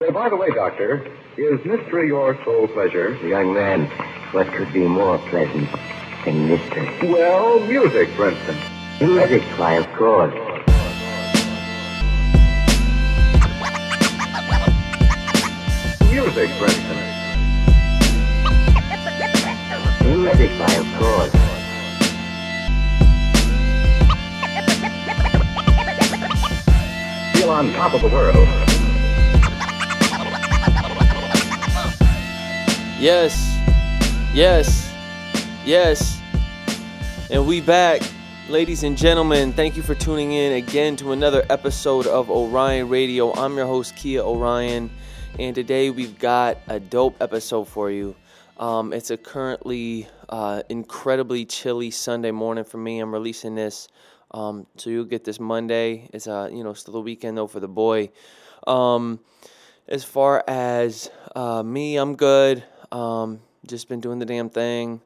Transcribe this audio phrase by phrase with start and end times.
[0.00, 1.04] Say, by the way, Doctor,
[1.36, 3.16] is mystery your sole pleasure?
[3.26, 3.86] Young man,
[4.30, 5.68] what could be more pleasant
[6.24, 6.88] than mystery?
[7.02, 8.60] Well, music, for instance.
[9.00, 10.32] Music, why, of course.
[16.12, 17.06] Music, for instance.
[20.04, 21.32] Music, why, of course.
[27.34, 28.67] Feel on top of the world.
[32.98, 33.56] Yes.
[34.34, 34.92] Yes.
[35.64, 36.20] Yes.
[37.30, 38.02] And we back.
[38.48, 43.32] Ladies and gentlemen, thank you for tuning in again to another episode of Orion Radio.
[43.34, 44.90] I'm your host, Kia Orion,
[45.38, 48.16] and today we've got a dope episode for you.
[48.58, 52.98] Um, it's a currently uh, incredibly chilly Sunday morning for me.
[52.98, 53.86] I'm releasing this,
[54.32, 56.10] um, so you'll get this Monday.
[56.12, 58.10] It's uh, you know still the weekend though for the boy.
[58.66, 59.20] Um,
[59.86, 62.64] as far as uh, me, I'm good.
[62.92, 65.02] Um, just been doing the damn thing.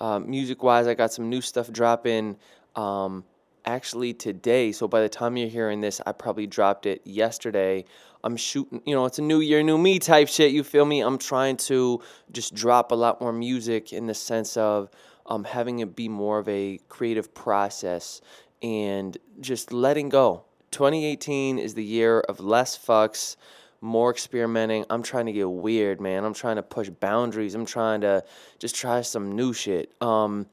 [0.00, 2.36] Uh, music wise, I got some new stuff dropping
[2.74, 3.24] um,
[3.64, 4.72] actually today.
[4.72, 7.84] So by the time you're hearing this, I probably dropped it yesterday.
[8.22, 10.52] I'm shooting, you know, it's a new year, new me type shit.
[10.52, 11.00] You feel me?
[11.00, 12.00] I'm trying to
[12.32, 14.90] just drop a lot more music in the sense of
[15.26, 18.20] um, having it be more of a creative process
[18.62, 20.44] and just letting go.
[20.70, 23.36] 2018 is the year of less fucks
[23.84, 24.86] more experimenting.
[24.88, 26.24] I'm trying to get weird, man.
[26.24, 27.54] I'm trying to push boundaries.
[27.54, 28.24] I'm trying to
[28.58, 29.92] just try some new shit.
[30.00, 30.46] Um,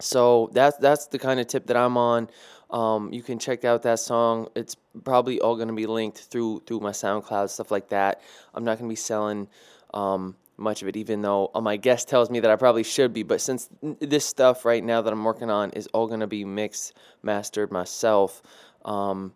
[0.00, 2.30] so that's that's the kind of tip that I'm on.
[2.70, 4.48] Um, you can check out that song.
[4.56, 8.22] It's probably all to be linked through through my SoundCloud stuff like that.
[8.54, 9.46] I'm not to be selling
[9.92, 13.12] um, much of it, even though uh, my guest tells me that I probably should
[13.12, 13.22] be.
[13.22, 13.68] But since
[14.00, 18.40] this stuff right now that I'm working on is all to be mixed, mastered myself.
[18.86, 19.34] Um,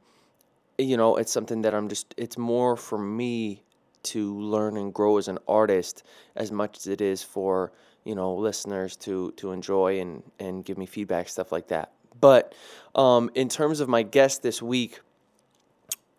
[0.79, 3.63] you know, it's something that I'm just, it's more for me
[4.05, 6.05] to learn and grow as an artist
[6.37, 7.73] as much as it is for,
[8.05, 11.93] you know, listeners to, to enjoy and, and give me feedback, stuff like that.
[12.21, 12.55] But
[12.95, 15.01] um, in terms of my guest this week,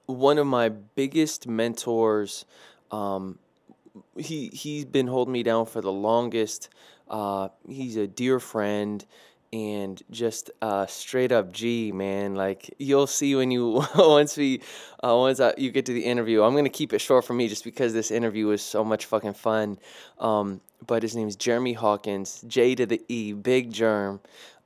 [0.06, 2.46] one of my biggest mentors,
[2.92, 3.40] um,
[4.18, 6.70] he, he's been holding me down for the longest.
[7.10, 9.06] Uh, he's a dear friend
[9.52, 12.36] and just uh, straight up G, man.
[12.36, 14.62] Like you'll see when you once we
[15.04, 16.44] uh, once I, you get to the interview.
[16.44, 19.34] I'm gonna keep it short for me just because this interview was so much fucking
[19.34, 19.80] fun.
[20.20, 24.20] Um, but his name is Jeremy Hawkins, J to the E, Big Germ.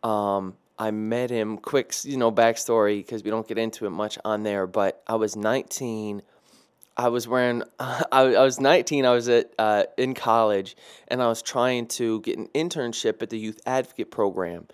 [0.04, 1.58] Um, I met him.
[1.58, 4.68] Quick, you know, backstory because we don't get into it much on there.
[4.68, 6.22] But I was 19
[6.96, 10.76] I was wearing, I, I was 19, I was at, uh, in college,
[11.08, 14.68] and I was trying to get an internship at the Youth Advocate Program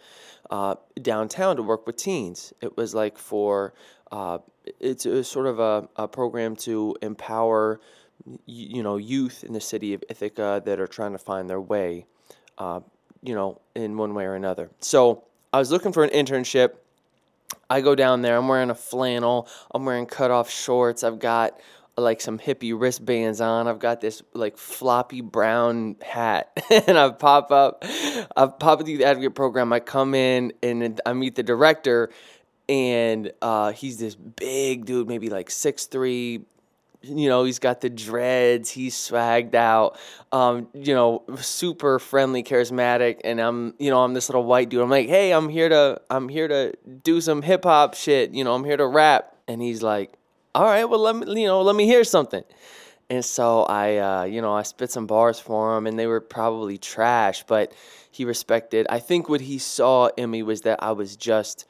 [0.49, 2.53] uh, downtown to work with teens.
[2.61, 3.73] It was like for,
[4.11, 4.39] uh,
[4.79, 7.79] it's a, sort of a, a program to empower,
[8.45, 12.05] you know, youth in the city of Ithaca that are trying to find their way,
[12.57, 12.81] uh,
[13.21, 14.69] you know, in one way or another.
[14.79, 16.73] So I was looking for an internship.
[17.69, 18.37] I go down there.
[18.37, 19.47] I'm wearing a flannel.
[19.71, 21.03] I'm wearing cutoff shorts.
[21.03, 21.59] I've got
[22.01, 23.67] like some hippie wristbands on.
[23.67, 27.83] I've got this like floppy brown hat, and I pop up.
[27.83, 29.71] I pop through the advocate program.
[29.73, 32.09] I come in and I meet the director,
[32.67, 36.41] and uh, he's this big dude, maybe like six three.
[37.01, 38.69] You know, he's got the dreads.
[38.69, 39.97] He's swagged out.
[40.33, 44.81] Um, you know, super friendly, charismatic, and I'm, you know, I'm this little white dude.
[44.81, 48.31] I'm like, hey, I'm here to, I'm here to do some hip hop shit.
[48.31, 49.33] You know, I'm here to rap.
[49.47, 50.18] And he's like,
[50.55, 52.43] all right, well, let me, you know, let me hear something.
[53.09, 56.21] And so I, uh, you know, I spit some bars for him, and they were
[56.21, 57.73] probably trash, but
[58.11, 58.85] he respected.
[58.89, 61.65] I think what he saw in me was that I was just,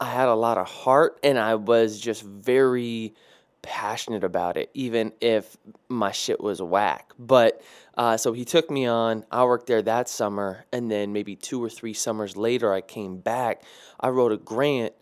[0.00, 3.14] I had a lot of heart, and I was just very
[3.62, 5.56] passionate about it, even if
[5.88, 7.12] my shit was whack.
[7.18, 7.62] But
[7.96, 9.24] uh, so he took me on.
[9.30, 13.16] I worked there that summer, and then maybe two or three summers later, I came
[13.16, 13.62] back.
[13.98, 14.92] I wrote a grant.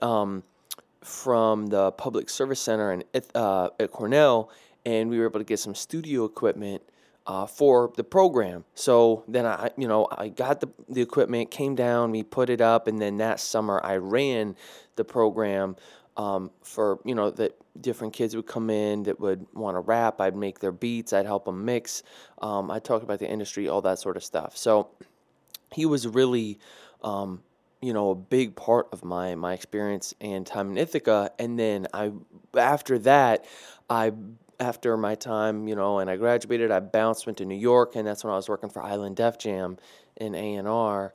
[0.00, 0.44] Um,
[1.04, 3.04] from the Public Service Center in,
[3.34, 4.50] uh, at Cornell,
[4.84, 6.82] and we were able to get some studio equipment
[7.26, 8.64] uh, for the program.
[8.74, 12.60] So then I, you know, I got the, the equipment, came down, we put it
[12.60, 14.56] up, and then that summer I ran
[14.96, 15.76] the program
[16.16, 20.20] um, for, you know, that different kids would come in that would want to rap.
[20.20, 22.02] I'd make their beats, I'd help them mix.
[22.40, 24.56] Um, I talked about the industry, all that sort of stuff.
[24.56, 24.88] So
[25.72, 26.58] he was really
[27.02, 27.42] um,
[27.82, 31.86] you know a big part of my my experience and time in Ithaca and then
[31.92, 32.12] I
[32.56, 33.44] after that
[33.90, 34.12] I
[34.58, 38.06] after my time you know and I graduated I bounced went to New York and
[38.06, 39.78] that's when I was working for Island Def Jam
[40.16, 41.12] in A&R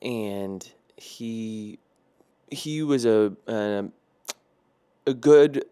[0.00, 1.78] and he
[2.50, 3.92] he was a a, um,
[5.06, 5.64] a good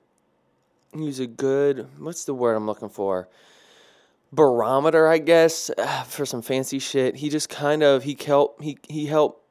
[0.94, 1.88] he was a good.
[1.98, 3.28] What's the word I'm looking for?
[4.30, 5.70] Barometer, I guess,
[6.06, 7.16] for some fancy shit.
[7.16, 9.41] He just kind of he helped he he helped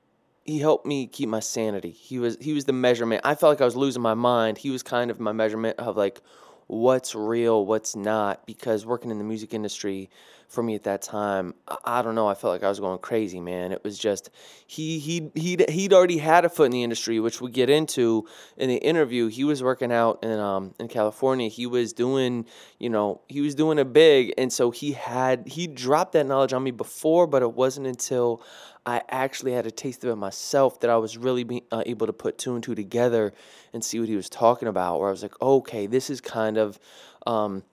[0.44, 1.92] he helped me keep my sanity.
[1.92, 3.22] He was he was the measurement.
[3.24, 4.58] I felt like I was losing my mind.
[4.58, 6.22] He was kind of my measurement of like
[6.68, 8.46] what's real, what's not.
[8.46, 10.10] Because working in the music industry
[10.52, 12.28] for me at that time, I, I don't know.
[12.28, 13.72] I felt like I was going crazy, man.
[13.72, 14.30] It was just
[14.68, 18.28] he he he he'd already had a foot in the industry, which we get into
[18.58, 19.28] in the interview.
[19.28, 21.48] He was working out in um in California.
[21.48, 22.46] He was doing
[22.80, 26.52] you know he was doing a big, and so he had he dropped that knowledge
[26.52, 28.44] on me before, but it wasn't until
[28.86, 32.08] I actually had a taste of it myself that I was really be, uh, able
[32.08, 33.32] to put two and two together
[33.74, 35.00] and see what he was talking about.
[35.00, 36.80] Where I was like, okay, this is kind of
[37.26, 37.64] um,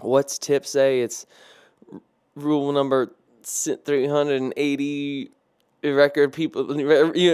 [0.00, 1.00] what's Tip say?
[1.00, 1.26] It's
[2.34, 3.12] rule number
[3.44, 5.30] 380
[5.82, 6.62] record people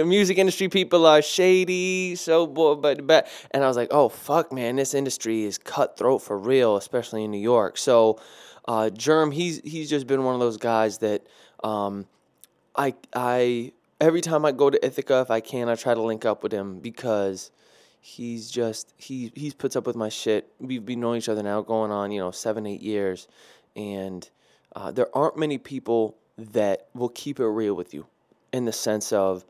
[0.05, 4.53] music industry people are shady so boy but but and i was like oh fuck
[4.53, 8.17] man this industry is cutthroat for real especially in new york so
[8.69, 11.27] uh germ he's he's just been one of those guys that
[11.61, 12.05] um
[12.77, 16.25] I I every time I go to Ithaca, if I can, I try to link
[16.25, 17.51] up with him because
[17.99, 20.51] he's just he he puts up with my shit.
[20.59, 23.27] We've been knowing each other now going on you know seven eight years,
[23.75, 24.29] and
[24.77, 28.05] uh, there aren't many people that will keep it real with you,
[28.53, 29.43] in the sense of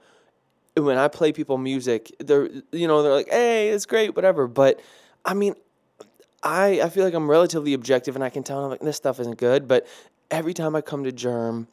[0.75, 4.81] when I play people music, they're you know they're like hey it's great whatever, but
[5.25, 5.55] I mean.
[6.43, 9.19] I, I feel like I'm relatively objective and I can tell them like this stuff
[9.19, 9.87] isn't good, but
[10.29, 11.67] every time I come to Germ,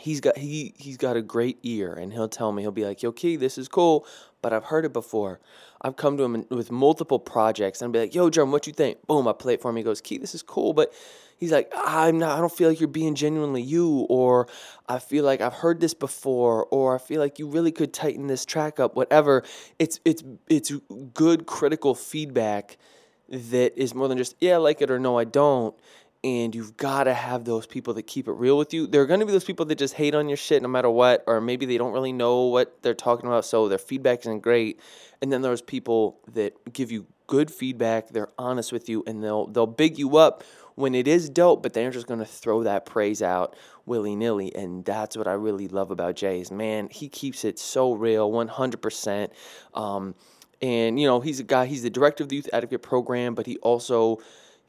[0.00, 3.02] he's got he he's got a great ear and he'll tell me he'll be like
[3.02, 4.06] yo key this is cool
[4.42, 5.40] but i've heard it before.
[5.82, 8.72] I've come to him with multiple projects and i'll be like yo Jerm, what you
[8.72, 9.06] think?
[9.06, 9.76] Boom i play it for him.
[9.76, 10.92] He goes key this is cool but
[11.40, 14.46] he's like i'm not i don't feel like you're being genuinely you or
[14.88, 18.28] i feel like i've heard this before or i feel like you really could tighten
[18.28, 19.42] this track up whatever
[19.78, 20.70] it's it's it's
[21.14, 22.76] good critical feedback
[23.28, 25.74] that is more than just yeah i like it or no i don't
[26.22, 28.86] and you've got to have those people that keep it real with you.
[28.86, 30.90] There are going to be those people that just hate on your shit no matter
[30.90, 34.40] what, or maybe they don't really know what they're talking about, so their feedback isn't
[34.40, 34.80] great.
[35.22, 39.46] And then there's people that give you good feedback, they're honest with you, and they'll
[39.46, 40.42] they'll big you up
[40.74, 43.56] when it is dope, but they're just to throw that praise out
[43.86, 46.44] willy nilly, and that's what I really love about Jay.
[46.50, 49.32] Man, he keeps it so real, one hundred percent.
[49.74, 50.14] Um,
[50.62, 51.66] and you know, he's a guy.
[51.66, 54.18] He's the director of the Youth Advocate Program, but he also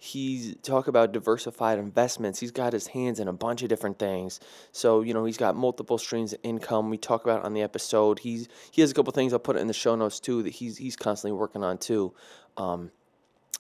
[0.04, 4.40] he's talk about diversified investments he's got his hands in a bunch of different things
[4.72, 8.18] so you know he's got multiple streams of income we talk about on the episode
[8.18, 10.50] he's he has a couple things i'll put it in the show notes too that
[10.50, 12.12] he's he's constantly working on too
[12.58, 12.90] um,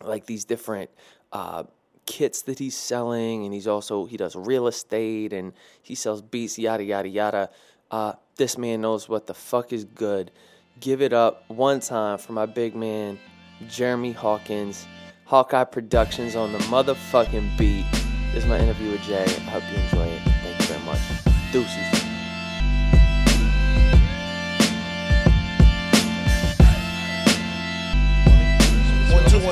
[0.03, 0.89] like these different
[1.31, 1.61] uh,
[2.05, 6.57] kits that he's selling and he's also he does real estate and he sells beats
[6.59, 7.49] yada yada yada
[7.91, 10.31] uh, this man knows what the fuck is good
[10.79, 13.19] give it up one time for my big man
[13.67, 14.87] jeremy hawkins
[15.31, 17.85] Hawkeye Productions on the motherfucking beat.
[18.33, 19.23] This is my interview with Jay.
[19.23, 20.21] I hope you enjoy it.
[20.43, 20.99] Thank you very much.
[21.53, 22.00] Deuces.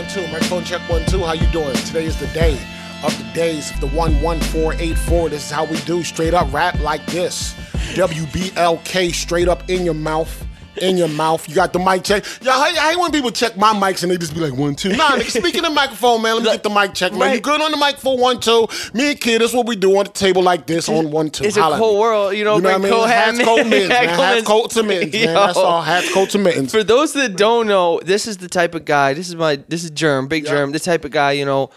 [0.09, 0.31] Two one two.
[0.31, 1.19] Microphone check one two.
[1.19, 1.75] How you doing?
[1.75, 2.59] Today is the day
[3.03, 5.29] of the days of the one one four eight four.
[5.29, 7.53] This is how we do straight up rap like this.
[7.95, 10.45] WBLK straight up in your mouth
[10.77, 11.47] in your mouth.
[11.49, 12.23] You got the mic check.
[12.41, 14.75] Yeah, I, I hate when people check my mics and they just be like one
[14.75, 14.95] two.
[14.95, 16.35] Nah, nigga, speaking of microphone, man.
[16.35, 17.21] Let me get the mic check, man.
[17.21, 17.35] Right.
[17.35, 18.67] You good on the mic for one two?
[18.93, 21.43] Me and kid, that's what we do on the table like this on one two.
[21.45, 21.99] It's a Holla at cold me.
[22.01, 22.55] world, you know.
[22.57, 22.91] You know what I mean?
[22.91, 24.07] cold hat Hats, man- coat, mittens, man.
[24.07, 24.47] Hats, mittens.
[24.47, 25.33] coats, and mittens, man.
[25.33, 25.81] That's all.
[25.81, 26.71] Hats, coats, and mittens.
[26.71, 29.13] For those that don't know, this is the type of guy.
[29.13, 29.57] This is my.
[29.67, 30.51] This is Germ, Big Yeah.
[30.51, 30.71] Germ.
[30.71, 31.69] The type of guy, you know.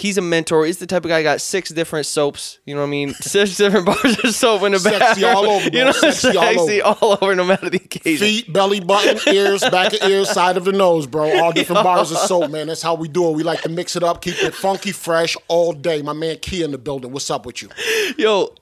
[0.00, 0.64] He's a mentor.
[0.64, 2.58] He's the type of guy got six different soaps.
[2.64, 3.12] You know what I mean?
[3.20, 4.94] Six different bars of soap in the back.
[4.94, 6.58] Sexy all over, You know, Sexy all over.
[6.58, 8.26] sexy all over, no matter the occasion.
[8.26, 11.30] Feet, belly button, ears, back of ears, side of the nose, bro.
[11.42, 12.68] All different bars of soap, man.
[12.68, 13.32] That's how we do it.
[13.32, 16.00] We like to mix it up, keep it funky, fresh all day.
[16.00, 17.12] My man Key in the building.
[17.12, 17.68] What's up with you?
[18.16, 18.54] Yo,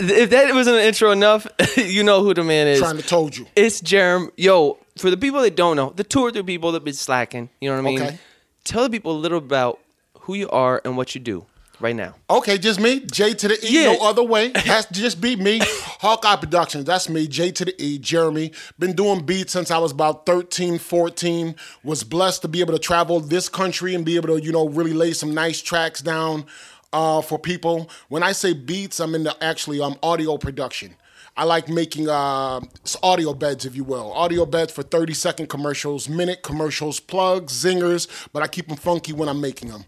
[0.00, 2.78] if that wasn't an intro enough, you know who the man is.
[2.78, 3.46] Trying to told you.
[3.54, 4.30] It's Jerem.
[4.38, 7.50] Yo, for the people that don't know, the two or three people that been slacking,
[7.60, 8.02] you know what I mean?
[8.02, 8.18] Okay.
[8.64, 9.80] Tell the people a little about
[10.28, 11.46] who you are and what you do
[11.80, 12.14] right now.
[12.28, 13.94] Okay, just me, J to the E, Yeah.
[13.94, 14.52] no other way.
[14.56, 15.58] Has to just be me.
[15.62, 18.52] Hawkeye Productions, that's me, J to the E, Jeremy.
[18.78, 21.54] Been doing beats since I was about 13, 14.
[21.82, 24.68] Was blessed to be able to travel this country and be able to, you know,
[24.68, 26.44] really lay some nice tracks down
[26.92, 27.88] uh, for people.
[28.10, 30.94] When I say beats, I'm into actually um, audio production.
[31.38, 32.60] I like making uh,
[33.00, 34.12] audio beds, if you will.
[34.12, 39.12] Audio beds for 30 second commercials, minute commercials, plugs, zingers, but I keep them funky
[39.12, 39.84] when I'm making them.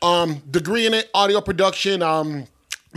[0.00, 2.02] Um, degree in it, audio production.
[2.02, 2.46] Um,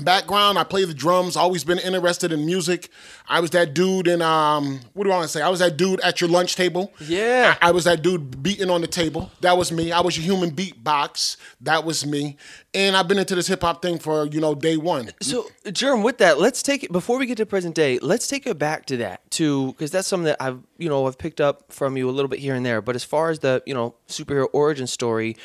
[0.03, 0.57] background.
[0.57, 1.35] I play the drums.
[1.35, 2.89] Always been interested in music.
[3.27, 4.81] I was that dude in um.
[4.93, 5.41] What do I want to say?
[5.41, 6.93] I was that dude at your lunch table.
[6.99, 7.55] Yeah.
[7.61, 9.31] I, I was that dude beating on the table.
[9.41, 9.91] That was me.
[9.91, 11.37] I was a human beatbox.
[11.61, 12.37] That was me.
[12.73, 15.11] And I've been into this hip hop thing for you know day one.
[15.21, 17.99] So, Jerm, with that, let's take it before we get to present day.
[17.99, 21.17] Let's take it back to that too, because that's something that I've you know I've
[21.17, 22.81] picked up from you a little bit here and there.
[22.81, 25.37] But as far as the you know superhero origin story,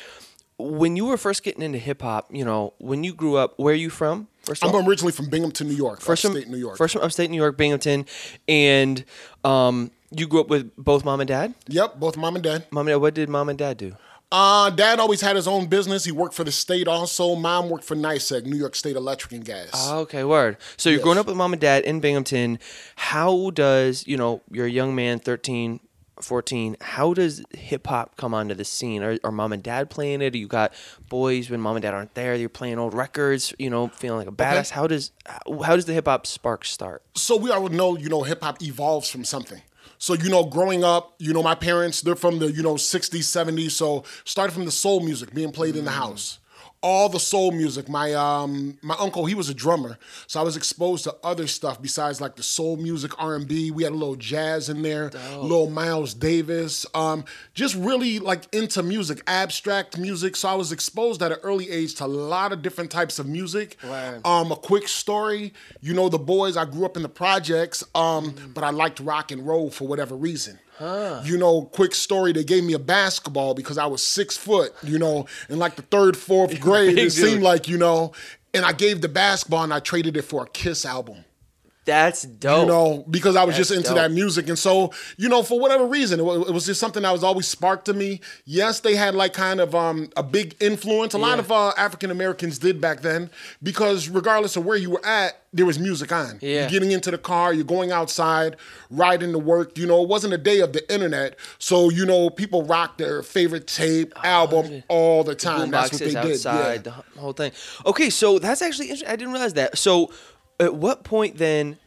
[0.57, 3.73] when you were first getting into hip hop, you know, when you grew up, where
[3.73, 4.27] are you from?
[4.43, 6.01] First I'm originally from Binghamton, New York.
[6.01, 6.77] first First from New York.
[6.77, 8.05] First from upstate New York, Binghamton,
[8.47, 9.03] and
[9.43, 11.53] um, you grew up with both mom and dad.
[11.67, 12.65] Yep, both mom and dad.
[12.71, 12.97] Mom and dad.
[12.97, 13.95] What did mom and dad do?
[14.31, 16.03] Uh, dad always had his own business.
[16.03, 17.35] He worked for the state also.
[17.35, 19.69] Mom worked for NYSEG, New York State Electric and Gas.
[19.75, 20.57] Oh, Okay, word.
[20.75, 21.03] So you're Yes.
[21.03, 22.57] growing up with mom and dad in Binghamton.
[22.95, 25.79] How does, you know, you're a young man, 13,
[26.23, 26.77] 14.
[26.81, 29.03] How does hip hop come onto the scene?
[29.03, 30.35] Are, are mom and dad playing it?
[30.35, 30.73] You got
[31.09, 32.35] boys when mom and dad aren't there?
[32.35, 34.71] You're playing old records, you know, feeling like a badass.
[34.71, 35.11] How does
[35.47, 37.03] how does the hip hop spark start?
[37.15, 39.61] so we all know, you know, hip hop evolves from something.
[39.97, 43.19] So, you know, growing up, you know, my parents, they're from the, you know, 60s,
[43.19, 43.71] 70s.
[43.71, 45.95] So started from the soul music being played in the mm.
[45.95, 46.39] house.
[46.83, 47.89] All the soul music.
[47.89, 49.97] My um my uncle, he was a drummer.
[50.27, 53.71] So I was exposed to other stuff besides like the soul music, R&B.
[53.71, 56.85] We had a little jazz in there, little Miles Davis.
[56.93, 57.23] Um
[57.53, 60.35] just really like into music, abstract music.
[60.35, 63.27] So I was exposed at an early age to a lot of different types of
[63.27, 63.77] music.
[63.83, 64.19] Wow.
[64.25, 65.53] Um, a quick story.
[65.81, 66.57] You know, the boys.
[66.57, 70.15] I grew up in the projects, um, but I liked rock and roll for whatever
[70.15, 70.59] reason.
[71.25, 72.31] You know, quick story.
[72.31, 74.73] They gave me a basketball because I was six foot.
[74.83, 78.13] You know, in like the third, fourth grade, it seemed like you know.
[78.53, 81.25] And I gave the basketball and I traded it for a Kiss album
[81.85, 82.61] That's dope.
[82.61, 83.97] you know, because I was That's just into dope.
[83.97, 84.47] that music.
[84.47, 87.23] And so, you know, for whatever reason, it was, it was just something that was
[87.23, 88.21] always sparked to me.
[88.45, 91.13] Yes, they had like kind of um, a big influence.
[91.13, 93.29] A lot of uh, African Americans did back then
[93.61, 96.39] because regardless of where you were at, there was music on.
[96.41, 96.61] Yeah.
[96.61, 98.55] You're getting into the car, you're going outside,
[98.89, 99.77] riding to work.
[99.77, 101.37] You know, it wasn't a day of the internet.
[101.59, 105.69] So, you know, people rocked their favorite tape, album all the time.
[105.69, 106.31] That's what they boomboxes did.
[106.33, 107.01] outside, Yeah.
[107.13, 107.51] the whole thing.
[107.85, 109.09] Okay, so that's actually interesting.
[109.09, 109.77] I didn't realize that.
[109.77, 110.11] So,
[110.59, 111.77] at what point then?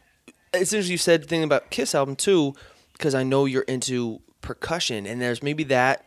[0.53, 2.53] It's interesting you said the thing about Kiss album too,
[2.93, 6.05] because I know you're into percussion, and there's maybe that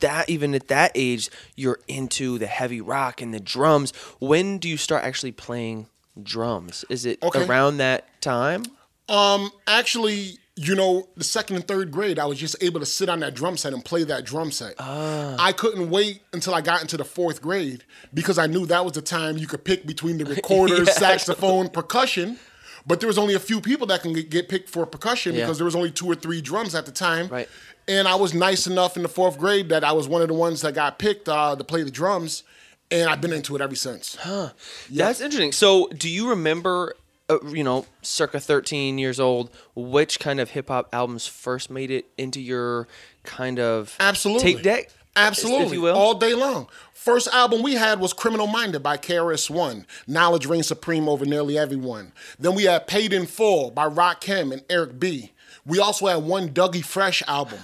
[0.00, 3.92] that even at that age you're into the heavy rock and the drums.
[4.20, 5.86] When do you start actually playing
[6.22, 6.84] drums?
[6.90, 7.44] Is it Okay.
[7.46, 8.64] around that time?
[9.08, 13.08] Um, actually, you know, the second and third grade, I was just able to sit
[13.08, 14.74] on that drum set and play that drum set.
[14.78, 18.94] I couldn't wait until I got into the fourth grade because I knew that was
[18.94, 20.92] the time you could pick between the recorder, Yeah.
[20.92, 22.38] saxophone, percussion.
[22.86, 25.42] But there was only a few people that can get, picked for percussion Yeah.
[25.44, 27.28] because there was only two or three drums at the time.
[27.28, 27.48] Right.
[27.86, 30.34] And I was nice enough in the fourth grade that I was one of the
[30.34, 32.42] ones that got picked uh, to play the drums,
[32.90, 34.16] and I've been into it ever since.
[34.16, 34.50] Huh.
[34.90, 35.52] That's interesting.
[35.52, 36.94] So, do you remember,
[37.28, 41.90] uh, you know, circa 13 years old, which kind of hip hop albums first made
[41.90, 42.88] it into your
[43.24, 44.54] kind of Absolutely.
[44.54, 44.90] tape deck?
[45.16, 45.66] Absolutely.
[45.66, 45.96] if you will.
[45.96, 46.68] All day long.
[46.94, 49.86] First album we had was Criminal Minded by KRS-One.
[50.06, 52.12] Knowledge reigns supreme over nearly everyone.
[52.38, 55.32] Then we had Paid in Full by Rakim and Eric B.
[55.66, 57.58] We also had one Dougie Fresh album,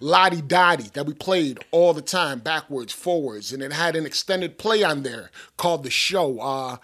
[0.00, 3.96] La Di Da Di, that we played all the time, backwards, forwards, and it had
[3.96, 6.40] an extended play on there called The Show.
[6.40, 6.76] Uh,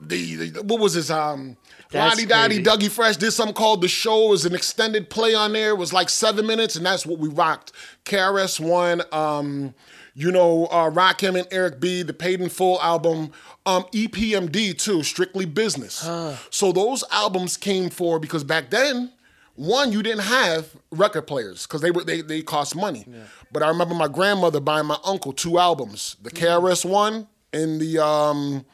[0.00, 1.56] the, the- what was his um
[1.92, 2.62] La Di Da Di.
[2.62, 4.26] Dougie Fresh did something called The Show.
[4.26, 5.70] It was an extended play on there.
[5.70, 7.72] It was like seven minutes, and that's what we rocked.
[8.04, 9.74] KRS One, um,
[10.14, 13.30] you know, uh, Rakim and Eric B, the Paid in Full album,
[13.64, 16.04] um, EPMD too, Strictly Business.
[16.50, 19.12] So those albums came for because back then,
[19.54, 23.06] one, you didn't have record players because they were they they cost money.
[23.50, 27.98] But I remember my grandmother buying my uncle two albums, the KRS One and the
[28.04, 28.64] um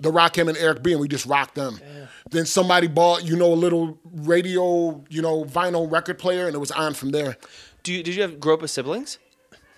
[0.00, 1.80] the Rakim and Eric B, and we just rocked them.
[2.30, 6.58] Then somebody bought, you know, a little radio, you know, vinyl record player, and it
[6.58, 7.36] was on from there.
[7.82, 9.18] Do you, did you have grow up with siblings?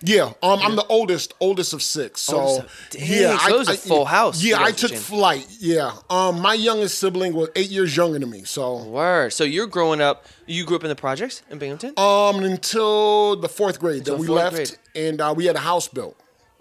[0.03, 2.21] Yeah, um, I'm the oldest, oldest of six.
[2.21, 5.03] So Oldest of- Dang, yeah, so it was a full house Yeah, I took jamming.
[5.03, 5.47] flight.
[5.59, 8.43] Yeah, um, my youngest sibling was eight years younger than me.
[8.43, 9.31] So Word.
[9.31, 10.25] So you're growing up.
[10.47, 11.93] You grew up in the projects in Binghamton.
[11.97, 14.75] um, until the fourth grade, then we left, grade.
[14.95, 16.17] and uh, we had a house built.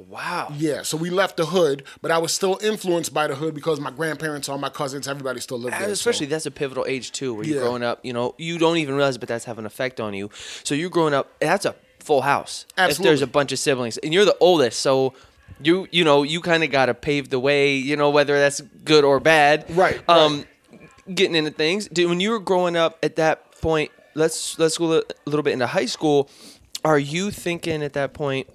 [0.08, 0.52] Wow.
[0.56, 3.80] Yeah, so we left the hood, but I was still influenced by the hood because
[3.80, 5.90] my grandparents, all my cousins, everybody still lived And there.
[5.92, 6.30] especially so.
[6.30, 7.62] that's a pivotal age too, where you're Yeah.
[7.62, 8.00] growing up.
[8.02, 10.30] You know, you don't even realize, but that's having an effect on you.
[10.64, 11.30] So you're growing up.
[11.40, 12.66] That's a full house.
[12.78, 15.12] If there's a bunch of siblings, and you're the oldest, so
[15.62, 17.74] you you know you kind of got to pave the way.
[17.74, 19.66] You know whether that's good or bad.
[19.76, 20.46] Right, Um,
[21.12, 21.88] getting into things.
[21.88, 25.52] Dude, when you were growing up at that point, let's let's go a little bit
[25.52, 26.30] into high school.
[26.84, 28.48] Are you thinking at that point?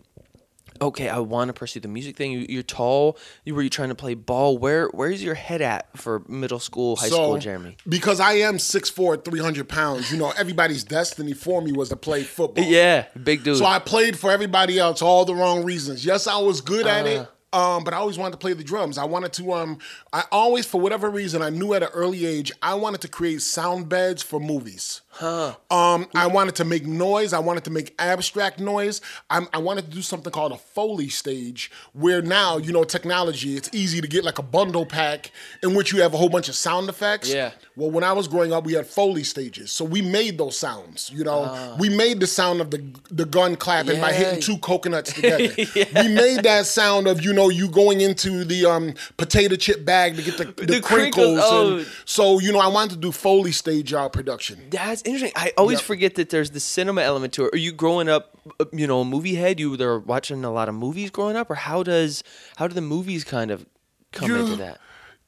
[0.81, 2.31] Okay, I want to pursue the music thing.
[2.31, 3.17] You, you're tall.
[3.43, 4.57] You were you trying to play ball?
[4.57, 7.77] Where where's your head at for middle school, high school, Jeremy?
[7.87, 12.23] Because I am 6'4", 300 pounds, you know, everybody's destiny for me was to play
[12.23, 12.63] football.
[12.65, 13.57] Yeah, big dude.
[13.57, 16.05] So I played for everybody else, all the wrong reasons.
[16.05, 17.09] Yes, I was good at Uh.
[17.09, 17.27] it.
[17.53, 18.97] Um, but I always wanted to play the drums.
[18.97, 19.53] I wanted to.
[19.53, 19.77] Um,
[20.11, 23.41] I always, for whatever reason, I knew at an early age I wanted to create
[23.43, 24.99] sound beds for movies.
[25.21, 27.33] Um, I wanted to make noise.
[27.33, 29.01] I wanted to make abstract noise.
[29.29, 33.55] I, I wanted to do something called a Foley stage, where now you know technology.
[33.55, 35.31] It's easy to get like a bundle pack
[35.63, 37.33] in which you have a whole bunch of sound effects.
[37.33, 37.51] Yeah.
[37.77, 41.11] Well, when I was growing up, we had Foley stages, so we made those sounds.
[41.13, 45.13] You know, we made the sound of the the gun clapping by hitting two coconuts
[45.13, 45.53] together.
[45.57, 50.15] We made that sound of you know you going into the um, potato chip bag
[50.17, 51.39] to get the, the, The crinkles, crinkles.
[51.43, 51.77] oh.
[51.77, 54.59] And so you know, I wanted to do Foley stage uh, production.
[54.69, 55.31] That's interesting.
[55.35, 55.85] I always Yep.
[55.85, 57.53] forget that there's the cinema element to it.
[57.53, 59.59] Are you growing up, uh, you know, a movie head?
[59.59, 62.23] You were watching a lot of movies growing up, or how does
[62.57, 63.65] how do the movies kind of
[64.11, 64.39] come Yeah.
[64.39, 64.79] into that?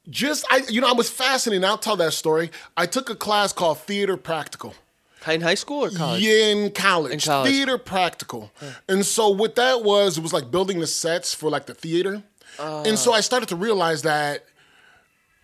[0.10, 1.64] Just I, you know, I was fascinated.
[1.66, 2.50] I'll tell that story.
[2.76, 4.74] I took a class called Theater Practical.
[5.22, 6.22] High- In high school or college?
[6.22, 7.12] Yeah, in college.
[7.14, 7.52] In college.
[7.52, 8.52] Theater practical.
[8.88, 12.24] And so what that was, it was like building the sets for like the theater.
[12.60, 12.96] and Ah.
[12.96, 14.46] so I started to realize that,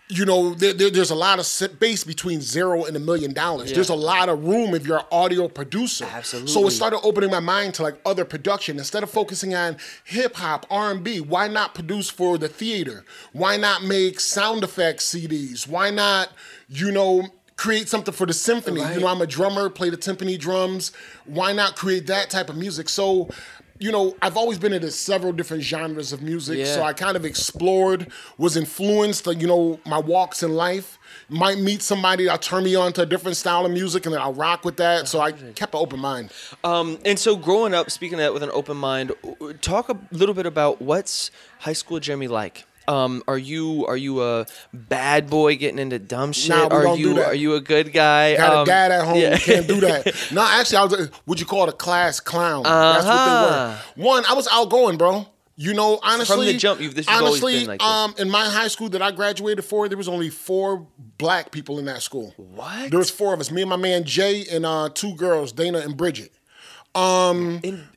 [0.10, 3.72] you know, there, there- there's a lot of space between zero and a million dollars.
[3.72, 6.06] There's a lot of room if you're an audio producer.
[6.06, 6.52] Absolutely.
[6.52, 8.78] So it started opening my mind to like other production.
[8.78, 13.06] Instead of focusing on hip hop, R&B, why not produce for the theater?
[13.32, 15.68] Why not make sound effects CDs?
[15.68, 16.30] Why not,
[16.68, 18.82] you know, create something for the symphony?
[18.82, 20.92] You know, I'm a drummer, play the timpani drums.
[21.26, 22.90] Why not create that type of music?
[22.90, 23.30] So,
[23.84, 26.58] you know, I've always been into several different genres of music.
[26.58, 26.74] Yeah.
[26.74, 30.98] So I kind of explored, was influenced, you know, my walks in life.
[31.28, 34.22] Might meet somebody, that'll turn me on to a different style of music and then
[34.22, 35.10] I'll rock with that.
[35.10, 36.32] So I kept an open mind.
[36.64, 39.12] Um, and so growing up, speaking of that with an open mind,
[39.60, 42.66] talk a little bit about what's high school Jeremy like.
[42.88, 46.50] Um, are you are you a bad boy getting into dumb shit?
[46.50, 48.36] Nah, are you are you a good guy?
[48.38, 49.38] Got Um, a dad at home, yeah.
[49.38, 50.14] can't do that.
[50.32, 52.64] no, actually, I was what you call it, a class clown.
[52.64, 53.78] That's what Uh-huh.
[53.96, 54.08] they were.
[54.10, 55.28] One, I was outgoing, bro.
[55.56, 57.88] You know, honestly, from the jump, you've- this honestly, been like this.
[57.88, 60.88] um, in my high school that I graduated for, there was only four
[61.20, 62.34] black people in that school.
[62.38, 62.90] What?
[62.90, 63.52] There was four of us.
[63.52, 66.32] Me and my man Jay and uh, two girls, Dana and Bridget.
[66.96, 67.88] Um, In,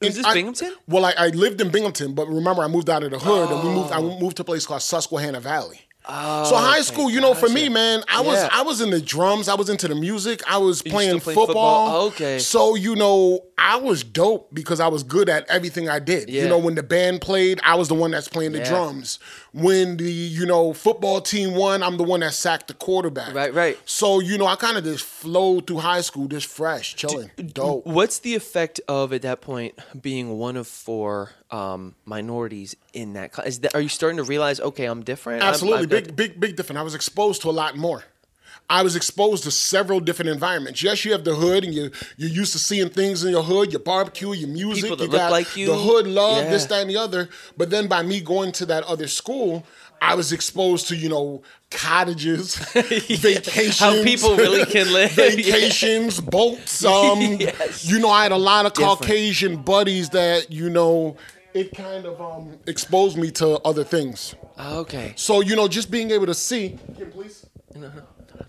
[0.00, 0.74] is this I- Binghamton?
[0.86, 3.62] Well, I, I lived in Binghamton, but remember, I moved out of the hood and
[3.62, 3.92] we moved.
[3.92, 4.18] I oh.
[4.18, 5.80] moved to a place called Susquehanna Valley.
[6.08, 9.00] Oh, so high school, you know, for me, man, I was I was in the
[9.00, 9.48] drums.
[9.48, 10.40] I was into the music.
[10.48, 11.86] I was still playing play football.
[11.86, 12.06] football?
[12.08, 12.38] Okay.
[12.38, 16.30] So you know, I was dope because I was good at everything I did.
[16.30, 16.44] Yeah.
[16.44, 18.68] You know, when the band played, I was the one that's playing the Yeah.
[18.68, 19.18] drums.
[19.52, 23.34] When the you know football team won, I'm the one that sacked the quarterback.
[23.34, 23.78] Right, right.
[23.86, 27.86] So you know, I kind of just flowed through high school, just fresh, chilling, dope.
[27.86, 33.32] What's the effect of at that point being one of four um, minorities in that
[33.32, 33.46] class?
[33.46, 35.42] Is that, are you starting to realize, okay, I'm different?
[35.42, 36.78] I'm- Absolutely, got- big, big, big different.
[36.78, 38.04] I was exposed to a lot more.
[38.68, 40.82] I was exposed to several different environments.
[40.82, 43.70] Yes, you have the hood, and you you're used to seeing things in your hood,
[43.72, 44.84] your barbecue, your music.
[44.84, 45.66] People that you look got like you.
[45.66, 47.28] The hood love this, that, and the other.
[47.56, 49.64] But then by me going to that other school,
[50.02, 55.12] I was exposed to you know cottages, vacations, How people really can live.
[55.12, 56.84] vacations, boats.
[56.84, 57.84] Um, Yes.
[57.84, 58.98] you know, I had a lot of Different.
[59.00, 61.16] Caucasian buddies that you know.
[61.54, 64.34] It kind of um, exposed me to other things.
[64.60, 65.14] Okay.
[65.16, 67.46] So you know, just being able to see, Kim, please.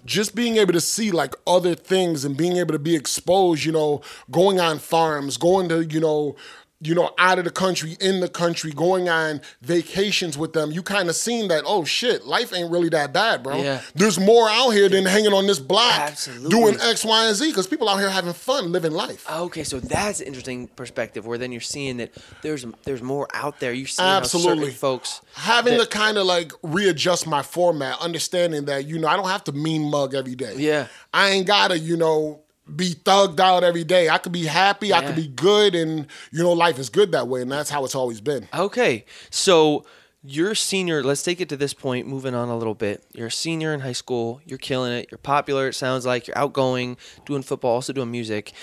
[0.07, 3.73] Just being able to see like other things and being able to be exposed, you
[3.73, 6.35] know, going on farms, going to you know,
[6.79, 10.71] you know, out of the country, in the country, going on vacations with them.
[10.71, 11.63] You kind of seen that.
[11.65, 13.57] Oh shit, life ain't really that bad, bro.
[13.61, 13.81] Yeah.
[13.95, 16.49] There's more out here than hanging on this block, Absolutely.
[16.49, 17.49] doing X, Y, and Z.
[17.49, 19.25] Because people out here having fun, living life.
[19.27, 22.11] Ah, okay, so that's an interesting perspective where then you're seeing that
[22.43, 23.73] there's there's more out there.
[23.73, 24.71] You're seeing how Absolutely.
[24.71, 29.15] folks having that- to kind of like readjust my format, understanding that you know I
[29.15, 30.53] don't have to mean mug every day.
[30.57, 30.87] Yeah.
[31.13, 32.41] I ain't gotta you know
[32.75, 34.09] be thugged out every day.
[34.09, 34.93] I could be happy.
[34.93, 37.85] I could be good, and you know life is good that way, and that's how
[37.85, 38.47] it's always been.
[38.53, 39.85] Okay, so
[40.23, 41.03] you're senior.
[41.03, 42.07] Let's take it to this point.
[42.07, 43.05] Moving on a little bit.
[43.13, 44.41] You're a senior in high school.
[44.45, 45.07] You're killing it.
[45.11, 45.69] You're popular.
[45.69, 48.53] It sounds like you're outgoing, doing football, also doing music.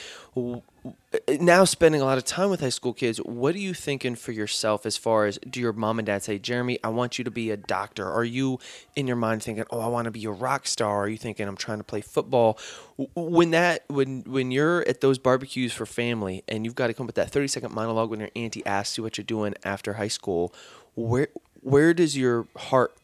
[1.41, 3.19] Now spending a lot of time with high school kids.
[3.19, 6.39] What are you thinking for yourself as far as do your mom and dad say,
[6.39, 8.11] Jeremy, I want you to be a doctor?
[8.11, 8.59] Are you
[8.95, 10.99] in your mind thinking, oh, I want to be a rock star?
[11.01, 12.59] Are you thinking I'm trying to play football?
[13.15, 17.05] When that when when you're at those barbecues for family and you've got to come
[17.05, 19.95] up with that 30 second monologue when your auntie asks you what you're doing after
[19.95, 20.53] high school,
[20.95, 21.29] where
[21.61, 22.95] where does your heart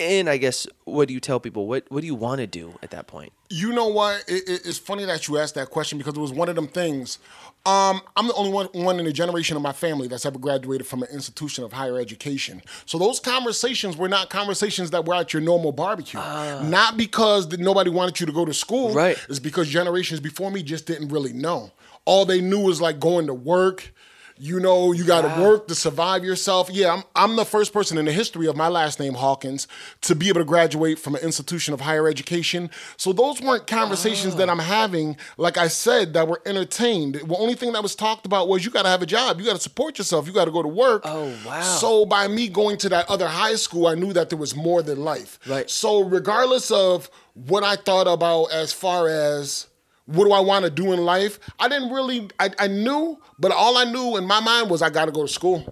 [0.00, 1.66] and I guess what do you tell people?
[1.66, 3.32] What what do you want to do at that point?
[3.50, 4.24] You know what?
[4.28, 6.68] It, it, it's funny that you asked that question because it was one of them
[6.68, 7.18] things.
[7.66, 10.86] Um, I'm the only one, one in the generation of my family that's ever graduated
[10.86, 12.62] from an institution of higher education.
[12.86, 16.20] So those conversations were not conversations that were at your normal barbecue.
[16.20, 18.94] Not because that nobody wanted you to go to school.
[18.94, 19.18] Right.
[19.28, 21.72] It's because generations before me just didn't really know.
[22.04, 23.92] All they knew was like going to work.
[24.38, 26.70] You know, you got to work to survive yourself.
[26.70, 29.66] Yeah, I'm, I'm the first person in the history of my last name, Hawkins,
[30.02, 32.70] to be able to graduate from an institution of higher education.
[32.96, 34.52] So those weren't conversations that oh.
[34.52, 37.16] I'm having, like I said, that were entertained.
[37.16, 39.46] The only thing that was talked about was you got to have a job, you
[39.46, 41.02] got to support yourself, you got to go to work.
[41.04, 41.60] Oh, wow.
[41.60, 44.82] So by me going to that other high school, I knew that there was more
[44.82, 45.38] than life.
[45.46, 45.68] Right.
[45.68, 49.66] So regardless of what I thought about as far as
[50.08, 51.38] what do I want to do in life?
[51.58, 54.88] I didn't really, I, I knew, but all I knew in my mind was I
[54.88, 55.62] got to go to school.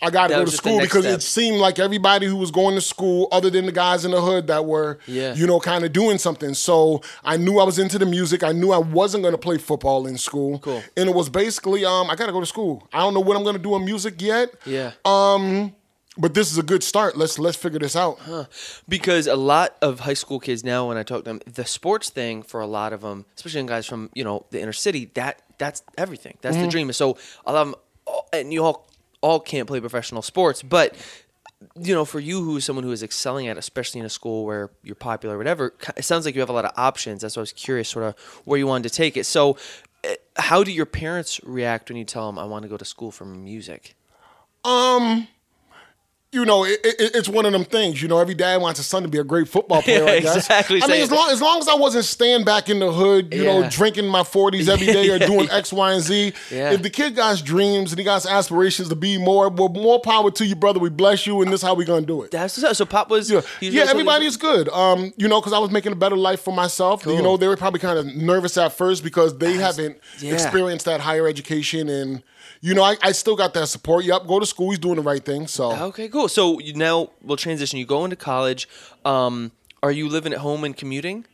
[0.00, 1.18] I got to go to school because step.
[1.18, 4.20] it seemed like everybody who was going to school, other than the guys in the
[4.20, 5.34] hood that were, Yeah.
[5.34, 6.54] you know, kind of doing something.
[6.54, 8.44] So I knew I was into the music.
[8.44, 10.60] I knew I wasn't going to play football in school.
[10.60, 10.82] Cool.
[10.96, 12.86] And it was basically, um, I got to go to school.
[12.92, 14.50] I don't know what I'm going to do in music yet.
[14.64, 14.92] Yeah.
[16.18, 17.16] But this is a good start.
[17.16, 18.18] Let's let's figure this out.
[18.88, 22.10] because a lot of high school kids now when i talk to them the sports
[22.10, 25.40] thing for a lot of them especially guys from you know the inner city that
[25.58, 26.36] that's everything.
[26.42, 26.92] That's the dream.
[26.92, 27.74] So a lot of them
[28.06, 28.88] all- and you all
[29.22, 30.94] all can't play professional sports but
[31.80, 34.44] you know for you who is someone who is excelling at especially in a school
[34.44, 37.22] where you're popular or whatever it sounds like you have a lot of options.
[37.22, 39.24] That's why i was curious sort of where you wanted to take it.
[39.24, 39.56] So
[40.04, 42.84] eh, how do your parents react when you tell them i want to go to
[42.84, 43.94] school for music
[46.32, 48.00] you know, it, it, it's one of them things.
[48.00, 50.04] You know, every dad wants his son to be a great football player.
[50.04, 50.36] Yeah, I guess.
[50.36, 50.82] exactly.
[50.82, 53.44] I mean, as long as long as I wasn't staying back in the hood, you
[53.44, 56.32] know, drinking my forties every day or doing X, Y, and Z.
[56.50, 56.72] Yeah.
[56.72, 60.30] If the kid got dreams and he got aspirations to be more, well, more power
[60.30, 60.80] to you, brother.
[60.80, 62.30] We bless you, and this is how we gonna do it.
[62.30, 64.70] that's so pop was Yeah, yeah really- everybody is good.
[64.70, 67.04] Um, you know, because I was making a better life for myself.
[67.04, 70.32] You know, they were probably kind of nervous at first because they haven't yeah.
[70.32, 72.22] experienced that higher education, and
[72.60, 74.04] you know, I, I still got that support.
[74.04, 74.70] Yep, go to school.
[74.70, 75.46] He's doing the right thing.
[75.46, 76.28] So Okay, cool.
[76.28, 77.78] So you now we'll transition.
[77.78, 78.68] You go into college.
[79.04, 79.52] Um,
[79.82, 81.26] are you living at home and commuting?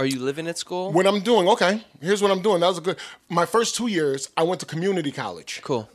[0.00, 0.92] Are you living at school?
[0.92, 1.84] What I'm doing, okay.
[2.00, 2.60] Here's what I'm doing.
[2.60, 2.98] That was a good.
[3.28, 5.60] My first two years, I went to community college.
[5.64, 5.88] Cool.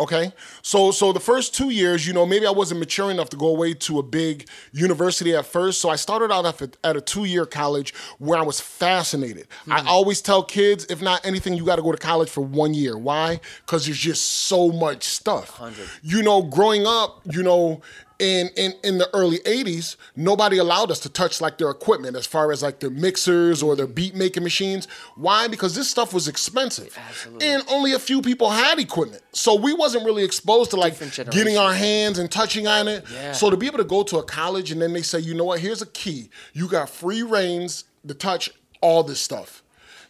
[0.00, 0.32] Okay,
[0.62, 3.48] so so the first two years, you know, maybe I wasn't mature enough to go
[3.48, 5.78] away to a big university at first.
[5.78, 9.46] So I started out at, at a two year college where I was fascinated.
[9.70, 9.88] I hmm.
[9.88, 12.96] always tell kids, if not anything, you got to go to college for one year.
[12.96, 13.40] Why?
[13.66, 15.60] Because there's just so much stuff.
[16.02, 17.82] You know, growing up, you know.
[18.20, 22.26] In, in, in the early 80s, nobody allowed us to touch like their equipment as
[22.26, 24.86] far as like their mixers or their beat making machines.
[25.16, 25.48] Why?
[25.48, 26.98] Because this stuff was expensive.
[27.40, 29.22] And only a few people had equipment.
[29.32, 30.98] So we wasn't really exposed to like
[31.30, 33.04] getting our hands and touching on it.
[33.12, 33.32] Yeah.
[33.32, 35.44] So to be able to go to a college and then they say, you know
[35.44, 36.28] what, here's a key.
[36.52, 39.62] You got free reigns to touch all this stuff.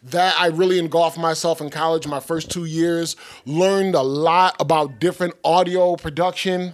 [0.02, 4.98] That I really engulfed myself in college my first two years, learned a lot about
[4.98, 6.72] different audio production.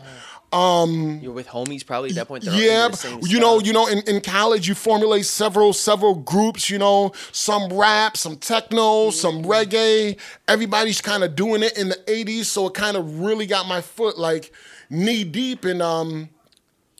[0.52, 2.44] You're with homies probably at that point.
[2.44, 2.88] They're Yeah,
[3.22, 6.70] you know, you know, in, in college you formulate several several groups.
[6.70, 9.50] You know, some rap, some techno, some Mm-hmm.
[9.50, 10.18] reggae.
[10.48, 13.80] Everybody's kind of doing it in the '80s, so it kind of really got my
[13.80, 14.52] foot like
[14.88, 16.28] knee deep in um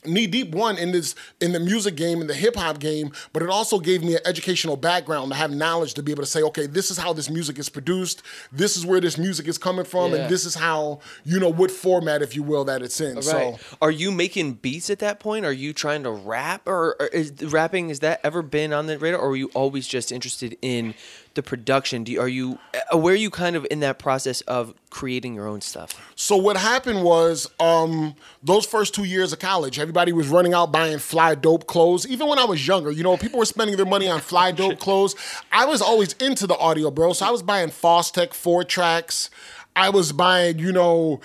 [0.07, 3.43] knee deep one in this in the music game in the hip hop game, but
[3.43, 6.41] it also gave me an educational background to have knowledge to be able to say,
[6.41, 9.85] okay, this is how this music is produced, this is where this music is coming
[9.85, 10.21] from, Yeah.
[10.21, 13.15] and this is how you know what format, if you will, that it's in.
[13.15, 13.23] Right.
[13.23, 13.59] So.
[13.81, 15.45] Are you making beats at that point?
[15.45, 17.89] Are you trying to rap, or, or is rapping?
[17.89, 20.93] Has that ever been on the radar, or were you always just interested in
[21.37, 22.03] the production?
[22.03, 22.59] Do you, are you
[22.91, 25.93] uh, where are you kind of in that process of creating your own stuff?
[26.15, 30.73] So what happened was, um, those first two years of college, everybody was running out
[30.73, 32.05] buying fly dope clothes.
[32.05, 34.79] Even when I was younger, you know, people were spending their money on fly dope
[34.79, 35.15] clothes.
[35.53, 37.13] I was always into the audio, bro.
[37.13, 39.29] So I was buying Fostex four tracks.
[39.75, 41.21] I was buying, you know,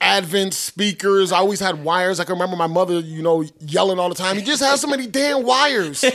[0.00, 1.32] Advent speakers.
[1.32, 2.20] I always had wires.
[2.20, 4.36] I can remember my mother, you know, yelling all the time.
[4.36, 6.04] He just has so many damn wires.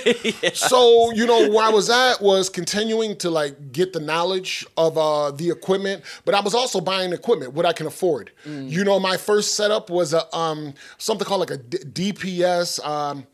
[0.54, 4.98] So, you know, where I was at was continuing to like get the knowledge of
[4.98, 8.32] uh, the equipment, but I was also buying equipment, what I can afford.
[8.46, 13.26] You know, my first setup was a um, something called like a D- DPS, um,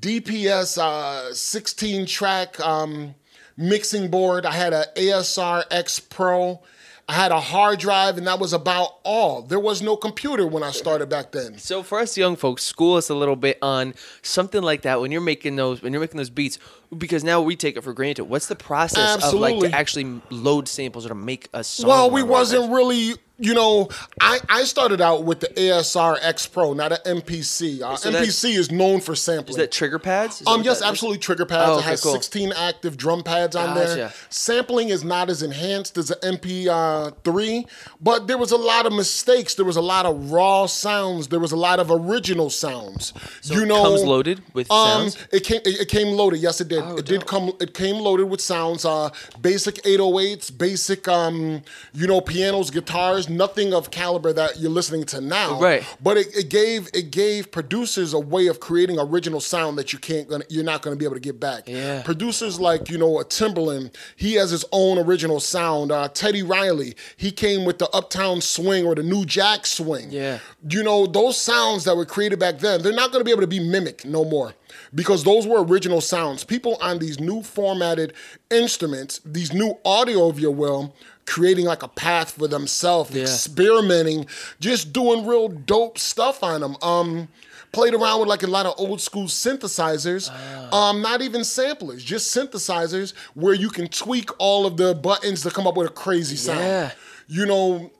[0.00, 3.14] DPS uh, 16 track um,
[3.56, 4.44] mixing board.
[4.46, 6.60] I had an ASR X Pro.
[7.08, 9.42] I had a hard drive, and that was about all.
[9.42, 11.56] There was no computer when I started back then.
[11.56, 15.00] So for us young folks, school us a little bit on something like that.
[15.00, 16.58] When you're making those, when you're making those beats,
[16.96, 18.24] because now we take it for granted.
[18.24, 19.60] What's the process of Absolutely.
[19.60, 21.88] like to actually load samples or to make a song?
[21.88, 23.88] Well, we wasn't really, you know,
[24.20, 27.82] I, I started out with the ASR X Pro, not an MPC.
[27.82, 29.50] Uh, So MPC is known for sampling.
[29.50, 30.40] Is that trigger pads?
[30.40, 30.82] Is Um, yes, is?
[30.84, 31.18] absolutely.
[31.18, 31.70] Trigger pads.
[31.70, 32.12] Oh, it has cool.
[32.12, 34.12] 16 active drum pads on there.
[34.30, 37.66] Sampling is not as enhanced as an MP3,
[38.00, 39.54] but there was a lot of mistakes.
[39.54, 41.28] There was a lot of raw sounds.
[41.28, 43.12] There was a lot of original sounds.
[43.44, 45.28] you it know, comes loaded with um, sounds?
[45.32, 45.60] It came.
[45.64, 46.40] It, it came loaded.
[46.40, 46.75] Yes, it did.
[46.82, 47.52] Oh, it did come.
[47.60, 48.84] It came loaded with sounds.
[48.84, 49.10] Uh,
[49.40, 51.62] basic 808s, basic, um,
[51.92, 53.28] you know, pianos, guitars.
[53.28, 55.60] Nothing of caliber that you're listening to now.
[55.60, 55.84] Right.
[56.02, 59.98] But it, it gave it gave producers a way of creating original sound that you
[59.98, 61.68] can't gonna you're not gonna be able to get back.
[61.68, 62.02] Yeah.
[62.02, 65.92] Producers like you know a Timbaland, he has his own original sound.
[65.92, 70.10] Uh, Teddy Riley, he came with the Uptown Swing or the New Jack Swing.
[70.10, 70.38] Yeah.
[70.68, 73.46] You know those sounds that were created back then, they're not gonna be able to
[73.46, 74.54] be mimicked no more.
[74.96, 76.42] Because those were original sounds.
[76.42, 78.12] People on these new formatted
[78.50, 80.92] instruments, these new audio, if you will,
[81.26, 83.22] creating like a path for themselves, Yeah.
[83.22, 84.26] experimenting,
[84.58, 86.76] just doing real dope stuff on them.
[86.82, 87.28] Um,
[87.72, 90.88] played around with like a lot of old school synthesizers, Ah.
[90.88, 95.50] um, not even samplers, just synthesizers where you can tweak all of the buttons to
[95.50, 96.60] come up with a crazy sound.
[96.60, 96.90] Yeah.
[97.28, 97.90] You know,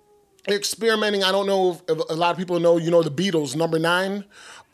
[0.49, 1.25] experimenting.
[1.25, 2.77] I don't know if, if a lot of people know.
[2.79, 4.25] You know, the Beatles, number nine.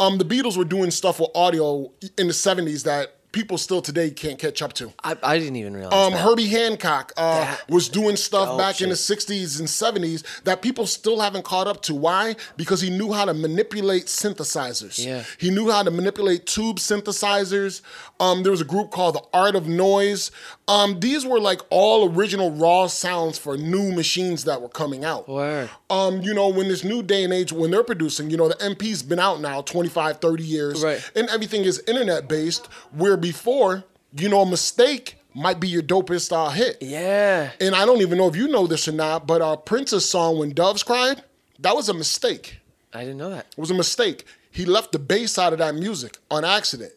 [0.02, 4.10] Um, the Beatles were doing stuff with audio in the '70s that people still today
[4.10, 4.92] can't catch up to.
[5.02, 5.92] I, I didn't even realize.
[5.94, 6.20] Um, that.
[6.20, 11.20] Herbie Hancock uh, was doing stuff back in the 60s and 70s that people still
[11.20, 11.94] haven't caught up to.
[11.94, 12.36] Why?
[12.56, 15.04] Because he knew how to manipulate synthesizers.
[15.04, 15.24] Yeah.
[15.38, 17.80] He knew how to manipulate tube synthesizers.
[18.20, 20.30] Um, there was a group called the Art of Noise.
[20.68, 25.28] Um, these were like all original raw sounds for new machines that were coming out.
[25.28, 25.70] Word.
[25.90, 28.54] Um, you know, when this new day and age, when they're producing, you know, the
[28.54, 30.84] MP's been out now 25, 30 years.
[30.84, 31.10] Right.
[31.16, 36.32] And everything is internet based, where before, you know, a mistake might be your dopest
[36.32, 36.76] uh, hit.
[36.82, 37.50] Yeah.
[37.60, 40.38] And I don't even know if you know this or not, but uh, Prince's song
[40.38, 41.22] "When Doves Cried"
[41.60, 42.58] that was a mistake.
[42.92, 43.46] I didn't know that.
[43.50, 44.26] It was a mistake.
[44.50, 46.92] He left the bass out of that music on accident,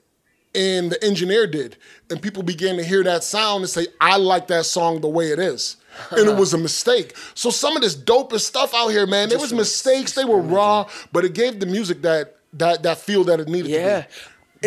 [0.54, 1.78] and the engineer did.
[2.10, 5.32] And people began to hear that sound and say, "I like that song the way
[5.32, 5.78] it is."
[6.12, 7.16] And it was a mistake.
[7.36, 10.12] So some of this dopest stuff out here, man, there was mistakes.
[10.12, 13.72] They were raw, but it gave the music that that that feel that it needed
[13.72, 14.04] Yeah.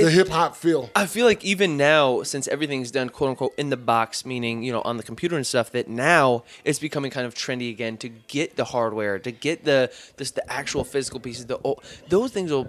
[0.04, 0.90] The hip hop feel.
[0.94, 4.72] I feel like even now, since everything's done quote unquote in the box, meaning you
[4.72, 8.08] know on the computer and stuff, that now it's becoming kind of trendy again to
[8.08, 11.46] get the hardware, to get the this the actual physical pieces.
[11.46, 11.76] The oh,
[12.08, 12.68] those things will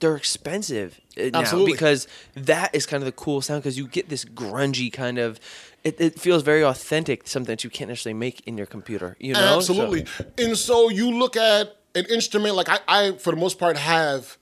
[0.00, 1.72] they're expensive uh, now Absolutely.
[1.72, 5.40] because that is kind of the cool sound because you get this grungy kind of.
[5.82, 9.16] It, it feels very authentic, something that you can't necessarily make in your computer.
[9.20, 10.06] You know, So- Absolutely.
[10.38, 14.38] And so you look at an instrument like I, I for the most part have.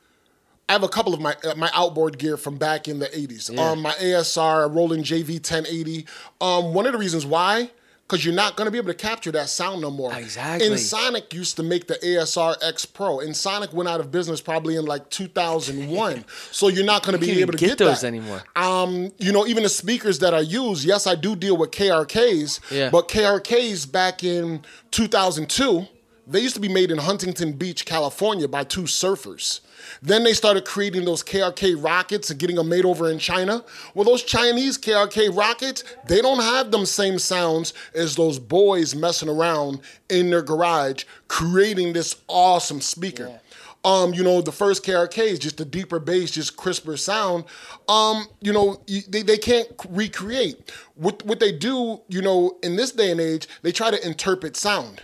[0.69, 3.53] I have a couple of my uh, my outboard gear from back in the 80s.
[3.55, 3.71] Yeah.
[3.71, 6.07] Um, my ASR, a Roland JV 1080.
[6.41, 7.71] Um, one of the reasons why,
[8.09, 10.15] because you're not going to be able to capture that sound no more.
[10.17, 10.69] Exactly.
[10.71, 13.19] Ensoniq used to make the ASR X Pro.
[13.19, 16.25] Ensoniq went out of business probably in like 2001.
[16.53, 18.07] so you're not going to be able to get, get those that.
[18.07, 18.43] anymore.
[18.57, 22.61] Um, you know, even the speakers that I use, yes, I do deal with KRKs,
[22.71, 22.89] Yeah.
[22.89, 25.87] but KRKs back in 2002,
[26.27, 29.61] they used to be made in Huntington Beach, California by two surfers.
[30.03, 33.65] Then they started creating those KRK Rokits and getting them made over in China.
[33.95, 39.29] Well, those Chinese KRK Rokits, they don't have them same sounds as those boys messing
[39.29, 43.41] around in their garage creating this awesome speaker.
[43.85, 47.45] Um, you know, the first KRK is just a deeper bass, just crisper sound.
[47.89, 50.71] Um, you know, they, they can't recreate.
[50.95, 54.57] What what they do, you know, in this day and age, they try to interpret
[54.57, 55.03] sound.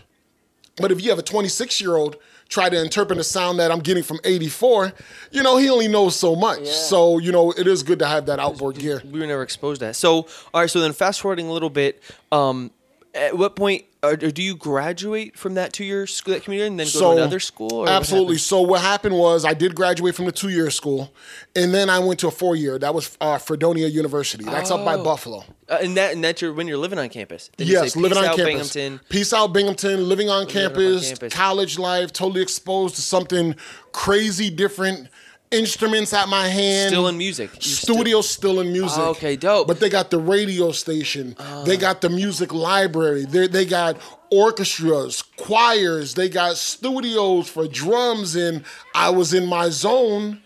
[0.77, 2.17] But if you have a 26 year old
[2.49, 4.93] try to interpret the sound that I'm getting from 84,
[5.31, 6.67] you know, he only knows so much.
[6.67, 9.03] So, you know, it is good to have that outboard gear.
[9.05, 9.97] we were never exposed to that.
[9.97, 10.71] So, all right.
[10.71, 12.71] So then, fast forwarding a little bit, um,
[13.19, 16.87] at what point or, do you graduate from that two-year school, that community, and then
[16.93, 17.73] go to another school?
[17.73, 18.35] Or what absolutely.
[18.35, 18.47] happens?
[18.47, 21.13] So what happened was I did graduate from the two year school,
[21.57, 22.79] and then I went to a four year.
[22.79, 24.45] That was uh, Fredonia University.
[24.45, 25.03] That's up by Oh.
[25.03, 25.45] Buffalo.
[25.69, 27.51] Uh, and that and that's your when you're living on campus.
[27.57, 28.73] Did Yes, say, living "Peace on out, campus.
[28.75, 29.01] Binghamton.
[29.09, 30.09] Peace out, Binghamton.
[30.09, 31.35] Living on on campus, campus.
[31.35, 33.57] college life, totally exposed to something
[33.93, 35.09] crazy different.
[35.51, 36.91] Instruments at my hand.
[36.91, 37.51] Still in music.
[37.61, 38.99] Still- Studio still in oh, music.
[38.99, 39.67] Oh, okay, dope.
[39.67, 41.37] But they got the radio station.
[41.65, 41.81] They ah.
[41.81, 43.25] got the music library.
[43.25, 43.97] They they got
[44.31, 46.15] orchestras, choirs.
[46.15, 48.37] They got studios for drums.
[48.37, 50.43] And I was in my zone.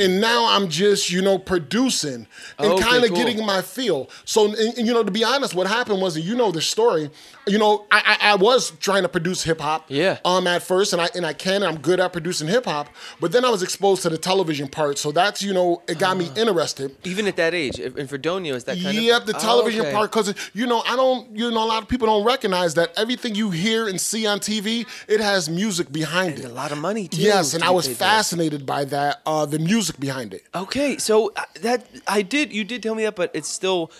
[0.00, 2.26] And now I'm just you know producing
[2.58, 3.18] and Okay, kind of cool.
[3.18, 4.08] getting my feel.
[4.24, 7.10] So and, and, you know, to be honest, what happened was, you know the story.
[7.46, 9.86] You know, I, I, I was trying to produce hip hop.
[9.88, 10.18] Yeah.
[10.24, 11.62] Um, at first, and I and I can.
[11.62, 12.88] And I'm good at producing hip hop,
[13.20, 14.98] but then I was exposed to the television part.
[14.98, 16.94] So that's you know, it got me interested.
[17.04, 19.92] Even at that age, in Fredonia, is that kind of Yep, the Oh, television okay.
[19.92, 22.92] part, because you know, I don't, you know, a lot of people don't recognize that
[22.98, 26.50] everything you hear and see on TV, it has music behind And it.
[26.50, 27.22] a lot of money too.
[27.22, 30.44] Yes, and I was fascinated by that, uh, the music behind it.
[30.54, 32.52] Okay, so uh, that I did.
[32.52, 33.90] You did tell me that, but it's still.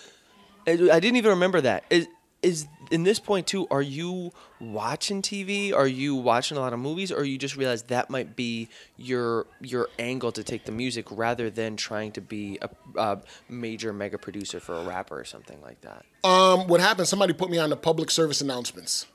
[0.67, 1.85] I I didn't even remember that.
[1.91, 2.09] Is
[2.43, 3.67] is in this point too?
[3.71, 5.75] Are you watching TV?
[5.75, 9.47] Are you watching a lot of movies, or you just realize that might be your
[9.61, 14.19] your angle to take the music rather than trying to be a, a major mega
[14.19, 16.05] producer for a rapper or something like that?
[16.25, 17.09] Um, what happened?
[17.09, 19.07] Somebody put me on the public service announcements.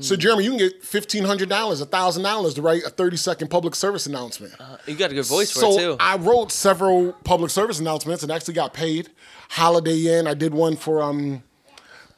[0.00, 3.74] So, Jeremy, you can get fifteen hundred dollars, thousand dollars to write a thirty-second public
[3.74, 4.52] service announcement.
[4.86, 5.96] You got a good voice for it too.
[6.00, 9.10] I wrote several public service announcements and actually got paid.
[9.50, 10.26] Holiday Inn.
[10.26, 11.42] I did one for um,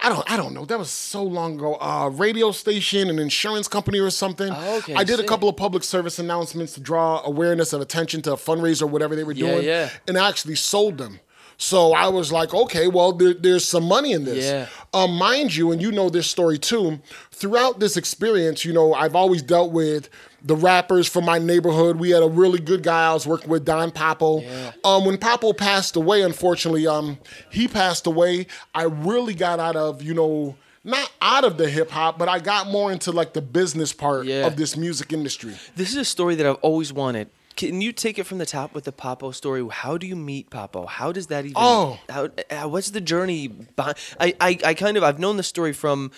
[0.00, 0.64] I don't I don't know.
[0.64, 1.76] That was so long ago.
[1.80, 4.50] Uh, radio station, an insurance company or something.
[4.54, 8.22] Oh, okay, I did a couple of public service announcements to draw awareness of attention
[8.22, 9.64] to a fundraiser or whatever they were Yeah, doing.
[9.66, 9.90] yeah.
[10.06, 11.20] And I actually sold them.
[11.60, 14.44] So I was like, okay, well, there, there's some money in this.
[14.46, 14.68] Yeah.
[14.94, 17.00] Um, mind you, and you know this story too,
[17.32, 20.08] throughout this experience, you know, I've always dealt with
[20.40, 21.96] the rappers from my neighborhood.
[21.96, 24.44] We had a really good guy I was working with, Don Papo.
[24.84, 27.18] Um, when Papo passed away, unfortunately, um,
[27.50, 28.46] he passed away.
[28.72, 32.38] I really got out of, you know, not out of the hip hop, but I
[32.38, 34.46] got more into like the business part Yeah.
[34.46, 35.56] of this music industry.
[35.74, 37.30] This is a story that I've always wanted.
[37.58, 39.66] Can you take it from the top with the Papo story?
[39.68, 40.86] How do you meet Papo?
[40.86, 41.56] How does that even?
[41.56, 41.98] Oh.
[42.08, 43.48] how, uh, what's the journey?
[43.48, 46.12] Behind, I, I, I kind of I've known the story from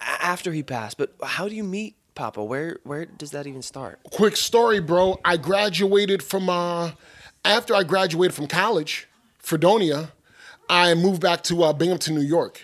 [0.00, 2.44] after he passed, but how do you meet Papo?
[2.44, 4.00] Where, where does that even start?
[4.10, 5.20] quick story, bro.
[5.24, 6.90] I graduated from uh
[7.44, 9.06] after I graduated from college,
[9.38, 10.10] Fredonia,
[10.68, 12.62] I moved back to uh, Binghamton, New York.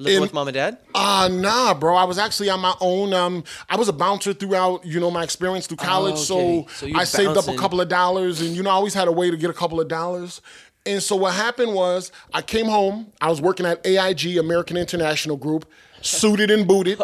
[0.00, 0.78] Living with mom and dad?
[0.94, 1.96] Uh nah, bro.
[1.96, 3.12] I was actually on my own.
[3.12, 6.14] Um, I was a bouncer throughout, you know, my experience through college.
[6.14, 6.22] okay.
[6.22, 9.08] So, So I saved up a couple of dollars, and you know, I always had
[9.08, 10.40] a way to get a couple of dollars.
[10.86, 13.12] And so what happened was, I came home.
[13.20, 15.68] I was working at AIG, American International Group,
[16.00, 17.02] suited and booted,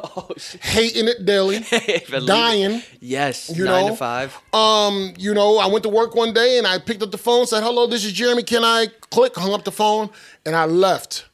[0.62, 1.64] hating it daily,
[2.26, 2.80] dying.
[3.00, 3.50] Yes.
[3.54, 4.38] You nine know, to five.
[4.52, 7.46] Um, you know, I went to work one day and I picked up the phone,
[7.46, 8.44] said, "Hello, this is Jeremy.
[8.44, 10.10] Can I click?" Hung up the phone,
[10.46, 11.26] and I left.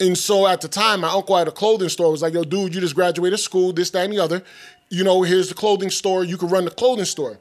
[0.00, 2.08] And so at the time, my uncle had a clothing store.
[2.08, 4.42] It Was like, "Yo, dude, you just graduated school, this, that, and the other.
[4.90, 6.24] You know, here's the clothing store.
[6.24, 7.38] You can run the clothing store."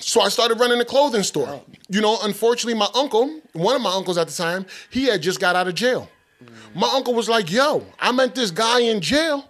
[0.00, 1.60] So I started running the clothing store.
[1.88, 5.40] You know, unfortunately, my uncle, one of my uncles at the time, he had just
[5.40, 6.08] got out of jail.
[6.74, 9.48] My uncle was like, "Yo, I met this guy in jail.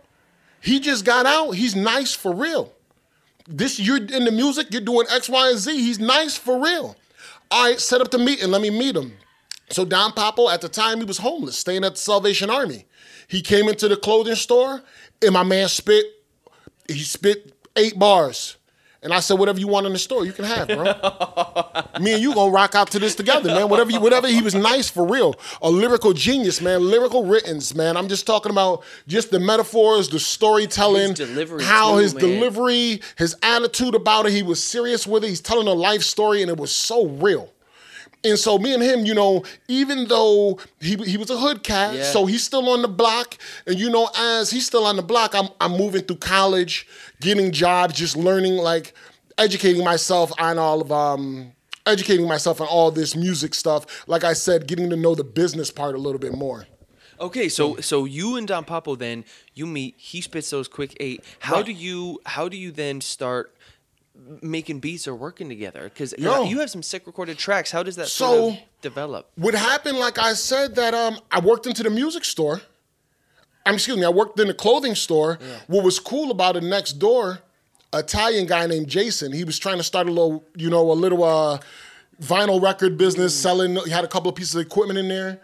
[0.60, 1.52] He just got out.
[1.52, 2.72] He's nice for real."
[3.48, 5.72] this you're in the music, you're doing X, Y, and Z.
[5.72, 6.96] He's nice for real.
[7.52, 8.50] Right, set up the meeting.
[8.50, 9.12] Let me meet him.
[9.72, 12.86] So Don Papo, at the time, he was homeless, staying at the Salvation Army.
[13.28, 14.82] He came into the clothing store,
[15.22, 16.04] and my man spit.
[16.88, 18.56] He spit eight bars,
[19.02, 20.84] and I said, "Whatever you want in the store, you can have, bro."
[22.00, 23.68] Me and you gonna rock out to this together, man.
[23.68, 24.26] Whatever, you, whatever.
[24.28, 26.82] He was nice for real, a lyrical genius, man.
[26.90, 27.96] Lyrical writtens, man.
[27.96, 31.20] I'm just talking about just the metaphors, the storytelling, His
[31.62, 32.24] how too, his man.
[32.24, 34.32] delivery, his attitude about it.
[34.32, 35.28] He was serious with it.
[35.28, 37.50] He's telling a life story, and it was so real.
[38.24, 41.94] And so me and him, you know, even though he he was a hood cat,
[41.96, 42.02] Yeah.
[42.04, 43.36] so he's still on the block.
[43.66, 46.86] And you know, as he's still on the block, I'm I'm moving through college,
[47.20, 48.94] getting jobs, just learning, like
[49.38, 51.52] educating myself on all of um
[51.84, 53.86] educating myself on all this music stuff.
[54.06, 56.66] Like I said, getting to know the business part a little bit more.
[57.20, 59.94] Okay, so so you and Don Papo then you meet.
[59.96, 61.22] He spits those quick eight.
[61.40, 61.66] How Right.
[61.66, 63.51] do you how do you then start
[64.40, 65.84] making beats or working together?
[65.84, 66.44] Because Yo.
[66.44, 67.70] you have some sick recorded tracks.
[67.70, 69.30] How does that So- sort of develop?
[69.36, 72.62] What happened, like I said, that um I worked into the music store.
[73.66, 75.38] I'm excuse me, I worked in the clothing store.
[75.68, 77.40] What was cool about it next door,
[77.92, 81.22] Italian guy named Jason, he was trying to start a little, you know, a little
[81.22, 81.58] uh
[82.20, 85.40] vinyl record business, selling he had a couple of pieces of equipment in there.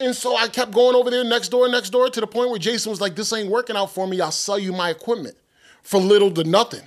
[0.00, 2.58] And so I kept going over there next door, next door, to the point where
[2.58, 4.20] Jason was like, This ain't working out for me.
[4.20, 5.36] I'll sell you my equipment
[5.82, 6.82] for little to nothing.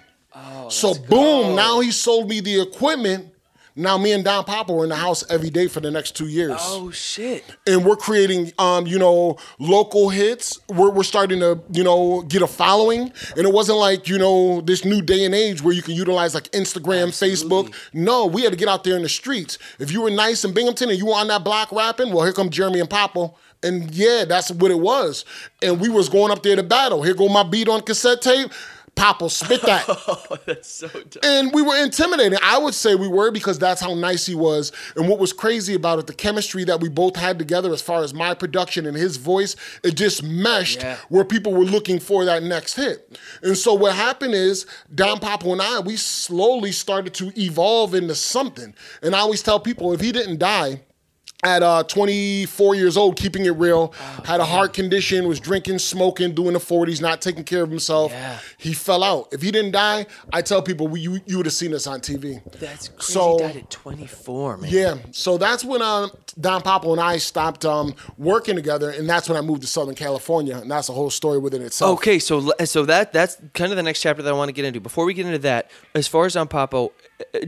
[0.70, 3.32] So boom, now he sold me the equipment.
[3.78, 6.28] Now me and Don Papo were in the house every day for the next two
[6.28, 6.56] years.
[6.62, 7.44] Oh shit!
[7.68, 10.60] and we're creating um, you know local hits.
[10.70, 13.12] We're, we're starting to you know get a following.
[13.36, 16.34] And it wasn't like you know this new day and age where you can utilize
[16.34, 17.74] like instagram facebook.
[17.94, 19.58] No we had to get out there in the streets.
[19.78, 22.34] If you were nice in binghamton and you were on that block rapping well here
[22.34, 23.36] come jeremy and Papo.
[23.62, 25.26] and yeah that's what it was.
[25.62, 27.04] And we was going up there to battle.
[27.04, 28.52] Here go my beat on cassette tape
[28.96, 29.86] Papo, spit that.
[30.08, 31.22] Oh, that's so dumb.
[31.24, 32.38] And we were intimidating.
[32.42, 34.72] I would say we were because that's how nice he was.
[34.96, 38.04] And what was crazy about it, the chemistry that we both had together as far
[38.04, 40.98] as my production and his voice, it just meshed Yeah.
[41.10, 43.20] where people were looking for that next hit.
[43.44, 48.16] And so what happened is Don Papo and I, we slowly started to evolve into
[48.16, 48.74] something.
[49.02, 50.82] And I always tell people if he didn't die,
[51.46, 55.78] at uh, 24 years old, keeping it real, Oh, had a heart condition, was drinking,
[55.80, 58.12] smoking, doing the 40s, not taking care of himself.
[58.12, 58.40] Yeah.
[58.58, 59.28] He fell out.
[59.32, 62.02] If he didn't die, I tell people we, you, you would have seen us on
[62.02, 62.42] TV.
[62.60, 63.14] That's crazy.
[63.14, 64.72] So- he died at 24, man.
[64.72, 66.08] Yeah, so that's when uh,
[66.42, 69.96] Don Papo and I stopped um, working together, and that's when I moved to Southern
[69.96, 72.00] California, and that's a whole story within itself.
[72.00, 74.66] Okay, so so that that's kind of the next chapter that I want to get
[74.66, 74.80] into.
[74.82, 76.90] Before we get into that, as far as Don Papo, uh,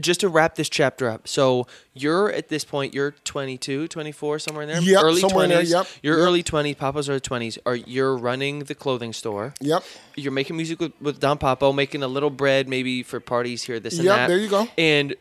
[0.00, 1.28] just to wrap this chapter up.
[1.28, 4.80] So you're at this point, you're 22, 24, somewhere in there.
[4.80, 5.70] Yep, early somewhere in there, 20s.
[5.70, 6.26] yep, You're yep.
[6.26, 6.76] early 20s.
[6.76, 7.58] Papo's early 20s.
[7.66, 9.54] Are you're running the clothing store?
[9.60, 9.82] Yep.
[10.16, 13.78] You're making music with, with Don Papo, making a little bread maybe for parties here,
[13.80, 14.26] this and Yep, that.
[14.28, 14.68] there you go.
[14.78, 15.14] And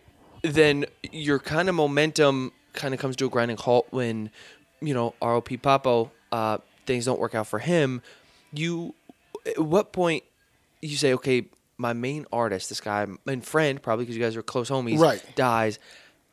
[0.44, 4.30] then your kind of momentum kind of comes to a grinding halt when,
[4.82, 8.02] you know, ROP Papo, uh, things don't work out for him.
[8.54, 8.94] You,
[9.46, 10.24] at what point
[10.82, 14.44] you say, okay, my main artist, this guy and friend, probably because you guys are
[14.44, 15.24] close homies, Right.
[15.36, 15.80] dies.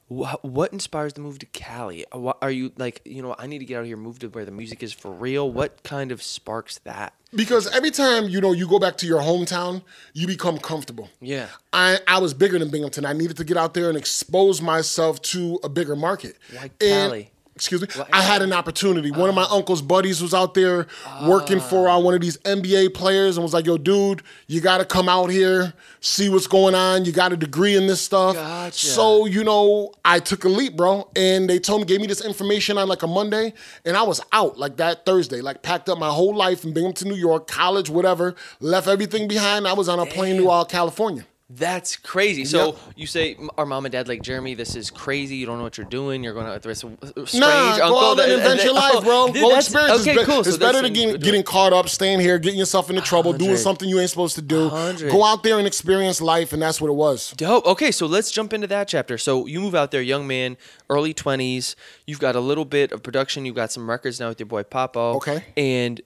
[0.09, 2.05] Wha- What inspires the move to Cali?
[2.13, 3.01] Uh, are you like?
[3.07, 4.93] You know, I need to get out of here, move to where the music is
[4.93, 5.51] for real.
[5.51, 7.15] What kind of sparks that?
[7.35, 9.83] Because every time you know you go back to your hometown,
[10.13, 11.09] you become comfortable.
[11.23, 11.47] Yeah.
[11.73, 13.07] I, I was bigger than Binghamton.
[13.07, 16.37] I needed to get out there and expose myself to a bigger market.
[16.53, 17.31] Why And- Cali?
[17.55, 17.89] Excuse me.
[18.13, 19.11] I had an opportunity.
[19.11, 20.87] One of my uncle's buddies was out there
[21.25, 24.79] working for uh, one of these NBA players and was like, "Yo, dude, you got
[24.79, 27.05] to come out here, see what's going on.
[27.05, 28.87] You got a degree in this stuff." Gotcha.
[28.87, 31.09] So you know, I took a leap, bro.
[31.17, 34.21] And they told me, gave me this information on like a Monday, and I was
[34.33, 35.41] out like that Thursday.
[35.41, 38.35] Like packed up my whole life in Binghamton, New York, college, whatever.
[38.61, 39.67] Left everything behind.
[39.67, 41.25] I was on a plane to uh, California.
[41.51, 42.47] That's crazy.
[42.47, 42.77] So Yep.
[42.97, 45.37] you say our mom and dad like Jeremy, this is crazy.
[45.37, 46.25] You don't know what you're doing.
[46.25, 46.99] You're going to this strange
[47.35, 47.91] Nah, uncle.
[47.91, 49.27] go out and invent your life, oh, bro.
[49.31, 50.01] dude, experience.
[50.01, 50.43] Okay, it's be- cool.
[50.43, 53.59] So It's better than getting, getting caught up, staying here, getting yourself into trouble, doing
[53.59, 54.71] something you ain't supposed to do.
[54.71, 55.13] Hundred.
[55.13, 57.33] Go out there and experience life, and that's what it was.
[57.37, 57.67] Dope.
[57.67, 59.19] Okay, so let's jump into that chapter.
[59.19, 60.57] So you move out there, young man,
[60.89, 61.77] early twenties.
[62.07, 63.45] You've got a little bit of production.
[63.45, 65.17] You've got some records now with your boy Papo.
[65.17, 65.45] Okay.
[65.59, 66.01] And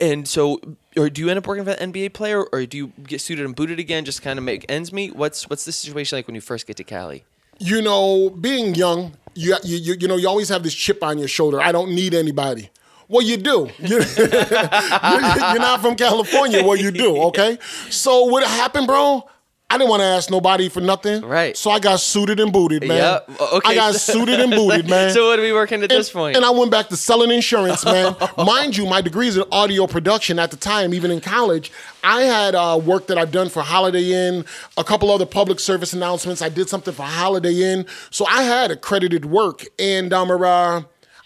[0.00, 0.60] and so,
[0.96, 3.44] or do you end up working for an NBA player, or do you get suited
[3.44, 5.16] and booted again, just kind of make ends meet?
[5.16, 7.24] What's what's the situation like when you first get to Cali?
[7.58, 11.28] You know, being young, you, you you know, you always have this chip on your
[11.28, 11.60] shoulder.
[11.60, 12.70] I don't need anybody.
[13.08, 13.68] Well, you do.
[13.80, 16.62] You- You're not from California.
[16.64, 17.20] Well, you do.
[17.24, 17.58] Okay.
[17.90, 19.28] So what happened, bro?
[19.72, 21.24] I didn't want to ask nobody for nothing.
[21.24, 21.56] Right.
[21.56, 23.22] So I got suited and booted, man.
[23.28, 23.40] Yep.
[23.40, 23.70] Okay.
[23.70, 25.14] I got suited and booted, man.
[25.14, 26.36] So what are we working at and, this point?
[26.36, 28.14] And I went back to selling insurance, man.
[28.36, 31.72] Mind you, my degree is in audio production at the time, even in college,
[32.04, 34.44] I had uh, work that I've done for Holiday Inn,
[34.76, 36.42] a couple other public service announcements.
[36.42, 40.82] I did something for Holiday Inn, so I had accredited work, and um, uh,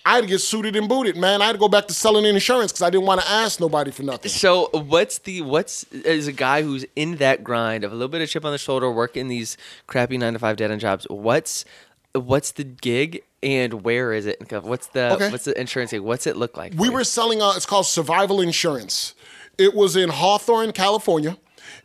[0.06, 1.42] I had to get suited and booted, man.
[1.42, 3.90] I had to go back to selling insurance because I didn't want to ask nobody
[3.90, 4.30] for nothing.
[4.30, 8.22] So what's the what's as a guy who's in that grind of a little bit
[8.22, 9.56] of chip on the shoulder, working these
[9.88, 11.06] crappy nine to five dead end jobs?
[11.10, 11.64] What's
[12.14, 14.40] what's the gig and where is it?
[14.62, 15.30] What's the Okay.
[15.30, 16.00] what's the insurance gig?
[16.02, 16.74] What's it look like?
[16.76, 19.14] We were selling, uh, it's called Survival Insurance.
[19.58, 21.36] It was in Hawthorne, California.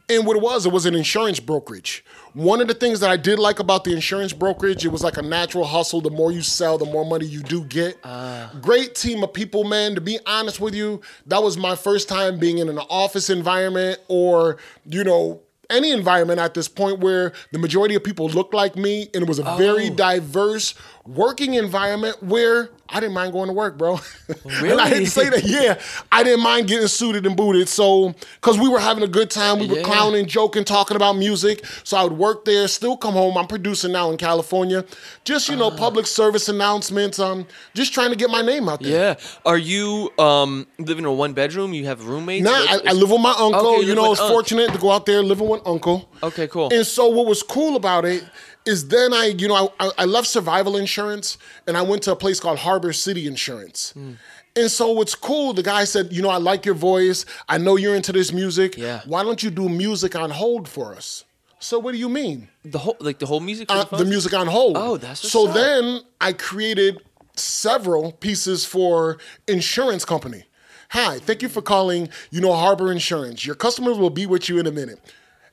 [0.09, 2.03] And what it was, it was an insurance brokerage.
[2.33, 5.17] One of the things that I did like about the insurance brokerage, it was like
[5.17, 5.99] a natural hustle.
[5.99, 7.97] The more you sell, the more money you do get.
[8.03, 8.51] Ah.
[8.61, 9.95] Great team of people, man.
[9.95, 13.99] To be honest with you, that was my first time being in an office environment
[14.07, 18.75] or, you know, any environment at this point where the majority of people looked like
[18.75, 19.93] me and it was a very oh.
[19.95, 20.75] diverse
[21.05, 23.93] working environment where I didn't mind going to work, bro.
[24.27, 24.89] and I Really?
[24.89, 25.79] didn't say that, yeah.
[26.11, 27.69] I didn't mind getting suited and booted.
[27.69, 29.83] So, because we were having a good time, we were Yeah.
[29.83, 31.65] clowning, joking, talking about music.
[31.83, 33.37] So I would work there, still come home.
[33.37, 34.83] I'm producing now in California.
[35.23, 35.77] Just, you know, Ah.
[35.77, 37.17] public service announcements.
[37.17, 38.91] Um, just trying to get my name out there.
[38.91, 39.15] Yeah.
[39.45, 41.73] Are you um living in a one bedroom?
[41.73, 42.43] You have roommates?
[42.43, 43.75] Nah, I, I live with my uncle.
[43.77, 44.31] Okay, you know, I was unc.
[44.31, 46.09] fortunate to go out there living with uncle.
[46.21, 46.69] Okay, cool.
[46.71, 48.23] And so what was cool about it
[48.65, 51.37] is then I, you know, I, I left survival insurance
[51.67, 53.91] and I went to a place called Harbor City Insurance.
[53.91, 54.13] Hmm.
[54.55, 57.25] And so what's cool, the guy said, you know, I like your voice.
[57.47, 58.77] I know you're into this music.
[58.77, 59.01] Yeah.
[59.05, 61.23] Why don't you do music on hold for us?
[61.59, 62.49] So what do you mean?
[62.65, 63.67] the whole like the whole music.
[63.71, 64.77] Uh, the, music on hold.
[64.77, 65.53] Oh, that's what's so up.
[65.53, 67.01] then I created
[67.35, 70.43] several pieces for insurance company.
[70.89, 73.45] Hi, thank you for calling, you know, Harbor Insurance.
[73.45, 74.99] Your customers will be with you in a minute.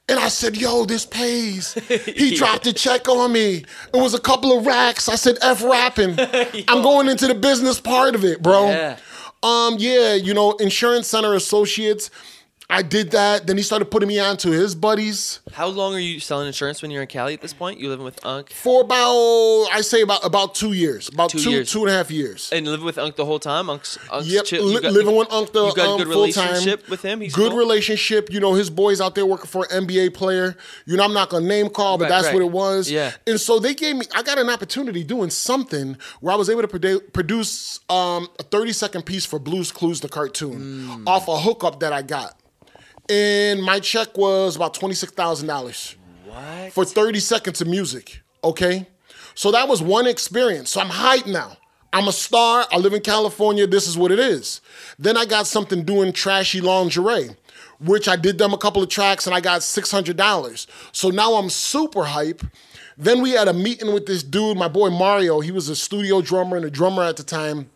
[0.09, 1.74] And I said, yo, this pays.
[2.18, 3.64] He dropped a check on me.
[3.92, 5.09] It was a couple of racks.
[5.09, 6.16] I said, F rapping.
[6.68, 8.68] I'm going into the business part of it, bro.
[8.68, 8.96] Yeah.
[9.42, 12.11] Um, yeah, you know, Insurance Center Associates.
[12.70, 13.46] I did that.
[13.46, 16.82] Then he started putting me on to his buddies How long are you selling insurance
[16.82, 17.80] when you're in Cali at this point?
[17.80, 21.50] You living with Unc for about I say about about two years, about Two two
[21.50, 21.72] years.
[21.72, 22.50] two and a half years.
[22.52, 23.70] and living with Unc the whole time.
[23.70, 26.08] Unc's, Unc's Yep, chill- li- got- living with Unc the you got a um, good
[26.12, 26.48] full time.
[26.48, 27.22] relationship with him.
[27.22, 27.58] He's good cool?
[27.58, 28.30] relationship.
[28.30, 30.54] You know, his boys out there working for an NBA player.
[30.84, 32.34] You know, I'm not gonna name call, but Right, that's right.
[32.34, 32.90] what it was.
[32.90, 33.12] Yeah.
[33.26, 34.04] And so they gave me.
[34.14, 38.72] I got an opportunity doing something where I was able to produce um, a 30
[38.74, 41.06] second piece for Blue's Clues, the cartoon, Mm.
[41.08, 42.36] off a hookup that I got,
[43.09, 45.96] and my check was about twenty six thousand dollars
[46.26, 46.72] What?
[46.72, 48.20] for 30 seconds of music.
[48.44, 48.86] Okay.
[49.34, 50.70] So that was one experience.
[50.70, 51.56] So I'm hyped now.
[51.92, 52.66] I'm a star.
[52.70, 53.66] I live in California.
[53.66, 54.61] This is what it is.
[54.98, 57.30] Then I got something doing trashy lingerie,
[57.80, 60.66] which I did them a couple of tracks and I got $600.
[60.92, 62.42] So now I'm super hype.
[62.98, 65.40] Then we had a meeting with this dude, my boy Mario.
[65.40, 67.70] He was a studio drummer and a drummer at the time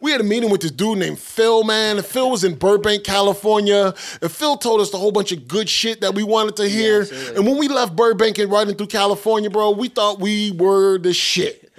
[0.00, 1.96] we had a meeting with this dude named Phil, man.
[1.96, 3.94] And Phil was in Burbank, California.
[4.22, 7.06] And Phil told us a whole bunch of good shit that we wanted to hear.
[7.34, 11.12] and when we left Burbank and riding through California, bro, we thought we were the
[11.14, 11.72] shit.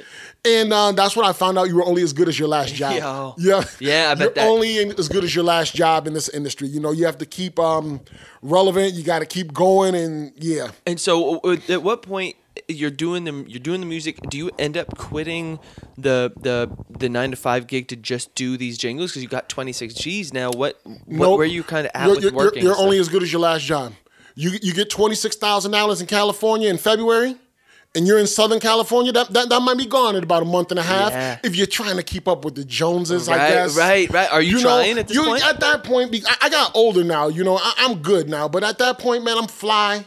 [0.44, 2.76] And uh, that's when I found out you were only as good as your last
[2.76, 2.94] job.
[3.00, 3.34] Yo.
[3.40, 6.14] Yeah, Yeah, I bet You're that- only in- as good as your last job in
[6.14, 6.68] this industry.
[6.68, 8.00] You know, you have to keep um,
[8.44, 8.94] relevant.
[8.94, 10.70] You got to keep going, and yeah.
[10.86, 12.36] And so, uh, at what point
[12.68, 14.20] you're doing the you're doing the music?
[14.30, 15.60] Do you end up quitting
[15.98, 19.50] the the the nine to five gig to just do these jingles because you got
[19.50, 20.50] 26 G's now?
[20.52, 21.38] What, what Nope.
[21.38, 22.64] where are you kind of at You're, with you're- working?
[22.64, 23.94] You're, only as good as your last job.
[24.36, 27.36] You you get twenty six thousand dollars in California in February,
[27.96, 29.14] and you're in Southern California.
[29.14, 31.40] That, that that might be gone in about a month and a half Yeah.
[31.44, 33.30] if you're trying to keep up with the Joneses.
[33.30, 33.78] I Right, guess.
[33.78, 34.30] right, right.
[34.34, 35.46] Are you trying at this you- point?
[35.48, 37.30] At that point, I, I got older now.
[37.30, 38.50] You know, I, I'm good now.
[38.50, 40.06] But at that point, man, I'm fly.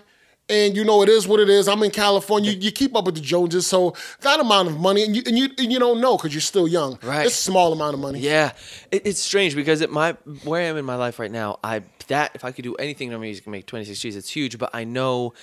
[0.51, 1.69] And you know it is what it is.
[1.69, 2.51] I'm in California.
[2.51, 5.39] You, you keep up with the Joneses, so that amount of money, and you and
[5.39, 6.99] you, and you don't know because you're still young.
[7.03, 7.27] Right.
[7.27, 8.21] It's a small amount of money.
[8.21, 8.53] Yeah,
[8.91, 10.13] it, it's strange because at my
[10.45, 13.13] where I am in my life right now, I that if I could do anything
[13.13, 14.59] in music and make 26 G's, it's huge.
[14.59, 15.35] But I know,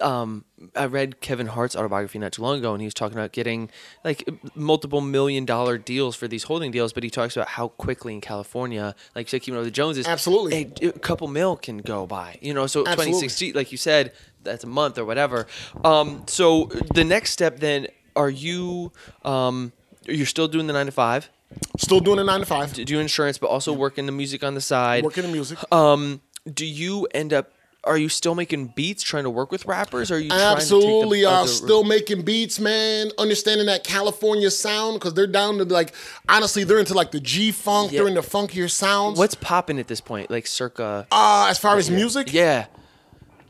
[0.00, 0.44] um,
[0.76, 3.70] I read Kevin Hart's autobiography not too long ago, and he was talking about getting
[4.04, 6.92] like multiple million dollar deals for these holding deals.
[6.92, 9.76] But he talks about how quickly in California, like you said, keeping up with the
[9.76, 10.72] Joneses, Absolutely.
[10.82, 12.38] a, a couple mil can go by.
[12.40, 13.12] You know, so Absolutely.
[13.12, 15.46] 26 G, like you said, that's a month or whatever.
[15.84, 17.86] Um, so the next step then,
[18.16, 18.92] are you
[19.24, 19.72] um,
[20.06, 21.30] you're still doing the nine to five?
[21.78, 22.72] Still doing a nine to five.
[22.72, 25.02] do insurance, but also working the music on the side.
[25.04, 25.58] Working the music.
[25.72, 26.20] Um,
[26.52, 27.52] do you end up?
[27.82, 30.10] Are you still making beats, trying to work with rappers?
[30.10, 33.10] Or are you trying Absolutely, the other- still making beats, man.
[33.18, 35.94] Understanding that California sound because they're down to like,
[36.28, 37.90] honestly, they're into like the G funk.
[37.90, 39.18] They're into funkier sounds.
[39.18, 40.30] What's popping at this point?
[40.30, 41.06] Like circa?
[41.10, 42.32] uh, as far as music?
[42.32, 42.66] yeah.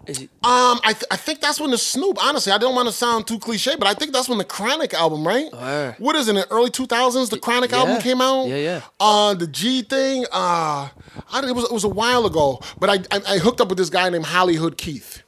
[0.07, 2.23] It, Um, I, th- I think that's when the Snoop.
[2.23, 4.95] Honestly, I don't want to sound too cliche, but I think that's when the Chronic
[4.95, 5.53] album, right?
[5.99, 6.31] What is it?
[6.31, 7.79] In the early two thousands, the Chronic yeah.
[7.79, 8.47] album came out.
[8.49, 8.81] Yeah, yeah.
[8.99, 10.25] Uh, the G thing.
[10.33, 10.89] Uh,
[11.31, 13.79] I, it was it was a while ago, but I, I I hooked up with
[13.79, 15.23] this guy named Hollywood Keith.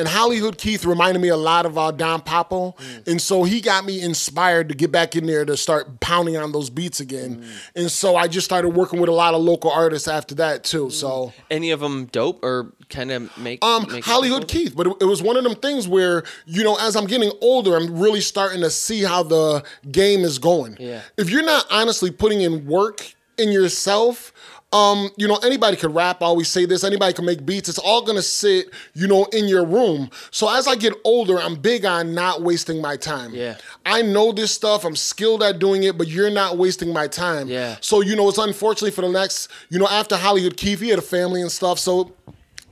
[0.00, 3.06] And Hollywood Keith reminded me a lot of uh, Don Papo, Mm.
[3.08, 6.52] and so he got me inspired to get back in there to start pounding on
[6.52, 7.42] those beats again.
[7.42, 7.48] Mm.
[7.82, 10.88] And so I just started working with a lot of local artists after that too.
[10.88, 13.62] So any of them dope or kind of make?
[13.64, 16.76] um, make Hollywood Keith, but it, it was one of them things where you know,
[16.80, 20.76] as I'm getting older, I'm really starting to see how the game is going.
[20.80, 21.02] Yeah.
[21.18, 24.32] If you're not honestly putting in work in yourself,
[24.72, 26.22] um, you know, anybody could rap.
[26.22, 26.84] I always say this.
[26.84, 27.68] Anybody can make beats.
[27.68, 30.10] It's all gonna sit, you know, in your room.
[30.30, 33.34] So as I get older, I'm big on not wasting my time.
[33.34, 33.56] Yeah.
[33.84, 34.84] I know this stuff.
[34.84, 37.48] I'm skilled at doing it, but you're not wasting my time.
[37.48, 37.76] Yeah.
[37.80, 40.98] So you know, it's unfortunately for the next, you know, after Hollywood Keith, he had
[41.00, 41.78] a family and stuff.
[41.78, 42.14] So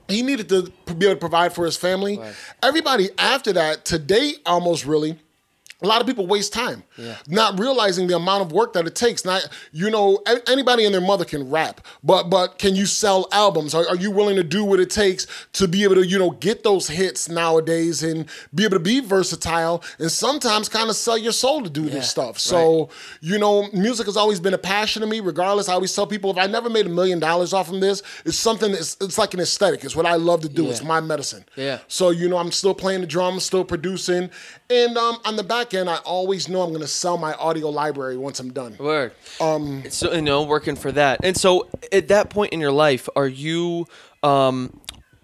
[0.07, 2.19] he needed to be able to provide for his family.
[2.63, 5.19] Everybody after that, to date, almost really,
[5.81, 7.15] a lot of people waste time, Yeah.
[7.27, 9.23] not realizing the amount of work that it takes.
[9.23, 13.73] Not you know, anybody and their mother can rap, but but can you sell albums?
[13.73, 16.31] Are, are you willing to do what it takes to be able to you know
[16.31, 21.17] get those hits nowadays and be able to be versatile and sometimes kind of sell
[21.17, 22.39] your soul to do Yeah, this stuff?
[22.39, 22.89] So
[23.21, 25.19] you know, music has always been a passion to me.
[25.21, 28.03] Regardless, I always tell people if I never made a million dollars off of this,
[28.25, 29.83] it's something that's it's like an aesthetic.
[29.85, 30.69] It's what I love to do.
[30.69, 31.45] It's my medicine.
[31.55, 31.79] Yeah.
[31.87, 34.29] So you know, I'm still playing the drums, still producing,
[34.69, 37.69] and um, on the back end, I always know I'm going to sell my audio
[37.69, 38.75] library once I'm done.
[38.77, 39.13] Word.
[39.41, 39.83] Um.
[39.89, 43.27] So you know, working for that, and so at that point in your life, are
[43.27, 43.87] you?
[44.23, 44.79] Um,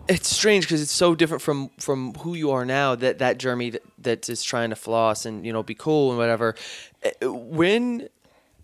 [0.08, 2.96] it's strange because it's so different from from who you are now.
[2.96, 6.18] That that Jeremy that, that is trying to floss and you know be cool and
[6.18, 6.56] whatever.
[7.04, 8.10] Uh, When?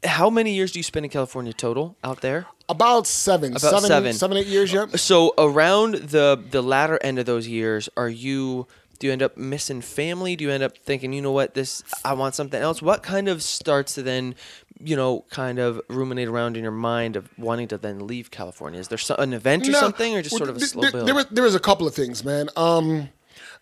[0.03, 2.47] How many years do you spend in California total out there?
[2.67, 4.13] About seven, About seven, seven.
[4.13, 4.73] seven, eight years.
[4.73, 4.97] Yep.
[4.97, 8.65] So around the the latter end of those years, are you?
[9.01, 10.35] Do you end up missing family?
[10.35, 12.83] Do you end up thinking, you know what, this I want something else?
[12.83, 14.35] What kind of starts to then
[14.83, 18.79] you know, kind of ruminate around in your mind of wanting to then leave California?
[18.79, 20.91] Is there an event or No, something, or just well, sort of a slow there,
[20.91, 21.07] build?
[21.07, 22.49] There was, there was a couple of things, man.
[22.55, 23.09] Um,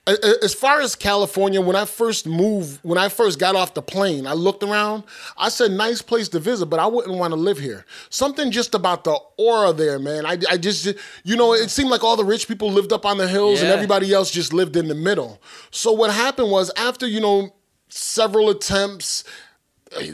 [0.08, 4.26] as far as California, when I first moved, when I first got off the plane,
[4.26, 5.04] I looked around.
[5.38, 7.86] I said, "Nice place to visit," but I wouldn't want to live here.
[8.10, 10.26] Something just about the aura there, man.
[10.26, 10.88] I, I just,
[11.24, 13.70] you know, it seemed like all the rich people lived up on the hills, and
[13.70, 15.42] everybody else just lived in the middle.
[15.72, 17.54] So what happened was, after you know,
[17.90, 19.24] several attempts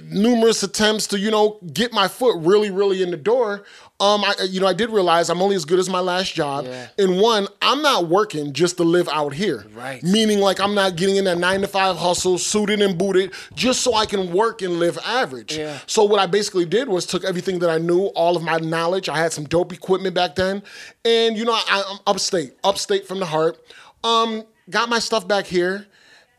[0.09, 3.63] numerous attempts to you know get my foot really really in the door.
[3.99, 6.65] Um i you know i did realize i'm only as good as my last job.
[6.65, 6.87] Yeah.
[6.97, 9.65] and one i'm not working just to live out here.
[9.73, 10.01] Right.
[10.03, 13.81] meaning like i'm not getting in that nine to five hustle suited and booted just
[13.81, 15.57] so i can work and live average.
[15.57, 15.79] Yeah.
[15.87, 19.07] so what i basically did was took everything that i knew all of my knowledge.
[19.09, 20.63] I had some dope equipment back then.
[21.05, 23.57] And you know I, i'm upstate upstate from the heart.
[24.03, 25.85] Um got my stuff back here.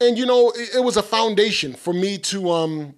[0.01, 2.95] And you know it, it was a foundation for me to um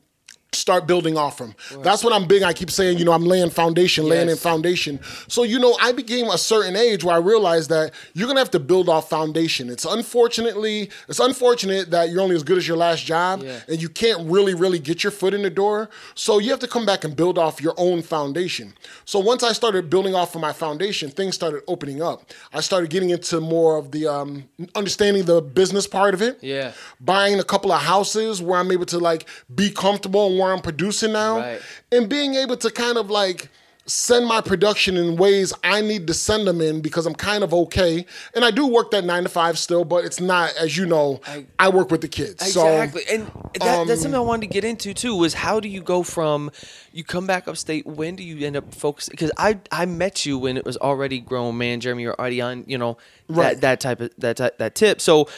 [0.58, 1.54] start building off from.
[1.82, 2.42] That's what I'm big.
[2.42, 5.00] I keep saying, you know, I'm laying foundation, laying in foundation.
[5.28, 8.50] So, you know, I became a certain age where I realized that you're gonna have
[8.52, 9.70] to build off foundation.
[9.70, 13.60] It's unfortunately, it's unfortunate that you're only as good as your last job Yeah.
[13.68, 15.88] and you can't really, really get your foot in the door.
[16.14, 18.74] So you have to come back and build off your own foundation.
[19.04, 22.30] So once I started building off of my foundation, things started opening up.
[22.52, 24.44] I started getting into more of the um,
[24.74, 26.72] understanding the business part of it Yeah.
[27.00, 30.62] buying a couple of houses where I'm able to like be comfortable and where I'm
[30.62, 31.60] producing now, Right.
[31.92, 33.50] and being able to kind of like
[33.86, 37.54] send my production in ways I need to send them in because I'm kind of
[37.54, 38.04] okay.
[38.34, 41.22] And I do work that nine to five still, but it's not as you know.
[41.58, 44.52] I, work with the kids, Exactly, so and that, that's um, something I wanted to
[44.52, 45.14] get into too.
[45.16, 46.50] Was how do you go from
[46.92, 47.86] you come back upstate?
[47.86, 49.12] When do you end up focusing?
[49.12, 52.02] Because I I met you when it was already grown man, Jeremy.
[52.02, 53.54] You're already on, you know, Right.
[53.58, 55.00] that that type of that that tip.
[55.00, 55.28] So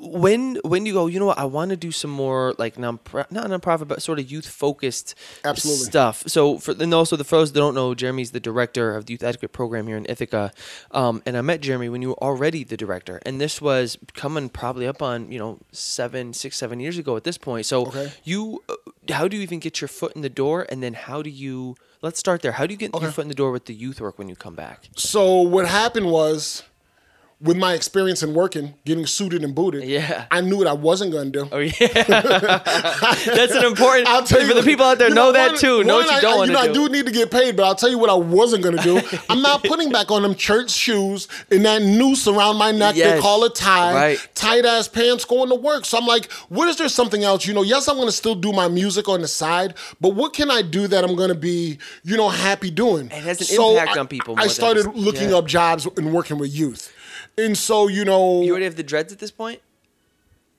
[0.00, 1.06] when when you go?
[1.06, 1.38] You know what?
[1.38, 2.98] I want to do some more like non
[3.30, 5.84] not nonprofit, but sort of youth focused Absolutely.
[5.86, 6.22] stuff.
[6.26, 9.22] So for and also the those that don't know, Jeremy's the director of the youth
[9.22, 10.52] advocate program here in Ithaca,
[10.92, 14.48] um, and I met Jeremy when you were already the director, and this was coming
[14.48, 17.66] probably up on you know seven, six, seven years ago at this point.
[17.66, 18.12] So Okay.
[18.24, 18.74] you, uh,
[19.12, 21.76] how do you even get your foot in the door, and then how do you?
[22.02, 22.52] Let's start there.
[22.52, 24.36] How do you get your foot in the door with the youth work when you
[24.36, 24.88] come back?
[24.96, 26.62] So what happened was,
[27.40, 30.24] with my experience in working, getting suited and booted, Yeah.
[30.30, 31.46] I knew what I wasn't gonna do.
[31.52, 31.72] Oh yeah,
[32.70, 34.08] that's an important.
[34.08, 35.84] I'll tell you for the people out there you know, that one- too.
[35.84, 36.88] Know what you don't I, you know, to I do.
[36.88, 39.00] do need to get paid, but I'll tell you what I wasn't going to do.
[39.28, 43.20] I'm not putting back on them church shoes and that noose around my neck they
[43.20, 44.28] call a tie, Right.
[44.34, 45.84] tight ass pants going to work.
[45.84, 47.46] So I'm like, what is there something else?
[47.46, 50.32] You know, yes, I'm going to still do my music on the side, but what
[50.32, 53.06] can I do that I'm going to be, you know, happy doing?
[53.06, 55.36] It has an So impact I- on people I started looking yeah.
[55.36, 56.92] up jobs and working with youth.
[57.38, 59.60] And so, you know, You already have the dreads at this point.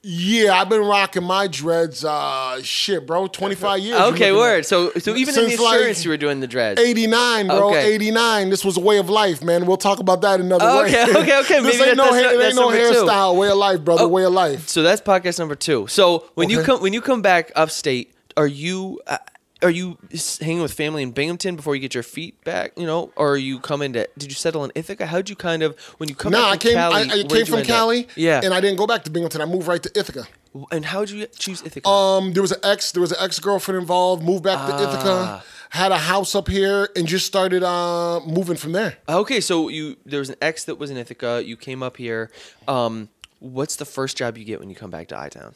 [0.03, 3.95] yeah, I've been rocking my dreads, uh, shit, bro, 25 years.
[3.99, 4.65] Okay, You're looking at- word.
[4.67, 6.79] So, so even in the Since, like, insurance, you were doing the dreads.
[6.79, 7.69] 89, bro.
[7.71, 7.93] Okay.
[7.95, 8.49] 89.
[8.51, 9.65] This was a way of life, man.
[9.65, 10.89] We'll talk about that another Oh, way.
[10.89, 11.59] okay, okay, okay.
[11.61, 12.93] this Maybe ain't that- no, that's hair, that's ain't no number two.
[13.05, 13.35] hairstyle.
[13.35, 14.03] Way of life, brother.
[14.03, 14.07] Oh.
[14.07, 14.67] Way of life.
[14.69, 15.87] So that's podcast number two.
[15.87, 19.17] So when you come when you come back upstate, are you uh,
[19.63, 19.97] are you
[20.39, 22.73] hanging with family in Binghamton before you get your feet back?
[22.77, 24.07] You know, or are you coming to?
[24.17, 25.05] Did you settle in Ithaca?
[25.07, 26.31] How'd you kind of when you come?
[26.31, 26.73] Nah, I came.
[26.75, 27.75] Cali, I, I came from end up?
[27.75, 28.07] Cali.
[28.15, 28.41] Yeah.
[28.43, 29.41] And I didn't go back to Binghamton.
[29.41, 30.27] I moved right to Ithaca.
[30.71, 31.87] And how'd you choose Ithaca?
[31.87, 32.91] Um, there was an ex.
[32.91, 34.23] There was an ex girlfriend involved.
[34.23, 34.81] Moved back to Ah.
[34.93, 35.43] Ithaca.
[35.69, 38.97] Had a house up here and just started uh, moving from there.
[39.09, 41.43] okay, so you there was an ex that was in Ithaca.
[41.45, 42.31] You came up here.
[42.67, 45.53] Um, what's the first job you get when you come back to I Town?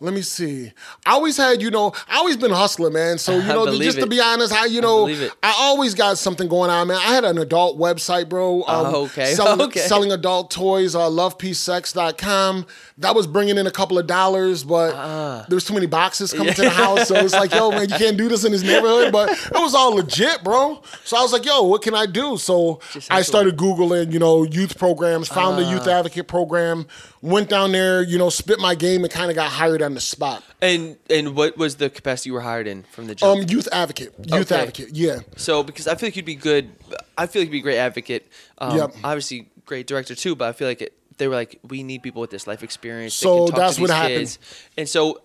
[0.00, 0.72] Let me see.
[1.04, 3.18] I always had, you know, I always been hustling, man.
[3.18, 5.32] So you know, just to be honest, I you know, it.
[5.42, 6.98] I always got something going on, man.
[6.98, 8.62] I had an adult website, bro.
[8.62, 9.34] Um, Oh, okay.
[9.34, 9.80] Selling, Okay.
[9.80, 12.66] selling adult toys, uh, lovepeacesex.com.
[12.98, 15.44] That was bringing in a couple of dollars, but Ah.
[15.48, 17.96] there was too many boxes coming to the house, so it's like, yo, man, you
[17.96, 19.12] can't do this in this neighborhood.
[19.12, 20.80] But it was all legit, bro.
[21.04, 22.36] So I was like, yo, what can I do?
[22.38, 25.98] So Just I started googling, you know, youth programs, found the youth Ah.
[25.98, 26.86] advocate program,
[27.22, 30.00] went down there, you know, spit my game, and kind of got hired on the
[30.00, 30.42] spot.
[30.60, 33.42] And and what was the capacity you were hired in from the jump?
[33.42, 34.60] Um, youth advocate, youth Okay.
[34.62, 35.20] advocate, yeah.
[35.36, 36.70] So because I feel like you'd be good,
[37.16, 38.30] I feel like you'd be a great advocate.
[38.58, 38.94] Um, Yep.
[39.04, 40.34] Obviously, great director too.
[40.34, 43.18] But I feel like it, they were like, we need people with this life experience.
[43.20, 44.14] that So can talk that's what happened.
[44.18, 44.38] Kids.
[44.76, 45.20] And so,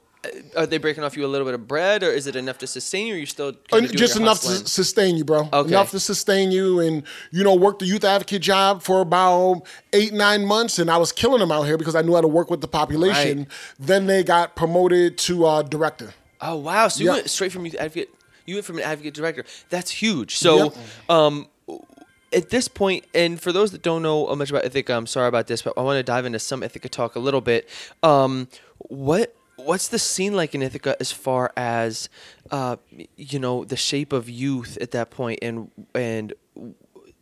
[0.55, 2.67] are they breaking off you a little bit of bread, or is it enough to
[2.67, 3.13] sustain you?
[3.13, 4.63] Or are you still Uh, kind of doing just enough hustling?
[4.63, 5.49] to sustain you, bro.
[5.51, 5.69] Okay.
[5.69, 10.13] Enough to sustain you, and you know, work the youth advocate job for about eight,
[10.13, 12.49] nine months, and I was killing them out here because I knew how to work
[12.49, 13.38] with the population.
[13.39, 13.47] Right.
[13.80, 16.13] Then they got promoted to uh, director.
[16.41, 16.88] Oh wow!
[16.88, 17.13] So you Yeah.
[17.15, 18.09] went straight from youth advocate.
[18.45, 19.45] You went from an advocate director.
[19.69, 20.36] That's huge.
[20.38, 20.76] So, Yep.
[21.09, 21.47] um,
[22.34, 25.47] at this point, and for those that don't know much about Ithaca, I'm sorry about
[25.47, 27.69] this, but I want to dive into some Ithaca talk a little bit.
[28.01, 28.47] Um,
[28.80, 29.34] what
[29.66, 32.09] what's the scene like in Ithaca as far as
[32.51, 32.78] uh,
[33.16, 36.34] you know the shape of youth at that point and and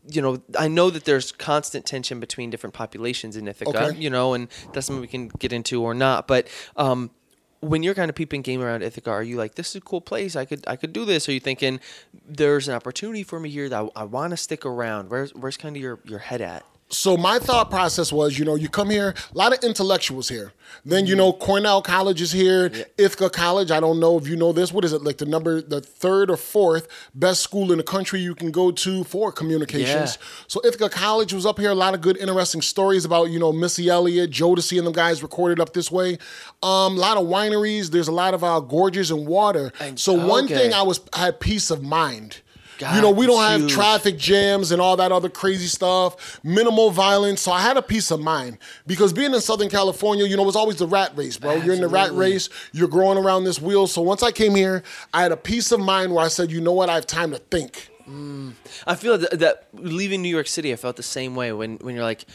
[0.09, 3.99] you know I know that there's constant tension between different populations in Ithaca Okay.
[3.99, 7.11] you know and that's something we can get into or not but um,
[7.59, 10.01] when you're kind of peeping game around Ithaca are you like this is a cool
[10.01, 10.35] place.
[10.35, 11.29] I could I could do this.
[11.29, 11.79] Are you thinking
[12.27, 15.11] there's an opportunity for me here that I, I want to stick around.
[15.11, 18.55] Where's where's kind of your your head at so my thought process was, you know,
[18.55, 20.53] you come here, a lot of intellectuals here.
[20.85, 23.71] Then you know, Cornell College is here, Ithaca College.
[23.71, 24.71] I don't know if you know this.
[24.71, 25.17] What is it like?
[25.17, 29.03] The number, the third or fourth best school in the country you can go to
[29.03, 30.17] for communications.
[30.19, 30.27] Yeah.
[30.47, 31.71] So Ithaca College was up here.
[31.71, 35.21] A lot of good, interesting stories about you know Missy Elliott, Jodeci, and them guys
[35.21, 36.17] recorded up this way.
[36.63, 37.91] Um, a lot of wineries.
[37.91, 39.71] There's a lot of uh, gorges and water.
[39.79, 40.55] And- so one okay.
[40.55, 42.41] thing I was I had peace of mind.
[42.81, 43.71] God, you know, we don't have huge.
[43.71, 47.41] traffic jams and all that other crazy stuff, minimal violence.
[47.41, 48.57] So I had a peace of mind
[48.87, 51.53] because being in Southern California, you know, it was always the rat race, bro.
[51.57, 53.85] You're in the rat race, you're growing around this wheel.
[53.85, 54.81] So once I came here,
[55.13, 57.29] I had a peace of mind where I said, you know what, I have time
[57.31, 57.91] to think.
[58.09, 58.53] Mm.
[58.87, 61.93] I feel that, that leaving New York City, I felt the same way when, when
[61.93, 62.25] you're like,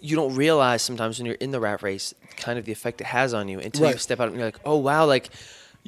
[0.00, 3.08] you don't realize sometimes when you're in the rat race, kind of the effect it
[3.08, 5.30] has on you until you step out and you're like, oh wow, like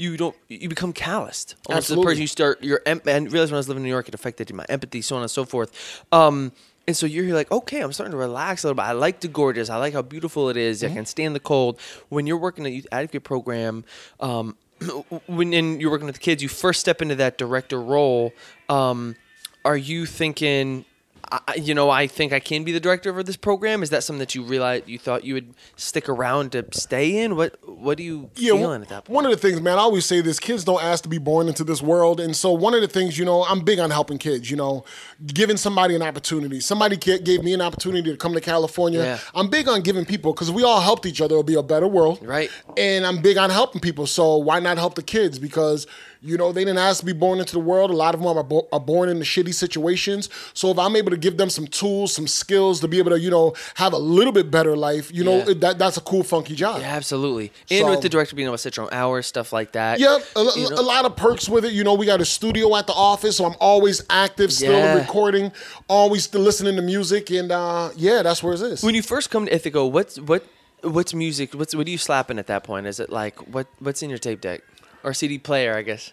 [0.00, 1.56] you don't, you become calloused.
[1.66, 3.90] Almost the person you start, your em- and realize when I was living in New
[3.90, 6.04] York, it affected my empathy, so on and so forth.
[6.10, 6.52] Um,
[6.86, 8.86] and so you're like, okay, I'm starting to relax a little bit.
[8.86, 9.68] I like the gorgeous.
[9.68, 10.82] I like how beautiful it is.
[10.82, 10.92] Mm-hmm.
[10.92, 11.78] I can stand the cold.
[12.08, 13.84] When you're working a youth advocate program,
[14.18, 14.56] um,
[15.26, 18.32] when and you're working with the kids, you first step into that director role.
[18.68, 19.16] Um,
[19.64, 20.86] are you thinking,
[21.32, 23.82] I, you know, I think I can be the director of this program?
[23.84, 27.36] Is that something that you realized you thought you would stick around to stay in?
[27.36, 29.14] What What are you Yeah, feeling at that point?
[29.14, 31.46] one of the things, man, I always say this: kids don't ask to be born
[31.46, 34.18] into this world, and so one of the things, you know, I'm big on helping
[34.18, 34.50] kids.
[34.50, 34.84] You know,
[35.26, 36.58] giving somebody an opportunity.
[36.60, 39.00] Somebody gave me an opportunity to come to California.
[39.00, 39.18] Yeah.
[39.34, 41.34] I'm big on giving people because we all helped each other.
[41.34, 42.50] It'll be a better world, Right.
[42.76, 44.06] And I'm big on helping people.
[44.06, 45.38] So why not help the kids?
[45.38, 45.86] Because
[46.22, 47.90] you know they didn't ask to be born into the world.
[47.90, 50.28] A lot of them are, bo- are born into shitty situations.
[50.54, 53.18] So if I'm able to give them some tools, some skills to be able to,
[53.20, 55.54] you know, have a little bit better life, you know, Yeah.
[55.58, 56.80] that that's a cool, funky job.
[56.80, 57.52] Yeah, absolutely.
[57.70, 59.98] And So- with the director being able to set your own hours, stuff like that.
[60.00, 60.80] Yep, a, You know?
[60.80, 61.72] a lot of perks with it.
[61.72, 64.94] You know, we got a studio at the office, so I'm always active, still Yeah.
[64.98, 65.52] recording,
[65.88, 68.82] always still listening to music, and uh, yeah, that's where it is.
[68.82, 70.44] When you first come to Ithaca, what's what
[70.82, 71.54] what's music?
[71.54, 72.86] What's what are you slapping at that point?
[72.86, 74.62] Is it like what what's in your tape deck
[75.02, 75.74] or CD player?
[75.74, 76.12] I guess.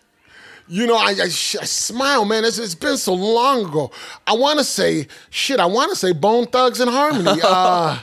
[0.69, 2.43] You know, I, I, I smile, man.
[2.43, 3.89] It's, it's been so long ago.
[4.25, 7.39] I want to say, shit, I want to say Bone Thugs and Harmony.
[7.43, 7.99] uh,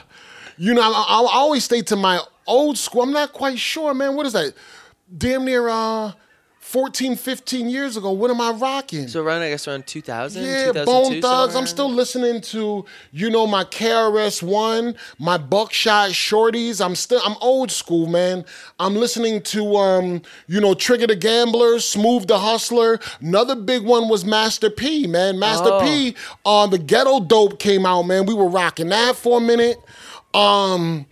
[0.57, 3.03] you know, I, I, I always stay to my old school.
[3.03, 4.15] I'm not quite sure, man.
[4.15, 4.53] What is that?
[5.15, 6.13] Damn near uh,
[6.75, 8.11] 14, 15 years ago.
[8.11, 9.07] What am I rocking?
[9.07, 11.55] So around I guess around 2000, Yeah, 2002, Bone somewhere Thugs.
[11.55, 16.83] I'm still listening to, you know, my KRS One, my Buckshot Shorties.
[16.85, 18.43] I'm still, I'm old school, man.
[18.77, 22.99] I'm listening to, um, you know, Trigger the Gambler, Smooth the Hustler.
[23.21, 25.39] Another big one was Master P, man.
[25.39, 25.79] Master Oh.
[25.81, 26.13] P,
[26.45, 28.25] uh, the Ghetto Dope came out, man.
[28.25, 29.77] We were rocking that for a minute.
[30.33, 31.05] Um.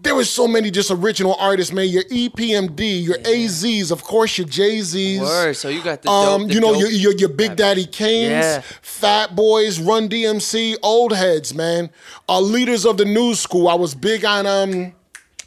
[0.00, 1.88] There was so many just original artists, man.
[1.88, 5.20] Your EPMD, your AZs, of course, your Jay Z's.
[5.20, 7.86] Word, so you got the um, dope- the you know, your, your your Big Daddy
[7.86, 8.62] Kane's, Yeah.
[8.82, 11.90] Fat Boys, Run DMC, old heads, man.
[12.28, 13.68] Uh, leaders of the new school.
[13.68, 14.92] I was big on um,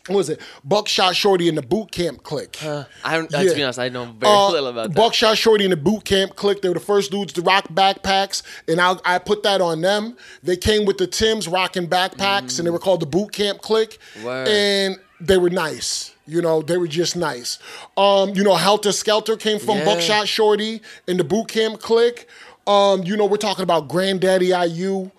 [0.07, 0.39] what was it?
[0.63, 2.57] Buckshot Shorty and the Boot Camp Click.
[2.63, 2.85] I
[3.15, 3.33] don't.
[3.33, 3.49] uh, Yeah.
[3.49, 4.95] To be honest, I know very Uh, little about that.
[4.95, 6.61] Buckshot Shorty and the Boot Camp Click.
[6.61, 10.17] They were the first dudes to rock backpacks, and I, I put that on them.
[10.43, 13.97] They came with the Tims rocking backpacks, and they were called the Boot Camp Click.
[14.23, 14.47] Word.
[14.47, 16.11] And they were nice.
[16.29, 17.57] You know, they were just nice.
[17.95, 19.85] Um, you know, Heltah Skeltah came from Yeah.
[19.85, 22.27] Buckshot Shorty and the Boot Camp Click.
[22.67, 25.09] Um, you know, we're talking about Granddaddy IU.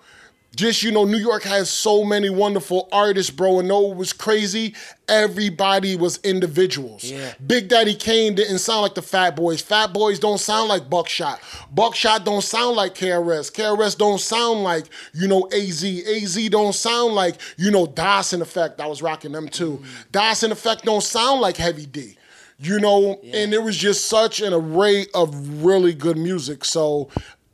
[0.55, 3.59] Just, you know, New York has so many wonderful artists, bro.
[3.59, 4.73] And though it was crazy,
[5.07, 7.03] everybody was individuals.
[7.03, 7.33] Yeah.
[7.45, 9.61] Big Daddy Kane didn't sound like the Fat Boys.
[9.61, 11.39] Fat Boys don't sound like Buckshot.
[11.71, 13.51] Buckshot don't sound like KRS.
[13.51, 15.83] KRS don't sound like, you know, AZ.
[15.83, 18.79] AZ don't sound like, you know, Das EFX.
[18.81, 19.77] I was rocking them too.
[19.77, 19.85] Mm.
[20.11, 22.17] Das EFX don't sound like Heavy D.
[22.61, 26.65] You know, and it was just such an array of really good music.
[26.65, 27.07] So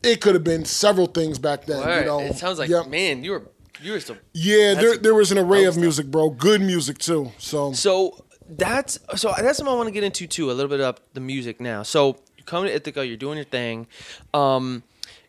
[0.06, 1.80] it could have been several things back then.
[1.86, 2.00] Word.
[2.02, 2.88] You know, it sounds like Yep.
[2.88, 3.44] man, you were
[3.82, 4.16] you were so.
[4.34, 6.30] Yeah, there, there was an array of music, bro.
[6.30, 7.32] Good music too.
[7.38, 10.50] So So that's so that's something I want to get into too.
[10.52, 11.84] A little bit of the music now.
[11.84, 13.88] So you come to Ithaca, you're doing your thing,
[14.34, 14.84] um,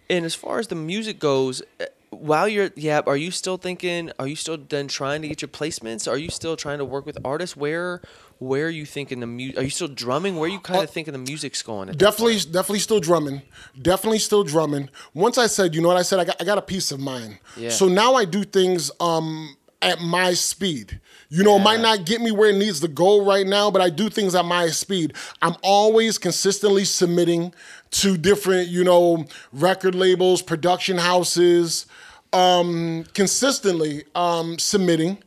[0.08, 1.62] and as far as the music goes.
[1.80, 4.10] eh, While you're yeah, are you still thinking?
[4.18, 6.06] Are you still then trying to get your placements?
[6.10, 7.56] Are you still trying to work with artists?
[7.56, 8.00] Where
[8.38, 9.58] where are you thinking the music?
[9.58, 10.36] Are you still drumming?
[10.36, 11.90] Where are you kind of thinking the music's going?
[11.92, 13.42] Definitely, definitely still drumming.
[13.80, 14.90] Definitely still drumming.
[15.14, 17.00] Once I said, you know what I said, I got, I got a peace of
[17.00, 17.38] mind.
[17.56, 17.70] Yeah.
[17.70, 21.00] So now I do things um, at my speed.
[21.28, 23.82] You know, it might not get me where it needs to go right now, but
[23.82, 25.14] I do things at my speed.
[25.42, 27.52] I'm always consistently submitting
[27.92, 31.86] to different, you know, record labels, production houses,
[32.32, 35.18] um, consistently um, submitting.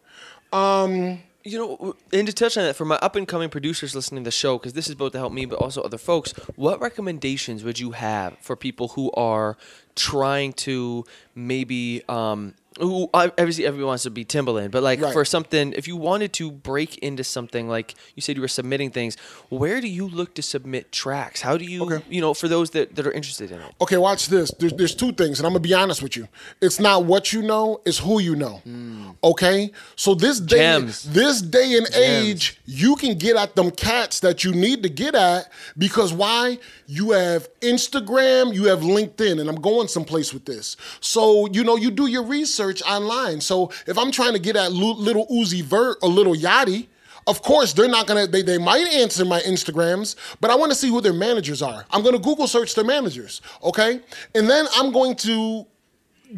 [0.53, 4.23] Um, You know, and to touch on that, for my up and coming producers listening
[4.23, 6.81] to the show, because this is both to help me, but also other folks, what
[6.81, 9.55] recommendations would you have for people who are
[9.95, 15.13] trying to maybe, um, who obviously everyone wants to be Timbaland, but like Right.
[15.13, 18.89] for something, if you wanted to break into something like you said you were submitting
[18.91, 19.17] things,
[19.49, 21.41] where do you look to submit tracks?
[21.41, 22.03] How do you, Okay.
[22.09, 23.71] you know, for those that, that are interested in it?
[23.82, 24.51] Okay, watch this.
[24.59, 26.27] There's, there's two things, and I'm gonna be honest with you.
[26.61, 28.61] It's not what you know; it's who you know.
[28.63, 29.09] Hmm.
[29.23, 31.03] Okay, so this day, Gems.
[31.03, 35.15] this day and age, you can get at them cats that you need to get
[35.15, 36.59] at because why?
[36.88, 40.75] You have Instagram, you have LinkedIn, and I'm going someplace with this.
[41.01, 43.41] So you know, you do your research online.
[43.41, 46.88] So if I'm trying to get at Lil Uzi Vert or Lil Yachty.
[47.28, 48.26] Of course, they're not gonna.
[48.26, 51.86] They, they might answer my Instagrams, but I want to see who their managers are.
[51.91, 53.99] I'm gonna Google search their managers, okay,
[54.34, 55.67] and then I'm going to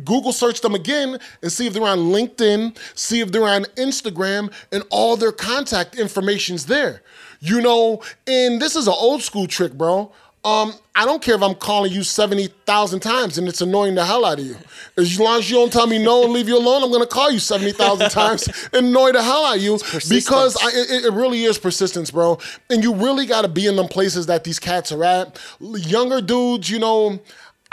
[0.04, 4.52] Google search them again and see if they're on LinkedIn, see if they're on Instagram,
[4.72, 7.04] and all their contact information's there.
[7.40, 10.12] You know, and this is an old school trick, bro.
[10.44, 14.26] Um, I don't care if I'm calling you 70,000 times and it's annoying the hell
[14.26, 14.56] out of you.
[14.98, 17.30] As long as you don't tell me no and leave you alone, I'm gonna call
[17.30, 19.78] you 70,000 times and annoy the hell out of you
[20.10, 22.40] because I, it, it really is persistence, bro.
[22.72, 25.40] And you really gotta be in them places that these cats are at.
[25.60, 27.20] Younger dudes, you know,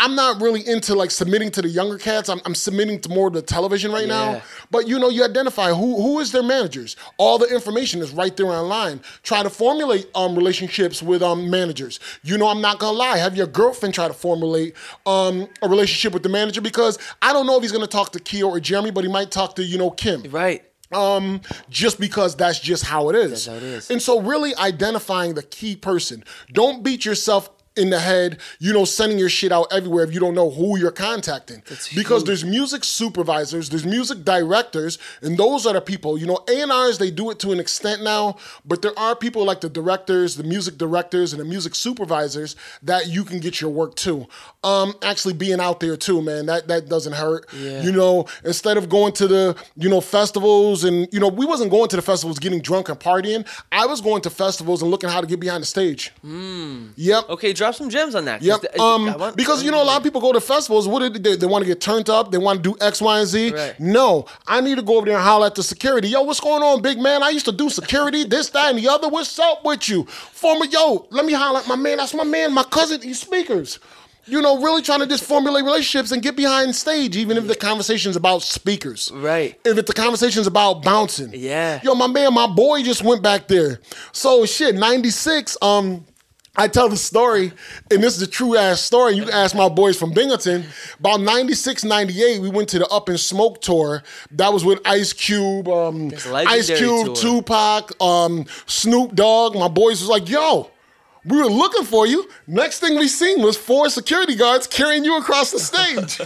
[0.01, 2.29] I'm not really into like submitting to the younger cats.
[2.29, 4.33] I'm, I'm submitting to more the television right Yeah.
[4.35, 4.43] now.
[4.71, 6.97] But you know, you identify who who is their managers.
[7.17, 9.01] All the information is right there online.
[9.23, 11.99] Try to formulate um, relationships with um, managers.
[12.23, 13.17] You know, I'm not gonna lie.
[13.19, 14.75] Have your girlfriend try to formulate
[15.07, 18.21] um, a relationship with the manager because I don't know if he's gonna talk to
[18.21, 20.63] Kia or Jeremy, but he might talk to you know Kim Right.
[20.93, 21.41] um,
[21.71, 23.31] just because that's just how it is.
[23.31, 23.91] That's how it is.
[23.91, 26.23] And so, really identifying the key person.
[26.53, 30.21] Don't beat yourself in the head, you know, sending your shit out everywhere if you
[30.21, 31.63] don't know who you're contacting.
[31.95, 36.19] because there's music supervisors, there's music directors, and those are the people.
[36.19, 39.61] You know, A&Rs, they do it to an extent now, but there are people like
[39.61, 43.95] the directors, the music directors, and the music supervisors that you can get your work
[43.97, 44.27] to.
[44.65, 47.47] Um, actually being out there too, man, that, that doesn't hurt.
[47.55, 47.83] Yeah.
[47.83, 51.71] You know, instead of going to the, you know, festivals and, you know, we wasn't
[51.71, 53.47] going to the festivals getting drunk and partying.
[53.71, 56.13] I was going to festivals and looking how to get behind the stage.
[56.97, 57.29] Yep.
[57.29, 58.43] Okay, drop some gems on that.
[58.43, 58.61] Yep.
[58.61, 60.87] th- I Um, want- because you know a lot of people go to festivals.
[60.89, 61.37] What do they?
[61.37, 62.31] They want to get turned up.
[62.31, 63.51] They want to do X, Y, and Z.
[63.53, 63.79] Right.
[63.81, 66.09] No, I need to go over there and holler at the security.
[66.09, 67.23] Yo, what's going on, big man?
[67.23, 69.09] I used to do security, this, that, and the other.
[69.09, 70.65] What's up with you, former?
[70.67, 71.97] Yo, let me holler at my man.
[71.99, 73.01] That's my man, my cousin.
[73.01, 73.79] These speakers.
[74.31, 77.55] You know, really trying to just formulate relationships and get behind stage, even if the
[77.55, 79.11] conversation's about speakers.
[79.15, 79.59] Right.
[79.65, 81.31] If the conversation's about bouncing.
[81.33, 81.81] Yeah.
[81.83, 83.81] Yo, my man, my boy just went back there.
[84.13, 86.05] So shit, 96, um,
[86.59, 87.53] I tell the story,
[87.89, 89.15] and this is a true ass story.
[89.15, 90.65] You can ask my boys from Binghamton.
[90.99, 94.03] About 96, 98, we went to the Up in Smoke tour.
[94.33, 97.15] That was with Ice Cube, um, That's a legendary Ice Cube, tour.
[97.15, 99.55] Tupac, um, Snoop Dogg.
[99.55, 100.69] My boys was like, yo,
[101.25, 102.29] we were looking for you.
[102.47, 106.21] Next thing we seen was four security guards carrying you across the stage.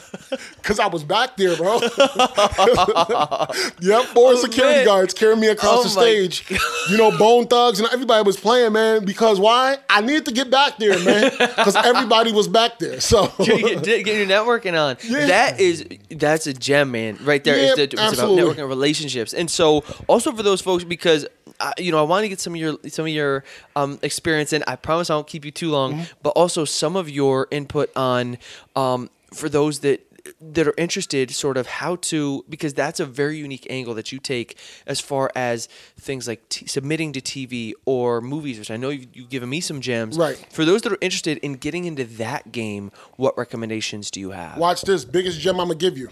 [0.62, 1.80] Cause I was back there, bro.
[3.80, 4.84] yep, four security Oh, man.
[4.86, 6.44] guards carrying me across Oh, the stage.
[6.90, 9.04] You know, Bone Thugs and everybody was playing, man.
[9.04, 9.76] Because why?
[9.88, 11.30] I needed to get back there, man.
[11.38, 13.00] Because everybody was back there.
[13.00, 14.96] So get, get your networking on.
[15.04, 15.26] Yeah.
[15.26, 17.18] That is that's a gem, man.
[17.22, 17.56] Right there.
[17.56, 19.32] Yeah, it's, the- it's about networking relationships.
[19.32, 21.26] And so also for those folks because
[21.60, 23.44] I, you know I want to get some of your some of your
[23.76, 24.64] um, experience in.
[24.66, 26.02] I promise I won't keep you too long, Mm-hmm.
[26.22, 28.38] but also some of your input on
[28.76, 30.06] um, for those that
[30.40, 34.20] that are interested sort of how to because that's a very unique angle that you
[34.20, 34.56] take
[34.86, 35.68] as far as
[35.98, 39.60] things like t- submitting to TV or movies which I know you've, you've given me
[39.60, 40.36] some gems Right.
[40.52, 44.58] for those that are interested in getting into that game, what recommendations do you have?
[44.58, 46.08] watch this biggest gem I'm gonna give you.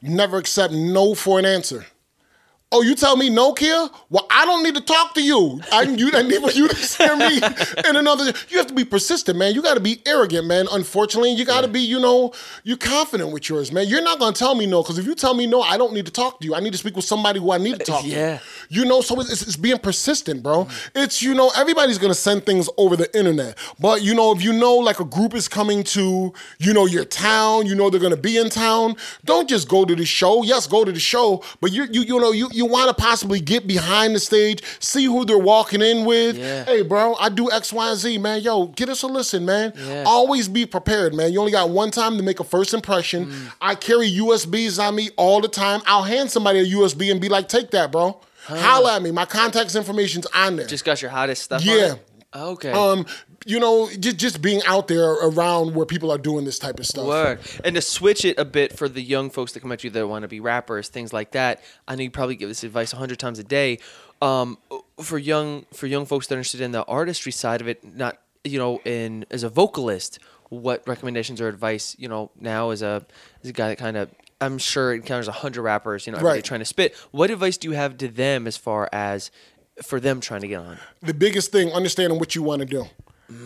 [0.00, 1.84] Never accept no for an answer.
[2.70, 3.88] Oh, you tell me no, Kia?
[4.10, 5.58] Well, I don't need to talk to you.
[5.72, 7.36] I you I need for you to hear me
[7.88, 8.30] in another.
[8.50, 9.54] You have to be persistent, man.
[9.54, 10.66] You got to be arrogant, man.
[10.70, 12.30] Unfortunately, you got to be, you know,
[12.64, 13.86] you're confident with yours, man.
[13.88, 16.04] You're not gonna tell me no because if you tell me no, I don't need
[16.06, 16.54] to talk to you.
[16.54, 18.36] I need to speak with somebody who I need to talk Yeah.
[18.36, 18.42] to.
[18.68, 20.66] You know, so it's, it's being persistent, bro.
[20.66, 20.90] Mm.
[20.96, 24.52] It's you know everybody's gonna send things over the internet, but you know if you
[24.52, 28.14] know like a group is coming to you know your town, you know they're gonna
[28.18, 28.94] be in town.
[29.24, 30.42] Don't just go to the show.
[30.42, 33.40] Yes, go to the show, but you you you know you you want to possibly
[33.40, 36.36] get behind the stage, see who they're walking in with.
[36.36, 36.64] Yeah.
[36.64, 38.42] Hey, bro, I do X, Y, and Z, man.
[38.42, 39.72] Yo, get us a listen, man.
[39.76, 40.04] Yeah.
[40.06, 41.32] Always be prepared, man.
[41.32, 43.26] You only got one time to make a first impression.
[43.26, 43.52] Mm.
[43.60, 45.80] I carry USBs on me all the time.
[45.86, 48.20] I'll hand somebody a USB and be like, take that, bro.
[48.44, 49.10] Holla at me.
[49.10, 50.66] My contacts information's on there.
[50.66, 51.64] Just got your hottest stuff.
[51.64, 51.94] Yeah.
[52.34, 52.72] Okay.
[52.72, 53.06] um,
[53.48, 56.86] you know, just just being out there around where people are doing this type of
[56.86, 57.60] stuff.
[57.64, 60.06] And to switch it a bit for the young folks that come at you that
[60.06, 61.62] want to be rappers, things like that.
[61.88, 63.78] I know you probably give this advice a hundred times a day.
[64.20, 64.58] Um,
[65.00, 68.18] for young for young folks that are interested in the artistry side of it, not
[68.44, 70.18] you know, in as a vocalist,
[70.50, 73.06] what recommendations or advice you know now as a
[73.42, 76.44] as a guy that kind of I'm sure encounters a hundred rappers, you know, Right.
[76.44, 76.94] trying to spit.
[77.10, 79.30] What advice do you have to them as far as
[79.82, 80.78] for them trying to get on?
[81.00, 82.84] the biggest thing, understanding what you want to do.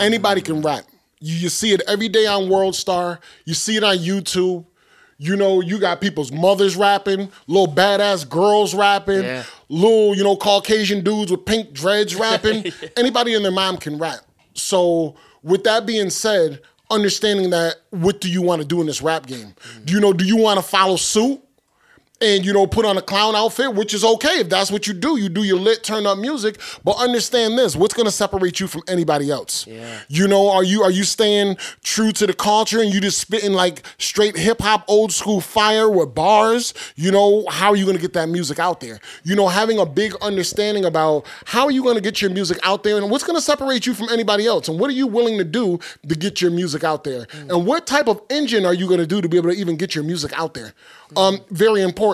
[0.01, 0.85] Anybody can rap.
[1.21, 3.21] You, you see it every day on World Star.
[3.45, 4.65] You see it on YouTube.
[5.19, 9.45] You know, you got people's mothers rapping, little badass girls rapping, Yeah.
[9.69, 12.73] little, you know, Caucasian dudes with pink dreads rapping.
[12.97, 14.21] Anybody and their mom can rap.
[14.55, 16.61] So, with that being said,
[16.91, 19.55] understanding that, what do you want to do in this rap game?
[19.85, 21.41] Do you know, do you want to follow suit?
[22.23, 24.41] And you know put on a clown outfit which is okay.
[24.41, 26.59] If that's what you do you do your lit turn up music.
[26.85, 29.67] But understand this what's going to separate you from anybody else?
[29.67, 30.01] Yeah.
[30.09, 33.53] you know are you are you staying true to the culture and you just spitting
[33.53, 36.73] like straight hip hop old school fire with bars?
[36.97, 39.01] You know how are you going to get that music out there?
[39.25, 42.59] You know having a big understanding about how are you going to get your music
[42.63, 44.69] out there and what's going to separate you from anybody else?
[44.69, 47.27] And what are you willing to do to get your music out there?
[47.49, 49.77] And what type of engine are you going to do to be able to even
[49.77, 50.73] get your music out there?
[51.17, 52.12] Um very important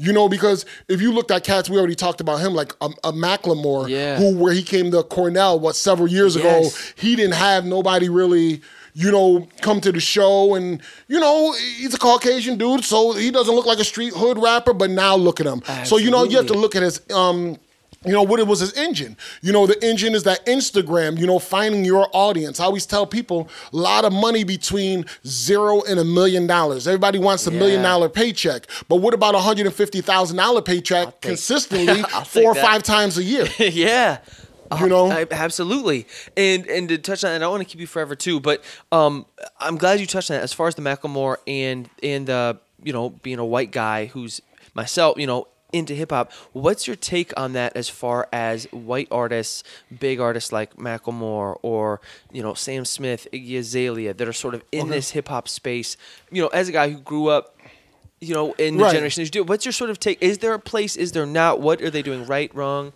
[0.00, 2.86] you know, because if you looked at cats, we already talked about him, like a,
[3.04, 4.16] a Macklemore, Yeah.
[4.16, 6.44] who where he came to Cornell, what several years Yes.
[6.44, 8.60] ago, he didn't have nobody really,
[8.94, 13.30] you know, come to the show, and you know, he's a Caucasian dude, so he
[13.30, 14.72] doesn't look like a street hood rapper.
[14.72, 15.62] But now look at him.
[15.84, 17.56] So you know, you have to look at his um.
[18.04, 19.16] You know what it was his engine.
[19.42, 21.18] You know the engine is that Instagram.
[21.18, 22.60] You know finding your audience.
[22.60, 26.86] I always tell people a lot of money between zero and a million dollars.
[26.86, 30.62] Everybody wants a million dollar paycheck, but what about a hundred and fifty thousand dollar
[30.62, 32.64] paycheck consistently four or that.
[32.64, 33.48] five times a year?
[33.58, 34.18] yeah.
[34.78, 35.10] You know?
[35.10, 36.06] I- absolutely.
[36.36, 38.62] And and to touch on, and I don't want to keep you forever too, but
[38.92, 39.26] um,
[39.58, 40.42] I'm glad you touched on that.
[40.44, 44.40] As far as the Macklemore and and uh, you know, being a white guy who's
[44.74, 46.32] myself, you know, into hip hop.
[46.52, 47.76] What's your take on that?
[47.76, 49.62] As far as white artists,
[49.98, 52.00] big artists like Macklemore or
[52.32, 55.96] you know Sam Smith, Iggy Azalea, that are sort of in this hip hop space.
[56.30, 57.54] You know, as a guy who grew up.
[58.20, 58.92] You know, in the Right.
[58.94, 60.20] generation you do, what's your sort of take?
[60.20, 60.96] Is there a place?
[60.96, 61.60] Is there not?
[61.60, 62.92] What are they doing right, wrong?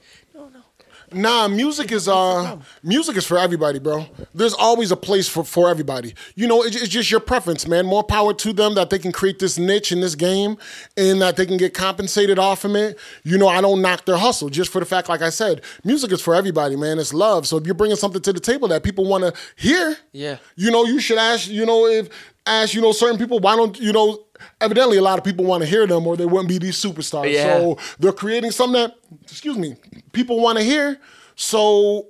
[1.15, 4.07] Nah, music is uh music is for everybody, bro.
[4.35, 6.15] There's always a place for for everybody.
[6.35, 7.87] You know, it's, it's just your preference, man.
[7.87, 10.57] More power to them that they can create this niche in this game
[10.97, 12.99] and that they can get compensated off of it.
[13.25, 16.13] You know, I don't knock their hustle just for the fact, like I said, music
[16.13, 16.99] is for everybody, man.
[16.99, 17.47] It's love.
[17.47, 20.39] So if you're bringing something to the table that people want to hear, Yeah.
[20.57, 21.49] you know, you should ask.
[21.49, 22.09] You know, if
[22.47, 24.19] ask you know certain people, why don't you know?
[24.61, 27.33] Evidently, a lot of people want to hear them, or they wouldn't be these superstars.
[27.33, 27.59] Yeah.
[27.59, 29.77] So they're creating something that, excuse me,
[30.13, 30.99] people want to hear.
[31.35, 32.09] So,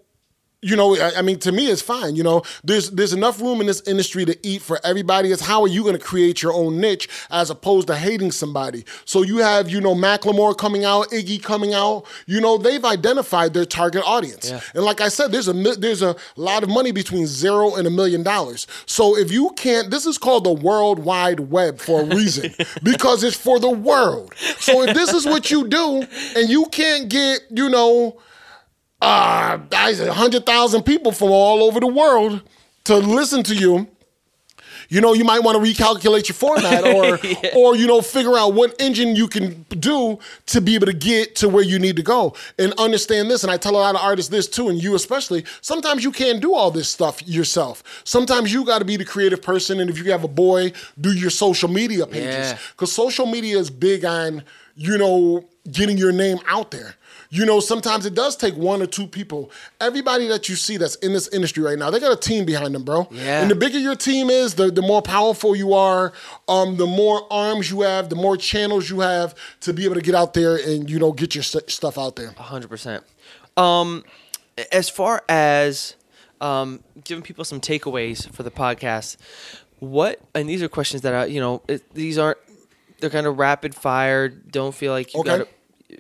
[0.63, 2.15] you know, I, I mean, to me, it's fine.
[2.15, 5.33] You know, there's there's enough room in this industry to eat for everybody.
[5.33, 8.85] It's how are you going to create your own niche as opposed to hating somebody.
[9.05, 12.05] So you have, you know, Macklemore coming out, Iggy coming out.
[12.27, 14.51] You know, they've identified their target audience.
[14.51, 14.61] Yeah.
[14.75, 17.91] And like I said, there's a there's a lot of money between zero and a
[17.91, 18.69] million dollars.
[18.87, 22.55] So if you can't, this is called the World Wide Web for a reason
[22.85, 24.33] because it's for the world.
[24.61, 26.07] So if this is what you do
[26.37, 28.17] and you can't get, you know,
[29.03, 29.59] uh,
[30.13, 32.41] hundred thousand people from all over the world
[32.85, 33.89] to listen to you.
[34.89, 37.19] You know, you might want to recalculate your format, or,
[37.57, 41.35] or you know, figure out what engine you can do to be able to get
[41.37, 42.35] to where you need to go.
[42.59, 45.45] And understand this, and I tell a lot of artists this too, and you especially.
[45.63, 48.03] Sometimes you can't do all this stuff yourself.
[48.05, 51.13] Sometimes you got to be the creative person, and if you have a boy, do
[51.13, 52.59] your social media pages Yeah.
[52.73, 54.43] because social media is big on
[54.77, 56.97] you know getting your name out there.
[57.35, 59.51] You know, sometimes it does take one or two people.
[59.81, 62.75] Everybody that you see that's in this industry right now, they got a team behind
[62.75, 63.09] them, bro.
[63.11, 63.41] Yeah.
[63.41, 66.13] And the bigger your team is, the, the more powerful you are,
[66.47, 70.03] um, the more arms you have, the more channels you have to be able to
[70.03, 72.33] get out there and, you know, get your st- stuff out there.
[72.33, 73.03] hundred percent.
[73.57, 74.05] Um,
[74.71, 75.95] as far as
[76.43, 79.17] um, giving people some takeaways for the podcast,
[79.79, 82.39] what and these are questions that I, you know, it, these aren't
[83.01, 84.29] they're kind of rapid fire.
[84.29, 85.29] Don't feel like you Okay.
[85.31, 85.49] got to,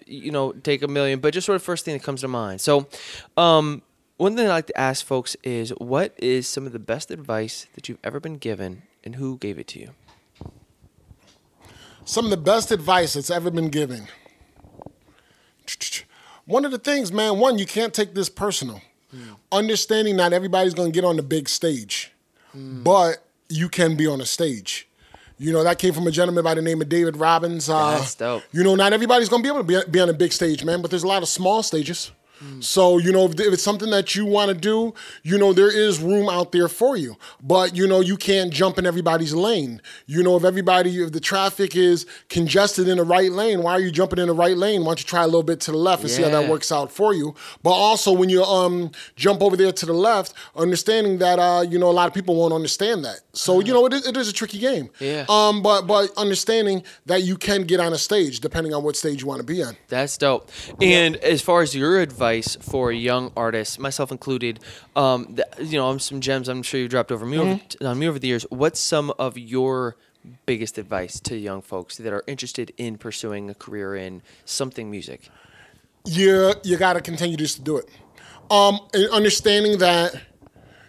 [0.07, 2.61] you know, take a million, but just sort of first thing that comes to mind.
[2.61, 2.88] So,
[3.36, 3.82] um,
[4.16, 7.66] one thing I like to ask folks is, what is some of the best advice
[7.74, 9.90] that you've ever been given, and who gave it to you?
[12.05, 14.09] Some of the best advice that's ever been given.
[16.45, 18.82] one of the things, man, one, you can't take this personal.
[19.51, 22.12] Understanding not everybody's gonna get on the big stage,
[22.55, 24.88] but you can be on a stage.
[25.39, 27.68] You know, that came from a gentleman by the name of David Robbins.
[27.68, 28.43] Uh, That's dope.
[28.53, 30.83] You know, not everybody's gonna be able to be, be on a big stage, man,
[30.83, 32.11] but there's a lot of small stages.
[32.61, 35.70] So, you know, if, if it's something that you want to do, you know, there
[35.70, 37.16] is room out there for you.
[37.43, 39.80] But, you know, you can't jump in everybody's lane.
[40.07, 43.80] You know, if everybody, if the traffic is congested in the right lane, why are
[43.80, 44.80] you jumping in the right lane?
[44.80, 46.72] Why don't you try a little bit to the left and see how that works
[46.72, 47.34] out for you?
[47.62, 51.78] But also, when you um jump over there to the left, understanding that, uh, you
[51.78, 53.20] know, a lot of people won't understand that.
[53.32, 54.90] So, you know, it is, it is a tricky game.
[54.99, 55.26] Yeah.
[55.28, 59.22] Um, but, but understanding that you can get on a stage depending on what stage
[59.22, 59.76] you want to be on.
[59.88, 60.51] That's dope.
[60.80, 64.61] And as far as your advice for young artists, myself included,
[64.97, 67.87] um, th- you know, some gems I'm sure you dropped over me over, Mm-hmm.
[67.87, 68.45] on me over the years.
[68.51, 69.97] What's some of your
[70.47, 75.28] biggest advice to young folks that are interested in pursuing a career in something music?
[76.05, 77.89] you you got to continue just to do it.
[78.51, 80.14] Um, and understanding that,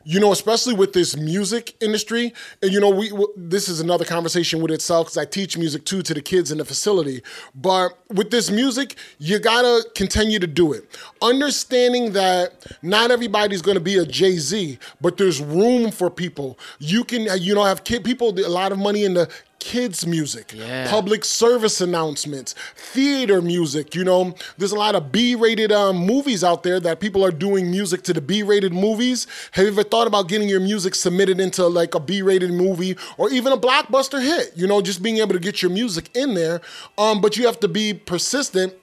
[0.03, 4.05] you know, especially with this music industry, and you know, we w- this is another
[4.05, 7.21] conversation with itself because I teach music too to the kids in the facility.
[7.55, 10.85] But with this music, you gotta continue to do it.
[11.21, 16.59] Understanding that not everybody's gonna be a Jay Z, but there's room for people.
[16.79, 19.29] You can, you know, have kid people a lot of money in the
[19.63, 20.89] kids music Yeah.
[20.89, 23.95] public service announcements, theater music.
[23.95, 27.71] You know, there's a lot of B-rated um, movies out there that people are doing
[27.71, 29.25] music to the B-rated movies.
[29.51, 33.29] Have you ever thought about getting your music submitted into like a B-rated movie or
[33.31, 34.51] even a blockbuster hit?
[34.55, 36.61] You know, just being able to get your music in there.
[36.97, 38.73] Um, but you have to be persistent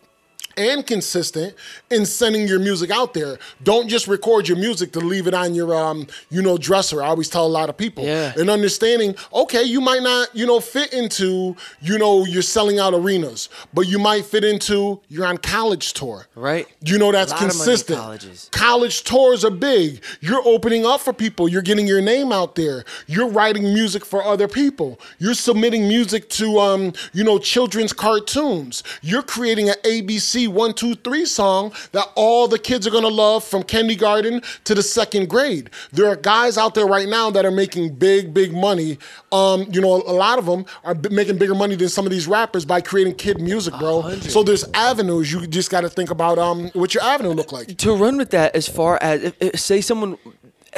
[0.60, 1.54] and consistent
[1.90, 3.38] in sending your music out there.
[3.62, 7.02] Don't just record your music to leave it on your um, you know, dresser.
[7.02, 8.04] I always tell a lot of people.
[8.04, 8.32] Yeah.
[8.36, 12.92] And understanding, okay, you might not, you know, fit into, you know, you're selling out
[12.94, 16.26] arenas, but you might fit into you're on college tour.
[16.34, 16.66] Right.
[16.84, 17.98] You know that's A lot of money consistent.
[17.98, 18.48] colleges.
[18.52, 20.02] College tours are big.
[20.20, 21.48] You're opening up for people.
[21.48, 22.84] You're getting your name out there.
[23.06, 25.00] You're writing music for other people.
[25.18, 28.82] You're submitting music to um, you know, children's cartoons.
[29.02, 33.44] You're creating an ABC one, two, three song that all the kids are gonna love
[33.44, 35.70] from kindergarten to the second grade.
[35.92, 38.98] There are guys out there right now that are making big, big money.
[39.32, 42.10] Um, you know, a lot of them are b- making bigger money than some of
[42.10, 44.16] these rappers by creating kid music, bro.
[44.20, 45.32] So there's avenues.
[45.32, 47.76] You just got to think about um, what your avenue look like.
[47.78, 50.18] to run with that as far as if, if- say someone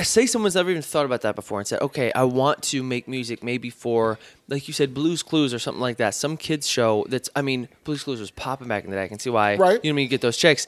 [0.02, 3.06] say someone's never even thought about that before and said okay i want to make
[3.06, 4.18] music maybe for
[4.48, 7.68] like you said Blue's Clues or something like that some kids show that's i mean
[7.84, 9.58] Blue's Clues was popping back in the day i can see why Right.
[9.58, 10.66] you know what I mean you get those checks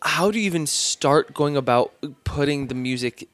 [0.00, 1.92] how do you even start going about
[2.24, 3.28] putting the music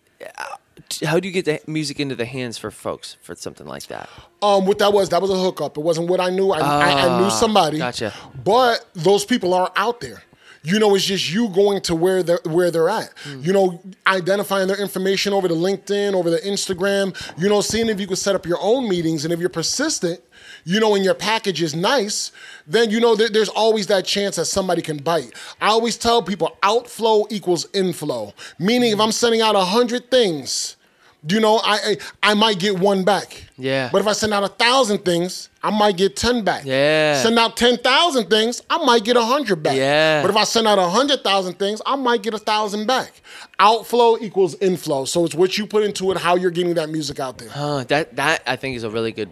[1.05, 4.09] how do you get the music into the hands for folks for something like that
[4.43, 5.77] Um, what that was, that was a hookup.
[5.77, 6.51] It wasn't what I knew.
[6.53, 7.79] I, I, I knew somebody.
[7.79, 8.15] gotcha.
[8.45, 10.23] But those people are out there.
[10.63, 13.13] You know, it's just you going to where they're where they're at.
[13.25, 13.41] Hmm.
[13.43, 17.15] You know, identifying their information over the LinkedIn, over the Instagram.
[17.39, 20.21] You know, seeing if you can set up your own meetings, and if you're persistent,
[20.65, 22.33] you know, and your package is nice,
[22.67, 25.33] then you know there, there's always that chance that somebody can bite.
[25.61, 28.35] I always tell people outflow equals inflow.
[28.59, 30.77] Meaning, if I'm sending out a hundred things,
[31.27, 33.45] you know, I, I I might get one back.
[33.57, 33.89] Yeah.
[33.91, 36.65] But if I send out a thousand things, I might get ten back.
[36.65, 37.21] Yeah.
[37.23, 39.77] Send out ten thousand things, I might get a hundred back.
[39.77, 40.23] Yeah.
[40.23, 43.21] But if I send out a hundred thousand things, I might get a thousand back.
[43.59, 45.05] Outflow equals inflow.
[45.07, 47.51] So it's what you put into it, how you're getting that music out there.
[47.55, 49.31] Uh, that that I think is a really good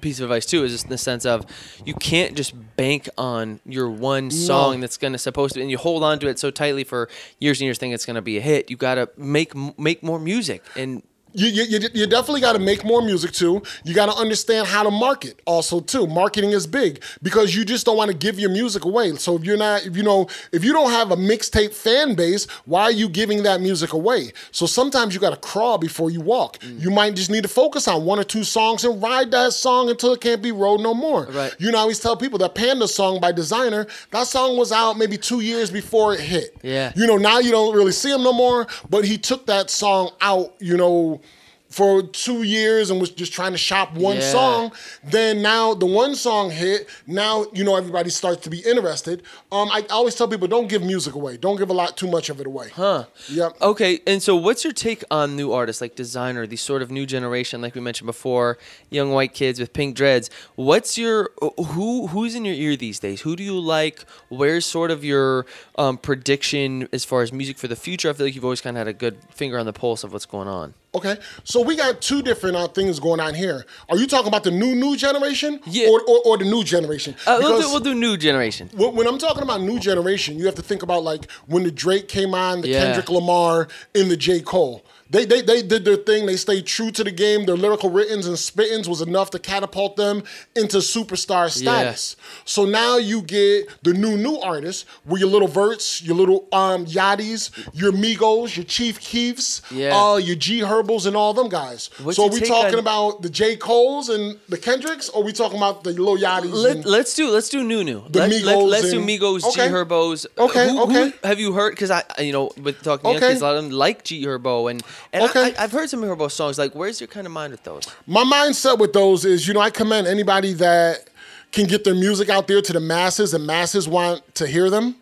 [0.00, 0.64] piece of advice too.
[0.64, 1.46] Is just in the sense of
[1.84, 6.04] you can't just bank on your one song that's gonna supposed to, and you hold
[6.04, 7.08] on to it so tightly for
[7.40, 8.70] years and years, thinking it's gonna be a hit.
[8.70, 11.02] You gotta make make more music, and
[11.32, 13.62] You, you, you, you definitely got to make more music too.
[13.84, 16.06] You got to understand how to market also too.
[16.06, 19.14] Marketing is big because you just don't want to give your music away.
[19.16, 22.46] So if you're not, if you know, if you don't have a mixtape fan base,
[22.64, 24.32] why are you giving that music away?
[24.52, 26.58] So sometimes you got to crawl before you walk.
[26.58, 26.80] Mm.
[26.80, 29.90] You might just need to focus on one or two songs and ride that song
[29.90, 31.26] until it can't be rode no more.
[31.26, 31.54] Right.
[31.58, 34.96] You know, I always tell people that Panda song by Desiigner, that song was out
[34.96, 36.56] maybe two years before it hit.
[36.62, 36.92] Yeah.
[36.96, 40.10] You know, now you don't really see him no more, but he took that song
[40.20, 41.20] out, you know,
[41.68, 44.32] for two years and was just trying to shop one Yeah.
[44.32, 44.72] song.
[45.04, 46.88] Then now the one song hit.
[47.06, 49.22] Now you know everybody starts to be interested.
[49.52, 51.36] Um, I always tell people don't give music away.
[51.36, 52.70] Don't give a lot too much of it away.
[52.74, 53.04] Huh?
[53.30, 53.60] Yep.
[53.60, 57.04] Okay, and so what's your take on new artists like Desiigner, these sort of new
[57.06, 58.56] generation, like we mentioned before,
[58.90, 60.30] young white kids with pink dreads?
[60.56, 63.20] What's your who who's in your ear these days?
[63.22, 64.04] Who do you like?
[64.30, 65.44] Where's sort of your
[65.76, 68.08] um, prediction as far as music for the future?
[68.08, 70.12] I feel like you've always kind of had a good finger on the pulse of
[70.12, 70.74] what's going on.
[70.98, 73.64] Okay, so we got two different uh, things going on here.
[73.88, 75.88] Are you talking about the new new generation, Yeah.
[75.90, 77.14] or, or, or the new generation?
[77.24, 78.68] Uh, we'll, do, we'll do new generation.
[78.74, 81.70] when when I'm talking about new generation, you have to think about like when the
[81.70, 82.80] Drake came on, the Yeah.
[82.82, 84.40] Kendrick Lamar, and the J.
[84.40, 84.84] Cole.
[85.10, 86.26] They, they, they did their thing.
[86.26, 87.46] They stayed true to the game.
[87.46, 90.22] Their lyrical writtens and spittings was enough to catapult them
[90.54, 92.14] into superstar status.
[92.44, 96.84] So now you get the new new artists with your Lil Verts, your little um
[96.86, 99.96] your Migos, your Chief Keefs, Yeah.
[99.98, 101.88] uh, your G Herbos, and all them guys.
[102.02, 105.24] What's so are we talking on- about the J Coles and the Kendricks, or are
[105.24, 106.52] we talking about the Lil Yachties?
[106.52, 108.02] Let, let's do let's do new new.
[108.10, 109.68] The Let, Migos let, us do Migos, G Okay.
[109.72, 110.26] Herbos.
[110.36, 111.12] Okay, Who- who okay.
[111.24, 111.72] have you heard?
[111.72, 113.28] Because I, you know, with talking young Okay.
[113.28, 114.82] kids, a lot of them like G Herbo, and
[115.12, 115.54] and Okay.
[115.56, 116.58] I, I've heard some Herbo songs.
[116.58, 117.86] Like, where's your kind of mind with those?
[118.06, 121.08] my mindset with those is, you know, I commend anybody that
[121.50, 124.94] can get their music out there to the masses and masses want to hear them.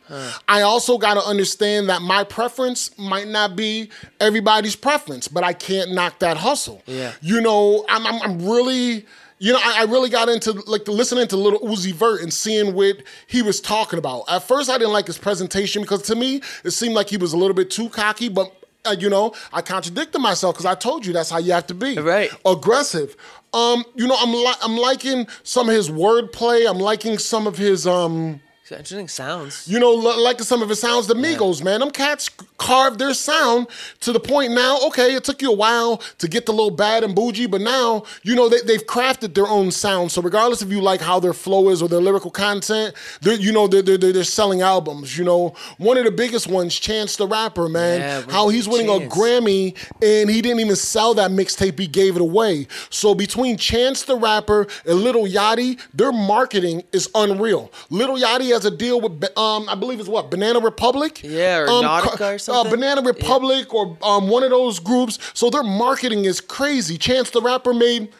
[0.47, 3.91] I also got to understand that my preference might not be
[4.21, 6.83] everybody's preference, but I can't knock that hustle.
[6.87, 7.13] Yeah.
[7.21, 9.07] You know, I'm, I'm, I'm really.
[9.39, 12.73] You know, I, I really got into like listening to Lil Uzi Vert and seeing
[12.73, 14.25] what he was talking about.
[14.31, 17.35] At first, I didn't like his presentation because to me, it seemed like he was
[17.35, 18.31] a little bit too cocky.
[18.31, 18.51] But
[18.87, 21.75] uh, you know, I contradicted myself because I told you that's how you have to
[21.75, 22.31] be Right.
[22.45, 23.17] aggressive.
[23.53, 26.69] Um, you know, I'm li- I'm liking some of his wordplay.
[26.69, 28.41] I'm liking some of his um,
[28.75, 29.69] interesting sounds.
[29.69, 31.07] you know, li- liking some of his sounds.
[31.07, 32.29] The Migos, man, them cats
[32.59, 33.69] carved their sound
[34.01, 34.79] to the point now.
[34.87, 38.05] Okay, it took you a while to get the little Bad and Boujee, but now
[38.23, 40.13] you know they, they've crafted their own sound.
[40.13, 43.53] So regardless if you like how their flow is or their lyrical content, they're you
[43.53, 45.17] know they're they're, they're, selling albums.
[45.17, 48.89] You know, one of the biggest ones, Chance the Rapper, man, Yeah, how he's winning
[48.89, 51.79] a Grammy and he didn't even sell that mixtape.
[51.79, 52.67] He gave it away.
[52.91, 57.73] So between Chance the Rapper and Lil Yachty, their marketing is unreal.
[57.91, 61.21] Lil Yachty has a deal with, um, I believe it's what Banana Republic.
[61.23, 62.73] Yeah, or um, Nautica or something.
[62.73, 65.19] Uh, Banana Republic or um, one of those groups.
[65.35, 66.97] So their marketing is crazy.
[66.97, 68.13] Chance the Rapper made,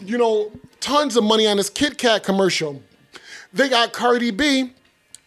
[0.00, 0.50] you know,
[0.80, 2.82] tons of money on this Kit Kat commercial.
[3.52, 4.72] They got Cardi B.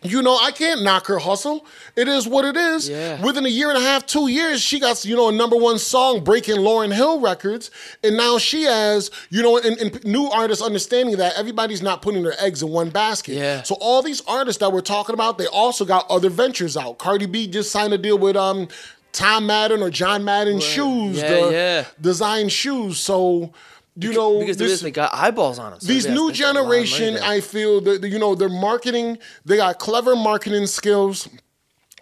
[0.06, 1.66] You know, I can't knock her hustle.
[1.96, 2.88] It is what it is.
[2.90, 3.22] Yeah.
[3.24, 5.80] Within a year and a half, two years, she got, you know, a number one
[5.80, 7.72] song breaking Lauryn Hill records.
[8.04, 12.24] And now she has, you know, and, and new artists understanding that everybody's not putting
[12.24, 13.34] their eggs in one basket.
[13.36, 13.64] Yeah.
[13.64, 16.98] So all these artists that we're talking about, they also got other ventures out.
[16.98, 18.68] Cardi B just signed a deal with um
[19.12, 21.86] Tom Madden or John Madden shoes, Yeah, the yeah.
[22.02, 23.00] design shoes.
[23.00, 23.54] So,
[23.96, 25.80] you know, because this- they got eyeballs on them.
[25.80, 27.18] So these new to spend a lot of money generation.
[27.24, 31.28] I feel that you know their marketing, they got clever marketing skills.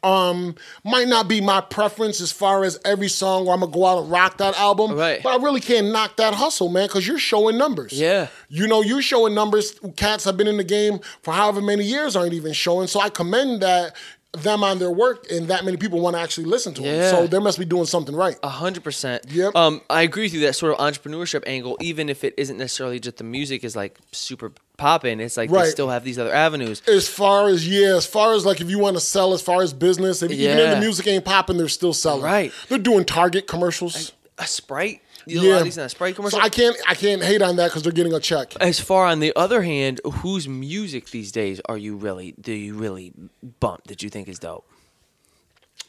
[0.01, 3.85] Um, might not be my preference as far as every song where I'm gonna go
[3.85, 4.95] out and rock that album.
[4.97, 5.23] Right.
[5.23, 7.93] But I really can't knock that hustle, man, because you're showing numbers.
[7.93, 8.27] Yeah.
[8.49, 9.75] You know, you're showing numbers.
[9.95, 12.87] Cats have been in the game for however many years aren't even showing.
[12.87, 13.95] So I commend that
[14.33, 16.91] them on their work and that many people want to actually listen to Yeah.
[17.11, 17.15] them.
[17.15, 18.35] So they must be doing something right.
[18.41, 19.25] A hundred percent.
[19.29, 19.55] Yep.
[19.55, 22.99] Um, I agree with you that sort of entrepreneurship angle, even if it isn't necessarily
[22.99, 26.81] just the music is like super popping, it's like they still have these other avenues.
[26.87, 29.61] as far as yeah, as far as like if you want to sell, as far
[29.61, 32.23] as business, if, even if the music ain't popping, they're still selling.
[32.23, 32.51] Right.
[32.69, 34.13] They're doing Target commercials.
[34.39, 36.39] A Sprite, you know, a lot of these in a Sprite commercial.
[36.39, 38.55] So I can't I can't hate on that because they're getting a check.
[38.61, 42.75] as far on the other hand, whose music these days are you really do you
[42.75, 43.13] really
[43.59, 44.65] bump that you think is dope?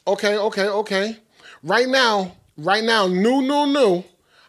[0.06, 1.16] Okay, okay, okay.
[1.62, 4.04] Right now, right now, new, new, new.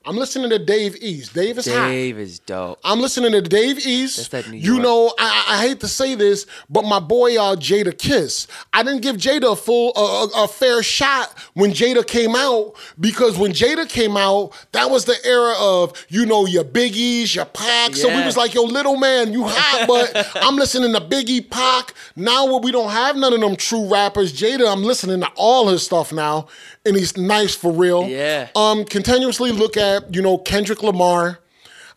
[0.07, 1.33] I'm listening to Dave East.
[1.33, 1.87] Dave is hot.
[1.87, 2.79] Dave is dope.
[2.83, 4.17] I'm listening to Dave East.
[4.17, 7.55] That's that New You know, I, I hate to say this, but my boy uh,
[7.55, 8.45] Jadakiss.
[8.71, 9.99] I didn't give Jada a full, a,
[10.39, 15.05] a, a fair shot when Jada came out because when Jada came out, that was
[15.05, 17.95] the era of you know your Biggies, your Pac.
[17.95, 21.95] So we was like, yo, little man, you hot, but I'm listening to Biggie, Pac.
[22.15, 25.67] Now when we don't have none of them true rappers, Jada, I'm listening to all
[25.69, 26.47] his stuff now,
[26.85, 28.07] and he's nice for real.
[28.07, 28.49] Yeah.
[28.55, 31.39] Um, continuously look at you know Kendrick Lamar.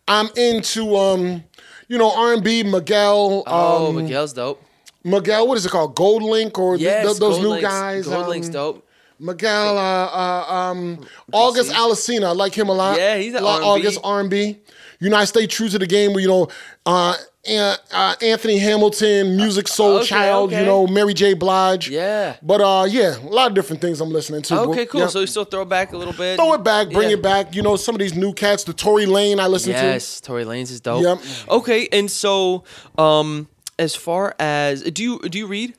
[0.07, 1.43] I'm into um,
[1.87, 3.43] you know R&B Miguel.
[3.45, 4.63] Oh, um, Miguel's dope.
[5.03, 5.95] Miguel, what is it called?
[5.95, 8.05] GoldLink or Yes, th- those Gold new Link's- guys?
[8.05, 8.85] Gold um, Link's dope.
[9.21, 12.97] Miguel, uh, uh, um, August Alsina, I like him a lot.
[12.97, 13.65] Yeah, he's a Like R&B.
[13.67, 14.59] August R&B.
[14.99, 16.11] You know, I stay true to the game.
[16.13, 16.47] Where, you know,
[16.85, 17.15] uh,
[17.47, 20.49] uh, Anthony Hamilton, Music Soul okay, Child.
[20.49, 20.59] okay.
[20.59, 21.33] You know, Mary J.
[21.33, 21.89] Blige.
[21.89, 22.35] Yeah.
[22.41, 24.59] But uh, yeah, a lot of different things I'm listening to.
[24.61, 25.01] Okay, cool.
[25.01, 25.07] yeah.
[25.07, 26.35] So you still throw back a little bit.
[26.37, 27.15] throw it back, bring Yeah.
[27.15, 27.55] it back.
[27.55, 29.79] You know, some of these new cats, the Tory Lane I listen to.
[29.79, 31.01] Yes, Tory Lanez is dope.
[31.03, 31.19] Yep.
[31.49, 32.63] Okay, and so
[32.97, 33.47] um,
[33.77, 35.75] as far as do you do you read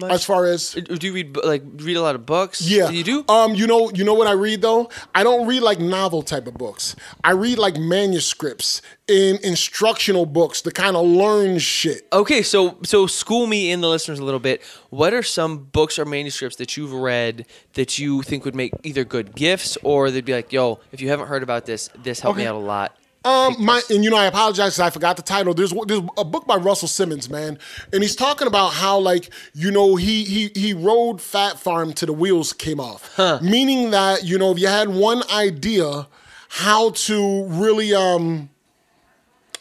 [0.00, 0.10] much?
[0.12, 2.60] As far as Uh, do you read like read a lot of books?
[2.60, 3.24] yeah, you do.
[3.28, 4.88] Um, you know, you know what I read though.
[5.14, 6.96] I don't read like novel type of books.
[7.22, 12.06] I read like manuscripts in instructional books to kind of learn shit.
[12.12, 14.62] Okay, so so school me in the listeners a little bit.
[14.90, 19.04] What are some books or manuscripts that you've read that you think would make either
[19.04, 22.38] good gifts or they'd be like, "Yo, if you haven't heard about this, this helped
[22.38, 25.52] me out a lot." Um, my and you know I apologize I forgot the title.
[25.52, 27.58] There's there's a book by Russell Simmons, man,
[27.92, 32.06] and he's talking about how like you know he he he rode Phat Farm to
[32.06, 36.08] the wheels came off, meaning that you know if you had one idea
[36.48, 38.48] how to really um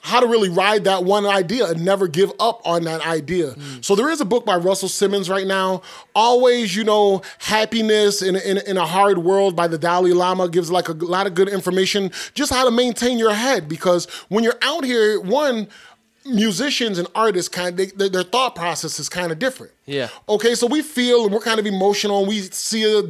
[0.10, 3.52] how to really ride that one idea and never give up on that idea.
[3.52, 3.86] Mm.
[3.86, 5.84] So there is a book by Russell Simmons right now.
[6.16, 10.72] Always, you know, happiness in, in, in a hard world by the Dalai Lama gives
[10.72, 14.58] like a lot of good information just how to maintain your head because when you're
[14.64, 15.68] out here, one
[16.30, 19.74] musicians and artists kind of they, their, thought process is kind of different.
[19.86, 20.10] Yeah.
[20.28, 23.02] Okay, so we feel and we're kind of emotional and we see a,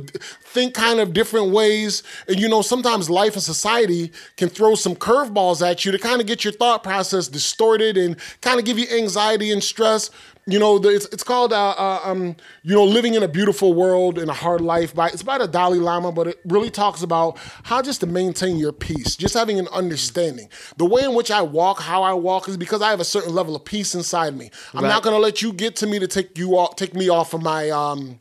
[0.44, 2.04] think kind of different ways.
[2.28, 6.22] And you know, sometimes life and society can throw some curveballs at you to kind
[6.22, 10.10] of get your thought process distorted and kind of give you anxiety and stress.
[10.50, 14.18] You know, it's, it's called, uh, uh, um, you know, living in a beautiful world
[14.18, 14.96] in a hard life.
[14.96, 18.58] By it's by the Dalai Lama, but it really talks about how just to maintain
[18.58, 20.50] your peace, just having an understanding.
[20.78, 23.34] The way in which I walk, how I walk, is because I have a certain
[23.34, 24.50] level of peace inside me.
[24.74, 24.90] I'm Right.
[24.90, 27.42] not gonna let you get to me to take you off, take me off of
[27.44, 28.20] my, um,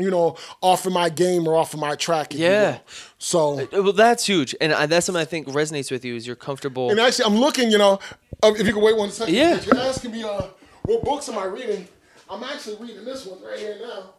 [0.00, 2.32] you know, off of my game or off of my track.
[2.32, 2.78] if you Yeah.
[3.18, 3.60] So.
[3.60, 6.14] Uh, Well, that's huge, and I, that's something I think resonates with you.
[6.14, 6.90] Is you're comfortable.
[6.90, 7.98] And actually, I'm looking, you know,
[8.42, 9.34] um, if you can wait one second.
[9.34, 9.60] Yeah.
[9.60, 10.42] You're asking me, uh,
[10.88, 11.86] what books am I reading?
[12.30, 14.10] I'm actually reading this one right here now.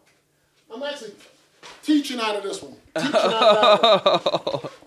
[0.73, 1.13] I'm actually
[1.83, 2.75] teaching out of this one.
[2.95, 4.71] Teaching out of that one.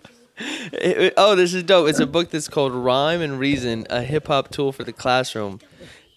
[0.73, 1.89] It- it- oh, this is dope.
[1.89, 5.61] It's a book that's called Rhyme and Reason: A Hip Hop Tool for the Classroom,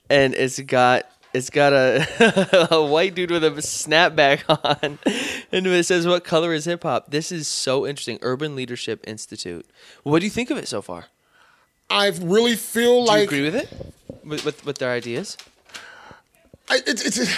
[0.10, 4.98] and it's got it's got a, a white dude with a snapback on,
[5.52, 8.18] and it says, "What color is hip hop?" This is so interesting.
[8.22, 9.66] Urban Leadership Institute.
[10.04, 11.06] What do you think of it so far?
[11.90, 13.94] I really feel like Do you agree with it?
[14.26, 15.38] With, with with their ideas?
[16.70, 17.36] I, it's, it's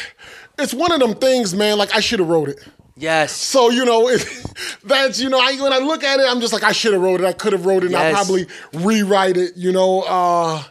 [0.60, 1.78] it's one of them things, man.
[1.78, 2.60] Like I should have wrote it.
[2.95, 3.32] Yes.
[3.32, 4.26] So you know, it,
[4.84, 7.02] that's you know, I, when I look at it, I'm just like, I should have
[7.02, 7.26] wrote it.
[7.26, 7.88] I could have wrote it.
[7.88, 9.56] and I'll probably rewrite it.
[9.56, 10.64] You know, uh,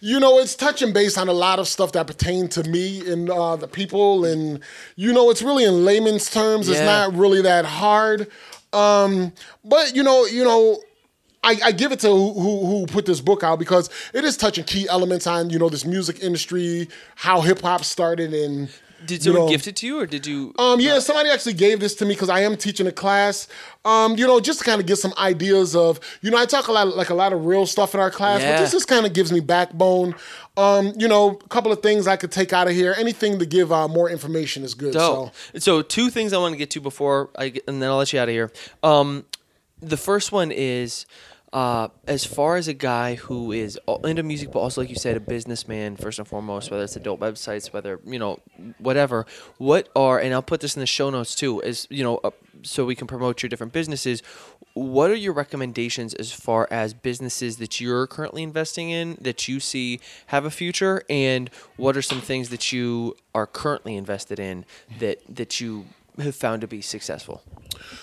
[0.00, 3.30] you know, it's touching base on a lot of stuff that pertain to me and
[3.30, 4.60] uh, the people, and
[4.96, 6.68] you know, it's really in layman's terms.
[6.68, 8.28] It's not really that hard.
[8.72, 9.32] Um,
[9.64, 10.80] but you know, you know.
[11.42, 14.36] I, I give it to who, who who put this book out because it is
[14.36, 18.68] touching key elements on you know this music industry, how hip hop started, and
[19.06, 20.52] Did you someone know, gift it to you, or did you?
[20.58, 23.46] um, yeah, somebody actually gave this to me because I am teaching a class.
[23.84, 26.66] Um, you know, just to kind of get some ideas of, you know, I talk
[26.68, 28.56] a lot, like a lot of real stuff in our class, Yeah.
[28.56, 30.14] but this just kind of gives me backbone.
[30.58, 32.94] Um, you know, a couple of things I could take out of here.
[32.98, 34.92] Anything to give uh, more information is good.
[34.92, 35.32] Dope.
[35.54, 37.96] So, So two things I want to get to before I get, and then I'll
[37.96, 38.50] let you out of here.
[38.82, 39.24] Um,
[39.80, 41.06] the first one is
[41.52, 45.16] uh, as far as a guy who is into music, but also like you said,
[45.16, 46.70] a businessman first and foremost.
[46.70, 48.40] Whether it's adult websites, whether you know
[48.78, 49.26] whatever.
[49.56, 52.30] What are and I'll put this in the show notes too, is you know uh,
[52.62, 54.22] so we can promote your different businesses.
[54.74, 59.58] What are your recommendations as far as businesses that you're currently investing in that you
[59.58, 64.66] see have a future, and what are some things that you are currently invested in
[64.98, 65.86] that that you
[66.18, 67.42] have found to be successful?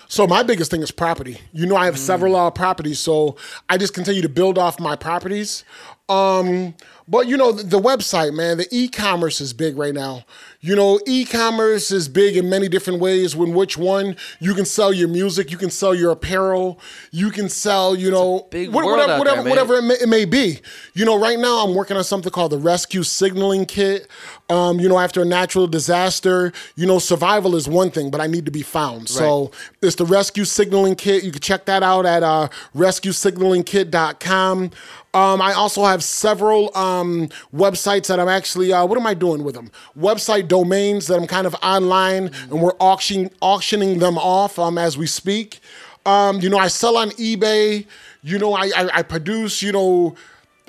[0.07, 1.39] so my biggest thing is property.
[1.53, 3.35] You know, I have several uh, properties, so
[3.69, 5.63] I just continue to build off my properties.
[6.07, 6.75] Um,
[7.07, 10.25] but you know, the, the website, man, the e-commerce is big right now.
[10.65, 13.35] You know, e-commerce is big in many different ways.
[13.35, 16.79] When which one you can sell your music, you can sell your apparel,
[17.11, 20.61] you can sell, you know, whatever, whatever, there, whatever it may, it may be.
[20.95, 24.07] You know, right now I'm working on something called the Rescue Signaling Kit.
[24.49, 28.25] Um, you know, after a natural disaster, you know, survival is one thing, but I
[28.25, 29.07] need to be found.
[29.07, 29.51] So
[29.83, 31.23] it's the Rescue Signaling Kit.
[31.23, 34.71] You can check that out at uh, rescuesignalingkit.com.
[35.15, 39.45] Um, I also have several um, websites that I'm actually, uh, what am I doing
[39.45, 39.71] with them?
[39.97, 44.97] Website domains that I'm kind of online and we're auctioning, auctioning them off um, as
[44.97, 45.59] we speak.
[46.05, 47.85] Um, you know, I sell on eBay.
[48.21, 50.15] You know, I, I, I produce, you know,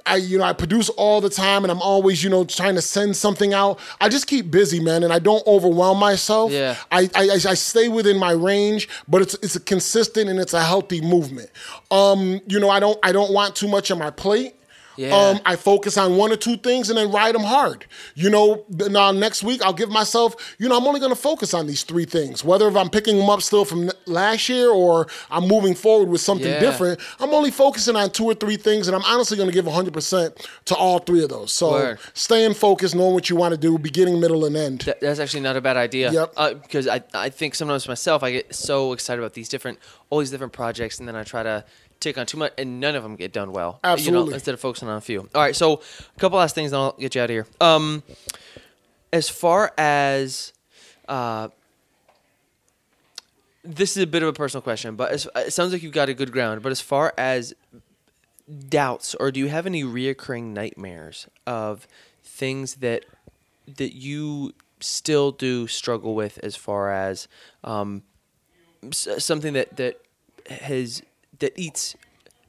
[0.07, 2.83] I you know I produce all the time and I'm always you know trying to
[2.83, 3.81] send something out.
[4.01, 6.53] I just keep busy, man, and I don't overwhelm myself.
[6.53, 6.77] Yeah.
[6.93, 10.63] I I, I stay within my range, but it's it's a consistent and it's a
[10.63, 11.51] healthy movement.
[11.91, 14.55] Um, you know I don't I don't want too much on my plate.
[14.97, 15.14] Yeah.
[15.14, 17.86] Um, I focus on one or two things and then ride them hard.
[18.14, 21.20] You know, th- now next week I'll give myself, you know, I'm only going to
[21.20, 22.44] focus on these three things.
[22.44, 26.20] Whether if I'm picking them up still from last year or I'm moving forward with
[26.20, 26.60] something Yeah.
[26.60, 29.66] different, I'm only focusing on two or three things, and I'm honestly going to give
[29.66, 31.52] 100% to all three of those.
[31.52, 31.98] So Word.
[32.14, 34.81] staying focused, knowing what you want to do, beginning, middle, and end.
[34.82, 36.12] That, that's actually not a bad idea.
[36.12, 36.32] Yep.
[36.36, 39.78] Uh, because I, I think sometimes myself I get so excited about these different
[40.10, 41.64] all these different projects and then I try to
[42.01, 43.81] take on too much and none of them get done well.
[43.82, 44.35] You know, Absolutely.
[44.35, 45.28] instead of focusing on a few.
[45.35, 45.81] All right, so
[46.14, 47.47] a couple last things and I'll get you out of here.
[47.60, 48.02] Um,
[49.12, 50.52] as far as
[51.09, 51.48] uh,
[53.64, 56.09] this is a bit of a personal question, but as, it sounds like you've got
[56.09, 56.62] a good ground.
[56.62, 57.55] But as far as
[58.68, 61.86] doubts, or do you have any reoccurring nightmares of
[62.23, 63.05] things that
[63.77, 67.27] that you still do struggle with, as far as
[67.64, 68.02] um,
[68.85, 70.01] s- something that that
[70.48, 71.02] has
[71.39, 71.97] that eats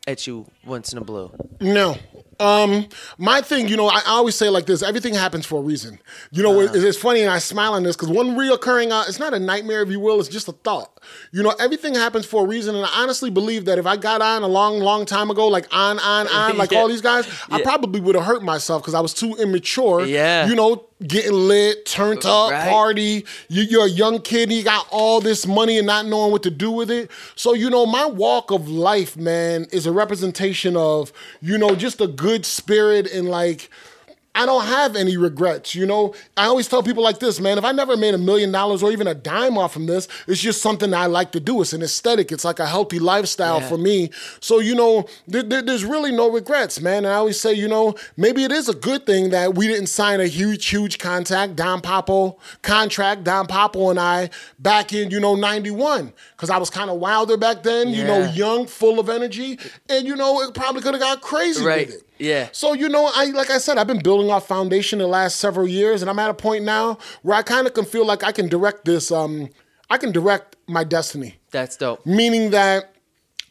[0.07, 1.31] at you once in a blue?
[1.59, 1.97] No.
[2.39, 2.87] Um,
[3.17, 5.99] my thing, you know, I always say like this: everything happens for a reason.
[6.31, 6.73] You know, Uh-huh.
[6.75, 9.81] it's, funny, and I smile on this because one reoccurring, uh, it's not a nightmare,
[9.81, 10.99] if you will, it's just a thought.
[11.31, 14.21] You know, everything happens for a reason, and I honestly believe that if I got
[14.21, 16.79] on a long, long time ago, like on, on, on, like Yeah.
[16.79, 20.05] all these guys, I probably would have hurt myself because I was too immature.
[20.05, 20.47] Yeah.
[20.47, 22.67] You know, getting lit, turned up, Right.
[22.69, 23.25] party.
[23.49, 26.43] You, you're a young kid, and you got all this money and not knowing what
[26.43, 27.09] to do with it.
[27.35, 32.01] So, you know, my walk of life, man, is a representation of, you know, just
[32.01, 33.69] a good spirit and like,
[34.35, 36.13] I don't have any regrets, you know.
[36.35, 37.57] I always tell people like this, man.
[37.57, 40.39] If I never made a million dollars or even a dime off from this, it's
[40.39, 41.59] just something I like to do.
[41.59, 42.31] It's an aesthetic.
[42.31, 43.67] It's like a healthy lifestyle Yeah.
[43.67, 44.11] for me.
[44.39, 46.97] So you know, there, there- there's really no regrets, man.
[46.97, 49.87] And I always say, you know, maybe it is a good thing that we didn't
[49.87, 54.29] sign a huge, huge contact, Don Papo contract, Don Papo and I
[54.59, 57.89] back in, you know, '91, because I was kind of wilder back then.
[57.89, 59.57] You know, young, full of energy,
[59.89, 61.87] and you know, it probably could have got crazy Right.
[61.87, 62.03] with it.
[62.19, 62.49] Yeah.
[62.51, 65.67] So you know, I like I said, I've been building off foundation the last several
[65.67, 68.31] years, and I'm at a point now where I kind of can feel like I
[68.31, 69.11] can direct this.
[69.11, 69.49] Um,
[69.89, 72.05] I can direct my destiny, That's dope.
[72.05, 72.93] meaning that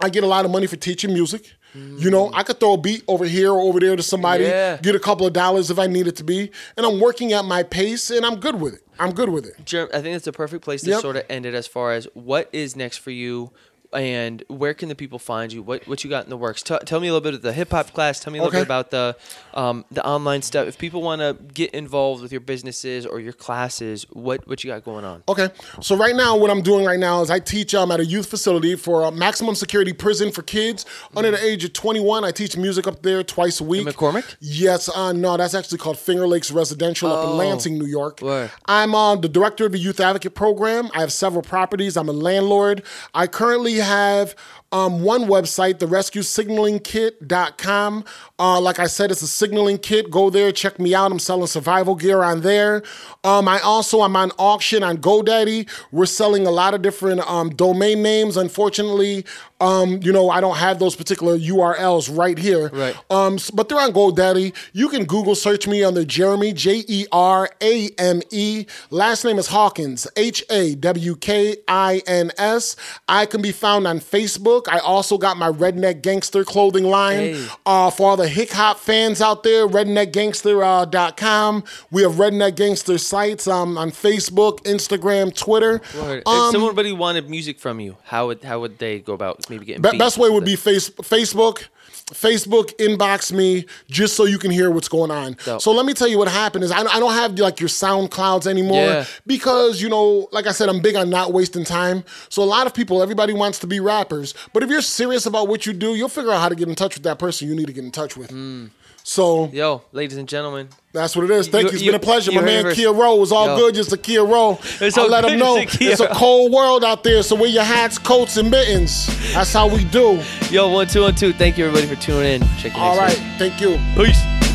[0.01, 1.53] I get a lot of money for teaching music.
[1.99, 4.79] You know, I could throw a beat over here or over there to somebody, Yeah.
[4.79, 7.45] get a couple of dollars if I need it to be, and I'm working at
[7.45, 8.81] my pace, and I'm good with it.
[8.99, 9.63] I'm good with it.
[9.67, 11.01] Jerm, I think that's a perfect place to Yep.
[11.03, 13.51] sort of end it as far as what is next for you
[13.93, 15.63] and where can the people find you?
[15.63, 16.63] What what you got in the works?
[16.63, 18.21] Tell tell me a little bit of the hip hop class.
[18.21, 18.61] Tell me a little Okay.
[18.65, 19.17] bit about the
[19.55, 20.67] um, the online stuff.
[20.69, 24.71] If people want to get involved with your businesses or your classes, what what you
[24.71, 25.23] got going on?
[25.29, 25.49] Okay,
[25.81, 28.29] so right now, what I'm doing right now is I teach um, at a youth
[28.29, 30.85] facility for a maximum security prison for kids
[31.17, 32.25] under the age of 21.
[32.25, 33.87] I teach music up there twice a week.
[33.87, 34.37] MacCormick?
[34.41, 38.21] Yes, uh, no, that's actually called Finger Lakes Residential up in Lansing, New York.
[38.23, 38.51] Word.
[38.67, 40.91] I'm uh, the director of the Youth Advocate Program.
[40.95, 41.97] I have several properties.
[41.97, 42.83] I'm a landlord.
[43.15, 44.35] I currently have
[44.73, 48.05] um, one website, the rescuesignalingkit.com.
[48.39, 50.11] Uh, like I said, it's a signaling kit.
[50.11, 51.13] Go there, check me out.
[51.13, 52.83] I'm selling survival gear on there.
[53.25, 55.69] Um, I also am on auction on GoDaddy.
[55.93, 58.37] We're selling a lot of different um, domain names.
[58.37, 59.25] Unfortunately,
[59.61, 62.69] um, you know, I don't have those particular URLs right here.
[62.69, 62.97] Right.
[63.11, 64.55] Um, but they're on GoDaddy.
[64.73, 68.67] You can Google search me under Jeremy, J E R A M E.
[68.91, 72.77] Last name is Hawkins, H A W K I N S.
[73.09, 74.56] I can be found on Facebook.
[74.69, 77.19] I also got my Redneck Gangster clothing line.
[77.35, 77.49] Hey.
[77.65, 81.65] Uh, for all the hip hop fans out there, redneckgangster.com.
[81.91, 85.81] We have Redneck Gangster sites um, on Facebook, Instagram, Twitter.
[85.99, 89.65] Um, if somebody wanted music from you, how would how would they go about maybe
[89.67, 89.83] getting?
[89.83, 91.67] Be- best way would be face- Facebook.
[92.13, 95.37] Facebook inbox me just so you can hear what's going on.
[95.45, 95.61] Dope.
[95.61, 98.11] So let me tell you what happened is I, I don't have like your sound
[98.13, 99.05] clouds anymore Yeah.
[99.27, 102.05] because you know like I said I'm big on not wasting time.
[102.29, 105.49] So a lot of people everybody wants to be rappers, but if you're serious about
[105.49, 107.57] what you do, you'll figure out how to get in touch with that person you
[107.57, 108.31] need to get in touch with.
[108.31, 108.71] Mm.
[109.03, 111.49] So Yo, ladies and gentlemen, that's what it is.
[111.49, 111.75] Thank You- you.
[111.75, 112.33] It's you- been a pleasure.
[112.33, 112.73] My man.
[112.75, 113.57] Kia Rowe was all Yo.
[113.57, 113.75] good.
[113.75, 114.59] Just a Kia Rowe.
[114.81, 115.91] It's I'll let him know it's a Kia.
[115.93, 117.23] it's a cold world out there.
[117.23, 119.07] So wear your hats, coats, and mittens.
[119.33, 120.21] That's how we do.
[120.51, 121.33] yo, one two one two.
[121.33, 122.49] Thank you everybody for tuning in.
[122.59, 123.25] Check you All next right.
[123.25, 123.39] week.
[123.39, 123.79] Thank you.
[123.97, 124.46] Peace.